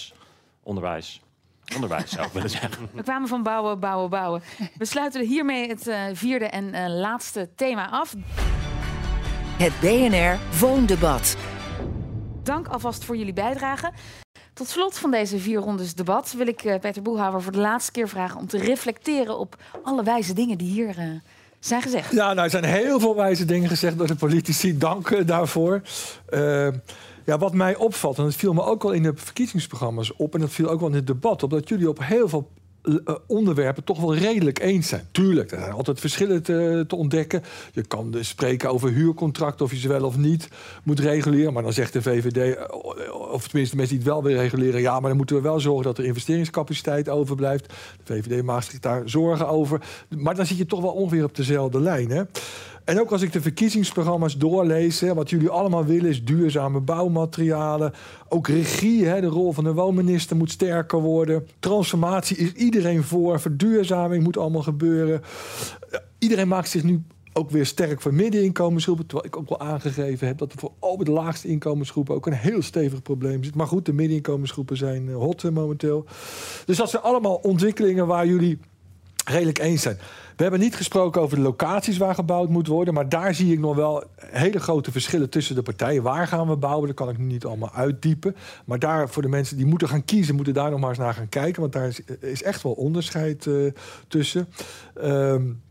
onderwijs, 0.63 1.21
onderwijs 1.75 2.11
zou 2.11 2.25
ik 2.27 2.33
willen 2.33 2.49
zeggen. 2.49 2.89
We 2.93 3.03
kwamen 3.03 3.27
van 3.27 3.43
bouwen, 3.43 3.79
bouwen, 3.79 4.09
bouwen. 4.09 4.41
We 4.77 4.85
sluiten 4.85 5.25
hiermee 5.25 5.67
het 5.67 5.87
uh, 5.87 6.03
vierde 6.13 6.45
en 6.45 6.75
uh, 6.75 6.87
laatste 6.87 7.49
thema 7.55 7.89
af. 7.89 8.15
Het 9.57 9.73
BNR 9.79 10.59
Woondebat. 10.59 11.37
Dank 12.43 12.67
alvast 12.67 13.03
voor 13.03 13.17
jullie 13.17 13.33
bijdrage. 13.33 13.91
Tot 14.53 14.67
slot 14.67 14.97
van 14.97 15.11
deze 15.11 15.39
vier 15.39 15.59
rondes 15.59 15.93
debat 15.93 16.33
wil 16.37 16.47
ik 16.47 16.63
uh, 16.63 16.79
Peter 16.79 17.01
Boelhouwer 17.01 17.41
voor 17.41 17.51
de 17.51 17.57
laatste 17.57 17.91
keer 17.91 18.09
vragen 18.09 18.39
om 18.39 18.47
te 18.47 18.57
reflecteren 18.57 19.39
op 19.39 19.55
alle 19.83 20.03
wijze 20.03 20.33
dingen 20.33 20.57
die 20.57 20.71
hier 20.71 21.21
zijn 21.59 21.81
gezegd. 21.81 22.11
Ja, 22.11 22.33
nou, 22.33 22.43
er 22.43 22.49
zijn 22.49 22.63
heel 22.63 22.99
veel 22.99 23.15
wijze 23.15 23.45
dingen 23.45 23.69
gezegd 23.69 23.97
door 23.97 24.07
de 24.07 24.15
politici. 24.15 24.77
Dank 24.77 25.27
daarvoor. 25.27 25.81
Ja, 27.25 27.37
wat 27.37 27.53
mij 27.53 27.75
opvalt, 27.75 28.17
en 28.17 28.23
dat 28.23 28.35
viel 28.35 28.53
me 28.53 28.63
ook 28.63 28.83
al 28.83 28.91
in 28.91 29.03
de 29.03 29.11
verkiezingsprogramma's 29.15 30.13
op... 30.17 30.33
en 30.33 30.39
dat 30.39 30.51
viel 30.51 30.69
ook 30.69 30.79
wel 30.79 30.89
in 30.89 30.95
het 30.95 31.07
debat 31.07 31.43
op... 31.43 31.49
dat 31.49 31.69
jullie 31.69 31.89
op 31.89 31.99
heel 32.03 32.29
veel 32.29 32.49
uh, 32.83 32.95
onderwerpen 33.27 33.83
toch 33.83 33.99
wel 33.99 34.15
redelijk 34.15 34.59
eens 34.59 34.87
zijn. 34.87 35.07
Tuurlijk, 35.11 35.51
er 35.51 35.59
zijn 35.59 35.71
altijd 35.71 35.99
verschillen 35.99 36.43
te, 36.43 36.83
te, 36.87 36.95
ontdekken. 36.95 37.43
Je 37.73 37.81
kan 37.81 38.11
dus 38.11 38.27
spreken 38.27 38.69
over 38.69 38.89
huurcontracten, 38.89 39.65
of 39.65 39.71
je 39.71 39.77
ze 39.77 39.87
wel 39.87 40.05
of 40.05 40.17
niet 40.17 40.47
moet 40.83 40.99
reguleren. 40.99 41.53
Maar 41.53 41.63
dan 41.63 41.73
zegt 41.73 41.93
de 41.93 42.01
VVD, 42.01 42.57
of 43.11 43.47
tenminste 43.47 43.75
de 43.75 43.81
mensen 43.81 43.87
die 43.87 43.97
het 43.97 44.13
wel 44.13 44.23
willen 44.23 44.41
reguleren... 44.41 44.81
ja, 44.81 44.99
maar 44.99 45.09
dan 45.09 45.17
moeten 45.17 45.35
we 45.35 45.41
wel 45.41 45.59
zorgen 45.59 45.83
dat 45.83 45.97
er 45.97 46.05
investeringscapaciteit 46.05 47.09
overblijft. 47.09 47.73
De 48.03 48.13
VVD 48.13 48.43
maakt 48.43 48.65
zich 48.65 48.79
daar 48.79 49.09
zorgen 49.09 49.47
over. 49.47 49.81
Maar 50.09 50.35
dan 50.35 50.45
zit 50.45 50.57
je 50.57 50.65
toch 50.65 50.81
wel 50.81 50.91
ongeveer 50.91 51.23
op 51.23 51.35
dezelfde 51.35 51.79
lijn, 51.79 52.09
hè? 52.09 52.23
En 52.83 52.99
ook 52.99 53.11
als 53.11 53.21
ik 53.21 53.31
de 53.31 53.41
verkiezingsprogramma's 53.41 54.37
doorlees, 54.37 55.01
wat 55.01 55.29
jullie 55.29 55.49
allemaal 55.49 55.85
willen 55.85 56.09
is 56.09 56.23
duurzame 56.23 56.79
bouwmaterialen. 56.79 57.93
Ook 58.29 58.47
regie, 58.47 59.05
hè, 59.05 59.21
de 59.21 59.27
rol 59.27 59.51
van 59.51 59.63
de 59.63 59.73
woonminister 59.73 60.35
moet 60.35 60.51
sterker 60.51 60.99
worden. 60.99 61.47
Transformatie 61.59 62.37
is 62.37 62.53
iedereen 62.53 63.03
voor. 63.03 63.39
Verduurzaming 63.39 64.23
moet 64.23 64.37
allemaal 64.37 64.63
gebeuren. 64.63 65.21
Iedereen 66.19 66.47
maakt 66.47 66.69
zich 66.69 66.83
nu 66.83 67.03
ook 67.33 67.49
weer 67.49 67.65
sterk 67.65 68.01
voor 68.01 68.13
middeninkomensgroepen. 68.13 69.05
Terwijl 69.05 69.27
ik 69.27 69.37
ook 69.37 69.49
wel 69.49 69.59
aangegeven 69.59 70.27
heb 70.27 70.37
dat 70.37 70.53
er 70.53 70.59
voor 70.59 70.71
al 70.79 70.97
de 70.97 71.11
laagste 71.11 71.47
inkomensgroepen 71.47 72.15
ook 72.15 72.25
een 72.25 72.33
heel 72.33 72.61
stevig 72.61 73.01
probleem 73.01 73.43
zit. 73.43 73.55
Maar 73.55 73.67
goed, 73.67 73.85
de 73.85 73.93
middeninkomensgroepen 73.93 74.77
zijn 74.77 75.09
hot 75.09 75.51
momenteel. 75.51 76.05
Dus 76.65 76.77
dat 76.77 76.89
zijn 76.89 77.03
allemaal 77.03 77.35
ontwikkelingen 77.35 78.07
waar 78.07 78.27
jullie 78.27 78.59
redelijk 79.25 79.59
eens 79.59 79.81
zijn. 79.81 79.97
We 80.41 80.47
hebben 80.47 80.65
niet 80.65 80.75
gesproken 80.75 81.21
over 81.21 81.37
de 81.37 81.43
locaties 81.43 81.97
waar 81.97 82.15
gebouwd 82.15 82.49
moet 82.49 82.67
worden. 82.67 82.93
Maar 82.93 83.09
daar 83.09 83.33
zie 83.33 83.53
ik 83.53 83.59
nog 83.59 83.75
wel 83.75 84.03
hele 84.17 84.59
grote 84.59 84.91
verschillen 84.91 85.29
tussen 85.29 85.55
de 85.55 85.61
partijen. 85.61 86.03
Waar 86.03 86.27
gaan 86.27 86.47
we 86.47 86.55
bouwen? 86.55 86.87
Dat 86.87 86.95
kan 86.95 87.09
ik 87.09 87.17
nu 87.17 87.25
niet 87.25 87.45
allemaal 87.45 87.71
uitdiepen. 87.73 88.35
Maar 88.65 88.79
daar 88.79 89.09
voor 89.09 89.21
de 89.21 89.27
mensen 89.27 89.57
die 89.57 89.65
moeten 89.65 89.87
gaan 89.87 90.05
kiezen, 90.05 90.35
moeten 90.35 90.53
daar 90.53 90.71
nog 90.71 90.79
maar 90.79 90.89
eens 90.89 90.97
naar 90.97 91.13
gaan 91.13 91.29
kijken. 91.29 91.61
Want 91.61 91.73
daar 91.73 91.87
is, 91.87 92.01
is 92.19 92.43
echt 92.43 92.61
wel 92.61 92.71
onderscheid 92.71 93.45
uh, 93.45 93.71
tussen. 94.07 94.47
Um, 95.03 95.61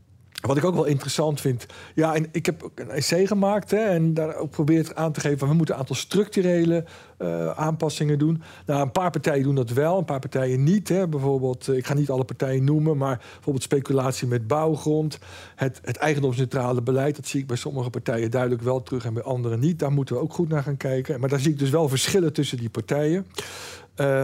wat 0.40 0.56
ik 0.56 0.64
ook 0.64 0.74
wel 0.74 0.84
interessant 0.84 1.40
vind. 1.40 1.66
Ja, 1.94 2.14
en 2.14 2.26
ik 2.32 2.46
heb 2.46 2.70
een 2.74 2.90
essay 2.90 3.26
gemaakt. 3.26 3.70
Hè, 3.70 3.76
en 3.76 4.14
daar 4.14 4.36
ook 4.36 4.50
probeert 4.50 4.94
aan 4.94 5.12
te 5.12 5.20
geven. 5.20 5.48
We 5.48 5.54
moeten 5.54 5.74
een 5.74 5.80
aantal 5.80 5.96
structurele 5.96 6.84
uh, 7.18 7.50
aanpassingen 7.50 8.18
doen. 8.18 8.42
Nou, 8.66 8.82
een 8.82 8.92
paar 8.92 9.10
partijen 9.10 9.42
doen 9.42 9.54
dat 9.54 9.70
wel, 9.70 9.98
een 9.98 10.04
paar 10.04 10.18
partijen 10.18 10.64
niet. 10.64 10.88
Hè. 10.88 11.08
Bijvoorbeeld, 11.08 11.68
ik 11.68 11.86
ga 11.86 11.94
niet 11.94 12.10
alle 12.10 12.24
partijen 12.24 12.64
noemen. 12.64 12.96
Maar 12.96 13.16
bijvoorbeeld 13.32 13.62
speculatie 13.62 14.28
met 14.28 14.46
bouwgrond. 14.46 15.18
Het, 15.54 15.80
het 15.82 15.96
eigendomsneutrale 15.96 16.82
beleid. 16.82 17.16
Dat 17.16 17.26
zie 17.26 17.40
ik 17.40 17.46
bij 17.46 17.56
sommige 17.56 17.90
partijen 17.90 18.30
duidelijk 18.30 18.62
wel 18.62 18.82
terug. 18.82 19.04
En 19.04 19.14
bij 19.14 19.22
anderen 19.22 19.60
niet. 19.60 19.78
Daar 19.78 19.92
moeten 19.92 20.14
we 20.14 20.20
ook 20.20 20.32
goed 20.32 20.48
naar 20.48 20.62
gaan 20.62 20.76
kijken. 20.76 21.20
Maar 21.20 21.28
daar 21.28 21.40
zie 21.40 21.52
ik 21.52 21.58
dus 21.58 21.70
wel 21.70 21.88
verschillen 21.88 22.32
tussen 22.32 22.58
die 22.58 22.70
partijen. 22.70 23.26
Uh, 23.96 24.22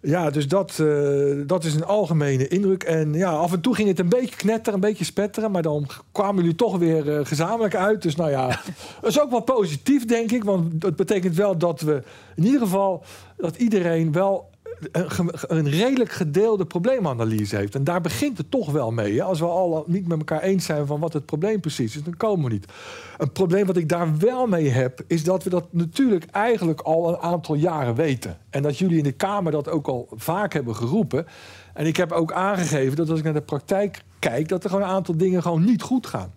ja, 0.00 0.30
dus 0.30 0.48
dat, 0.48 0.78
uh, 0.80 1.42
dat 1.46 1.64
is 1.64 1.74
een 1.74 1.84
algemene 1.84 2.48
indruk. 2.48 2.82
En 2.82 3.12
ja, 3.12 3.30
af 3.30 3.52
en 3.52 3.60
toe 3.60 3.74
ging 3.74 3.88
het 3.88 3.98
een 3.98 4.08
beetje 4.08 4.36
knetteren, 4.36 4.74
een 4.74 4.80
beetje 4.88 5.04
spetteren. 5.04 5.50
Maar 5.50 5.62
dan 5.62 5.86
kwamen 6.12 6.42
jullie 6.42 6.56
toch 6.56 6.78
weer 6.78 7.06
uh, 7.06 7.20
gezamenlijk 7.22 7.74
uit. 7.74 8.02
Dus 8.02 8.16
nou 8.16 8.30
ja, 8.30 8.46
dat 9.00 9.10
is 9.10 9.20
ook 9.20 9.30
wel 9.30 9.40
positief, 9.40 10.04
denk 10.04 10.30
ik. 10.30 10.44
Want 10.44 10.80
dat 10.80 10.96
betekent 10.96 11.34
wel 11.34 11.58
dat 11.58 11.80
we 11.80 12.02
in 12.36 12.44
ieder 12.44 12.60
geval... 12.60 13.02
dat 13.36 13.56
iedereen 13.56 14.12
wel 14.12 14.50
een, 14.92 15.70
redelijk 15.70 16.10
gedeelde 16.10 16.64
probleemanalyse 16.64 17.56
heeft. 17.56 17.74
En 17.74 17.84
daar 17.84 18.00
begint 18.00 18.38
het 18.38 18.50
toch 18.50 18.70
wel 18.70 18.90
mee. 18.90 19.14
Hè? 19.14 19.22
Als 19.22 19.40
we 19.40 19.46
al 19.46 19.84
niet 19.86 20.08
met 20.08 20.18
elkaar 20.18 20.42
eens 20.42 20.64
zijn 20.64 20.86
van 20.86 21.00
wat 21.00 21.12
het 21.12 21.26
probleem 21.26 21.60
precies 21.60 21.96
is, 21.96 22.02
dan 22.02 22.16
komen 22.16 22.44
we 22.44 22.52
niet. 22.52 22.72
Een 23.18 23.32
probleem 23.32 23.66
wat 23.66 23.76
ik 23.76 23.88
daar 23.88 24.18
wel 24.18 24.46
mee 24.46 24.68
heb, 24.68 25.00
is 25.06 25.24
dat 25.24 25.44
we 25.44 25.50
dat 25.50 25.72
natuurlijk 25.72 26.24
eigenlijk 26.24 26.80
al 26.80 27.08
een 27.08 27.18
aantal 27.18 27.54
jaren 27.54 27.94
weten. 27.94 28.38
En 28.50 28.62
dat 28.62 28.78
jullie 28.78 28.98
in 28.98 29.04
de 29.04 29.12
Kamer 29.12 29.52
dat 29.52 29.68
ook 29.68 29.88
al 29.88 30.08
vaak 30.14 30.52
hebben 30.52 30.76
geroepen. 30.76 31.26
En 31.74 31.86
ik 31.86 31.96
heb 31.96 32.12
ook 32.12 32.32
aangegeven 32.32 32.96
dat 32.96 33.10
als 33.10 33.18
ik 33.18 33.24
naar 33.24 33.34
de 33.34 33.42
praktijk 33.42 34.02
kijk, 34.18 34.48
dat 34.48 34.64
er 34.64 34.70
gewoon 34.70 34.84
een 34.84 34.94
aantal 34.94 35.16
dingen 35.16 35.42
gewoon 35.42 35.64
niet 35.64 35.82
goed 35.82 36.06
gaan. 36.06 36.32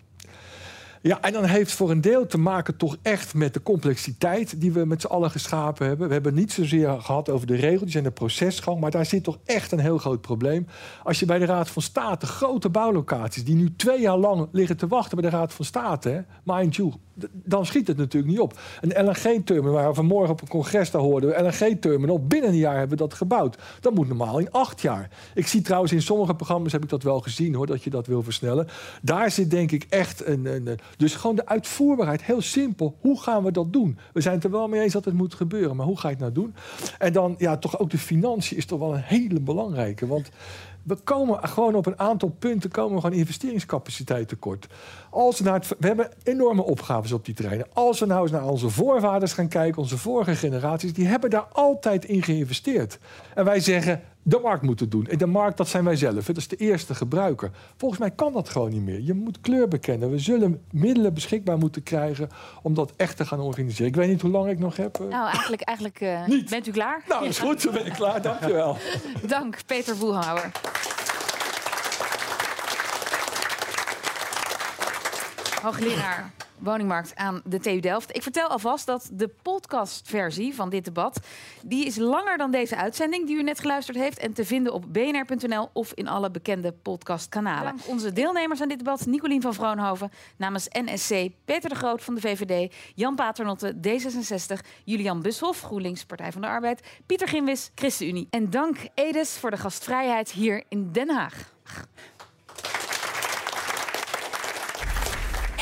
Ja, 1.02 1.20
en 1.20 1.32
dan 1.32 1.44
heeft 1.44 1.72
voor 1.72 1.90
een 1.90 2.00
deel 2.00 2.26
te 2.26 2.38
maken 2.38 2.76
toch 2.76 2.96
echt 3.02 3.34
met 3.34 3.54
de 3.54 3.62
complexiteit 3.62 4.60
die 4.60 4.72
we 4.72 4.84
met 4.84 5.00
z'n 5.00 5.06
allen 5.06 5.30
geschapen 5.30 5.86
hebben. 5.86 6.06
We 6.06 6.12
hebben 6.12 6.34
niet 6.34 6.52
zozeer 6.52 7.00
gehad 7.00 7.28
over 7.28 7.46
de 7.46 7.54
regels, 7.54 7.80
die 7.80 7.90
zijn 7.90 8.04
de 8.04 8.10
procesgang, 8.10 8.80
maar 8.80 8.90
daar 8.90 9.06
zit 9.06 9.24
toch 9.24 9.38
echt 9.44 9.72
een 9.72 9.78
heel 9.78 9.98
groot 9.98 10.20
probleem. 10.20 10.66
Als 11.02 11.18
je 11.18 11.26
bij 11.26 11.38
de 11.38 11.44
Raad 11.44 11.70
van 11.70 11.82
State 11.82 12.26
grote 12.26 12.68
bouwlocaties, 12.68 13.44
die 13.44 13.54
nu 13.54 13.76
twee 13.76 14.00
jaar 14.00 14.16
lang 14.16 14.48
liggen 14.52 14.76
te 14.76 14.86
wachten 14.86 15.20
bij 15.20 15.30
de 15.30 15.36
Raad 15.36 15.52
van 15.52 15.64
State, 15.64 16.24
mind 16.44 16.76
you, 16.76 16.92
dan 17.32 17.66
schiet 17.66 17.86
het 17.86 17.96
natuurlijk 17.96 18.32
niet 18.32 18.40
op. 18.40 18.60
Een 18.80 19.04
LNG-terminal, 19.06 19.72
waar 19.72 19.88
we 19.88 19.94
vanmorgen 19.94 20.30
op 20.30 20.40
een 20.40 20.48
congres 20.48 20.90
daar 20.90 21.02
hoorden 21.02 21.30
we, 21.30 21.42
LNG-terminal, 21.42 22.26
binnen 22.26 22.50
een 22.50 22.56
jaar 22.56 22.78
hebben 22.78 22.98
we 22.98 23.04
dat 23.04 23.14
gebouwd. 23.14 23.58
Dat 23.80 23.94
moet 23.94 24.08
normaal 24.08 24.38
in 24.38 24.50
acht 24.50 24.80
jaar. 24.80 25.10
Ik 25.34 25.46
zie 25.46 25.60
trouwens 25.60 25.92
in 25.92 26.02
sommige 26.02 26.34
programma's, 26.34 26.72
heb 26.72 26.82
ik 26.82 26.88
dat 26.88 27.02
wel 27.02 27.20
gezien 27.20 27.54
hoor, 27.54 27.66
dat 27.66 27.82
je 27.82 27.90
dat 27.90 28.06
wil 28.06 28.22
versnellen. 28.22 28.68
Daar 29.02 29.30
zit 29.30 29.50
denk 29.50 29.70
ik 29.70 29.86
echt 29.88 30.26
een, 30.26 30.46
een 30.46 30.78
dus 30.96 31.14
gewoon 31.14 31.36
de 31.36 31.46
uitvoerbaarheid, 31.46 32.22
heel 32.22 32.42
simpel. 32.42 32.96
Hoe 33.00 33.20
gaan 33.20 33.44
we 33.44 33.52
dat 33.52 33.72
doen? 33.72 33.98
We 34.12 34.20
zijn 34.20 34.34
het 34.34 34.44
er 34.44 34.50
wel 34.50 34.68
mee 34.68 34.80
eens 34.80 34.92
dat 34.92 35.04
het 35.04 35.14
moet 35.14 35.34
gebeuren, 35.34 35.76
maar 35.76 35.86
hoe 35.86 35.98
ga 35.98 36.08
je 36.08 36.14
het 36.14 36.22
nou 36.22 36.32
doen? 36.32 36.54
En 36.98 37.12
dan, 37.12 37.34
ja, 37.38 37.56
toch 37.56 37.78
ook 37.78 37.90
de 37.90 37.98
financiën 37.98 38.56
is 38.56 38.66
toch 38.66 38.78
wel 38.78 38.94
een 38.94 39.02
hele 39.02 39.40
belangrijke. 39.40 40.06
Want 40.06 40.30
We 40.82 40.96
komen 41.04 41.48
gewoon 41.48 41.74
op 41.74 41.86
een 41.86 41.98
aantal 41.98 42.28
punten 42.28 42.70
komen 42.70 42.94
we 42.94 43.00
gewoon 43.00 43.18
investeringscapaciteit 43.18 44.28
tekort. 44.28 44.66
Als 45.10 45.38
we, 45.38 45.44
naar 45.44 45.54
het, 45.54 45.68
we 45.78 45.86
hebben 45.86 46.10
enorme 46.22 46.62
opgaves 46.62 47.12
op 47.12 47.24
die 47.24 47.34
terreinen. 47.34 47.66
Als 47.72 48.00
we 48.00 48.06
nou 48.06 48.22
eens 48.22 48.30
naar 48.30 48.48
onze 48.48 48.70
voorvaders 48.70 49.32
gaan 49.32 49.48
kijken, 49.48 49.82
onze 49.82 49.98
vorige 49.98 50.34
generaties, 50.34 50.92
die 50.92 51.06
hebben 51.06 51.30
daar 51.30 51.46
altijd 51.52 52.04
in 52.04 52.22
geïnvesteerd. 52.22 52.98
En 53.34 53.44
wij 53.44 53.60
zeggen, 53.60 54.02
de 54.22 54.38
markt 54.42 54.62
moet 54.62 54.80
het 54.80 54.90
doen. 54.90 55.06
En 55.06 55.18
de 55.18 55.26
markt, 55.26 55.56
dat 55.56 55.68
zijn 55.68 55.84
wij 55.84 55.96
zelf. 55.96 56.24
Dat 56.26 56.36
is 56.36 56.48
de 56.48 56.56
eerste 56.56 56.94
gebruiker. 56.94 57.50
Volgens 57.76 58.00
mij 58.00 58.10
kan 58.10 58.32
dat 58.32 58.48
gewoon 58.48 58.70
niet 58.70 58.82
meer. 58.82 59.00
Je 59.00 59.14
moet 59.14 59.40
kleur 59.40 59.68
bekennen. 59.68 60.10
We 60.10 60.18
zullen 60.18 60.62
middelen 60.70 61.14
beschikbaar 61.14 61.58
moeten 61.58 61.82
krijgen 61.82 62.28
om 62.62 62.74
dat 62.74 62.92
echt 62.96 63.16
te 63.16 63.24
gaan 63.26 63.40
organiseren. 63.40 63.86
Ik 63.86 63.94
weet 63.96 64.08
niet 64.08 64.20
hoe 64.20 64.30
lang 64.30 64.48
ik 64.50 64.58
nog 64.58 64.76
heb. 64.76 65.00
eh. 65.00 65.06
Nou, 65.06 65.30
eigenlijk, 65.30 65.62
eigenlijk 65.62 66.00
eh, 66.00 66.26
Niet. 66.26 66.50
bent 66.50 66.66
u 66.66 66.70
klaar? 66.70 67.02
Nou, 67.08 67.26
is 67.26 67.38
goed. 67.38 67.62
Dan 67.62 67.72
ben 67.74 67.86
ik 67.86 67.92
klaar. 67.92 68.22
Dankjewel. 68.22 68.76
Dank, 69.26 69.56
Peter 69.66 69.96
Boelhouwer. 69.96 70.50
Hoogleraar 75.62 76.32
woningmarkt 76.62 77.16
aan 77.16 77.42
de 77.44 77.60
TU 77.60 77.80
Delft. 77.80 78.16
Ik 78.16 78.22
vertel 78.22 78.48
alvast 78.48 78.86
dat 78.86 79.10
de 79.12 79.28
podcastversie 79.42 80.54
van 80.54 80.70
dit 80.70 80.84
debat... 80.84 81.20
die 81.62 81.86
is 81.86 81.96
langer 81.96 82.38
dan 82.38 82.50
deze 82.50 82.76
uitzending 82.76 83.26
die 83.26 83.36
u 83.36 83.42
net 83.42 83.60
geluisterd 83.60 83.96
heeft... 83.96 84.18
en 84.18 84.32
te 84.32 84.44
vinden 84.44 84.72
op 84.72 84.84
bnr.nl 84.88 85.70
of 85.72 85.92
in 85.94 86.08
alle 86.08 86.30
bekende 86.30 86.72
podcastkanalen. 86.72 87.62
Dank 87.62 87.88
onze 87.88 88.12
deelnemers 88.12 88.60
aan 88.60 88.68
dit 88.68 88.78
debat. 88.78 89.06
Nicolien 89.06 89.42
van 89.42 89.54
Vroonhoven 89.54 90.10
namens 90.36 90.68
NSC... 90.68 91.28
Peter 91.44 91.68
de 91.68 91.74
Groot 91.74 92.02
van 92.02 92.14
de 92.14 92.20
VVD... 92.20 92.74
Jan 92.94 93.14
Paternotte, 93.14 93.74
D66... 93.74 94.66
Julian 94.84 95.22
Bushoff, 95.22 95.60
GroenLinks, 95.60 96.04
Partij 96.04 96.32
van 96.32 96.40
de 96.40 96.46
Arbeid... 96.46 96.86
Pieter 97.06 97.28
Gimwis, 97.28 97.70
ChristenUnie. 97.74 98.26
En 98.30 98.50
dank 98.50 98.76
Edes 98.94 99.36
voor 99.38 99.50
de 99.50 99.56
gastvrijheid 99.56 100.30
hier 100.30 100.64
in 100.68 100.92
Den 100.92 101.10
Haag. 101.10 101.50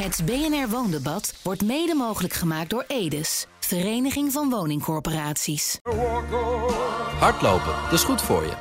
Het 0.00 0.22
BNR 0.24 0.68
Woondebat 0.68 1.34
wordt 1.42 1.62
mede 1.62 1.94
mogelijk 1.94 2.34
gemaakt 2.34 2.70
door 2.70 2.84
Edes, 2.86 3.46
Vereniging 3.58 4.32
van 4.32 4.50
Woningcorporaties. 4.50 5.78
Hardlopen, 7.18 7.74
dat 7.82 7.92
is 7.92 8.02
goed 8.02 8.22
voor 8.22 8.42
je. 8.42 8.52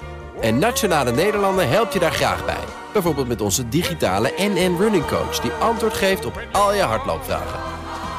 En 0.41 0.59
Nationale 0.59 1.11
Nederlanden 1.11 1.69
helpt 1.69 1.93
je 1.93 1.99
daar 1.99 2.11
graag 2.11 2.45
bij. 2.45 2.63
Bijvoorbeeld 2.93 3.27
met 3.27 3.41
onze 3.41 3.69
digitale 3.69 4.33
NN 4.37 4.75
Running 4.77 5.05
Coach... 5.07 5.39
die 5.39 5.51
antwoord 5.51 5.93
geeft 5.93 6.25
op 6.25 6.41
al 6.51 6.73
je 6.73 6.81
hardloopvragen. 6.81 7.59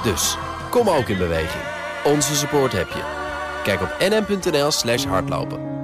Dus, 0.02 0.36
kom 0.70 0.88
ook 0.88 1.08
in 1.08 1.18
beweging. 1.18 1.64
Onze 2.04 2.36
support 2.36 2.72
heb 2.72 2.88
je. 2.88 3.02
Kijk 3.62 3.80
op 3.80 3.96
nn.nl 3.98 4.70
slash 4.70 5.04
hardlopen. 5.04 5.79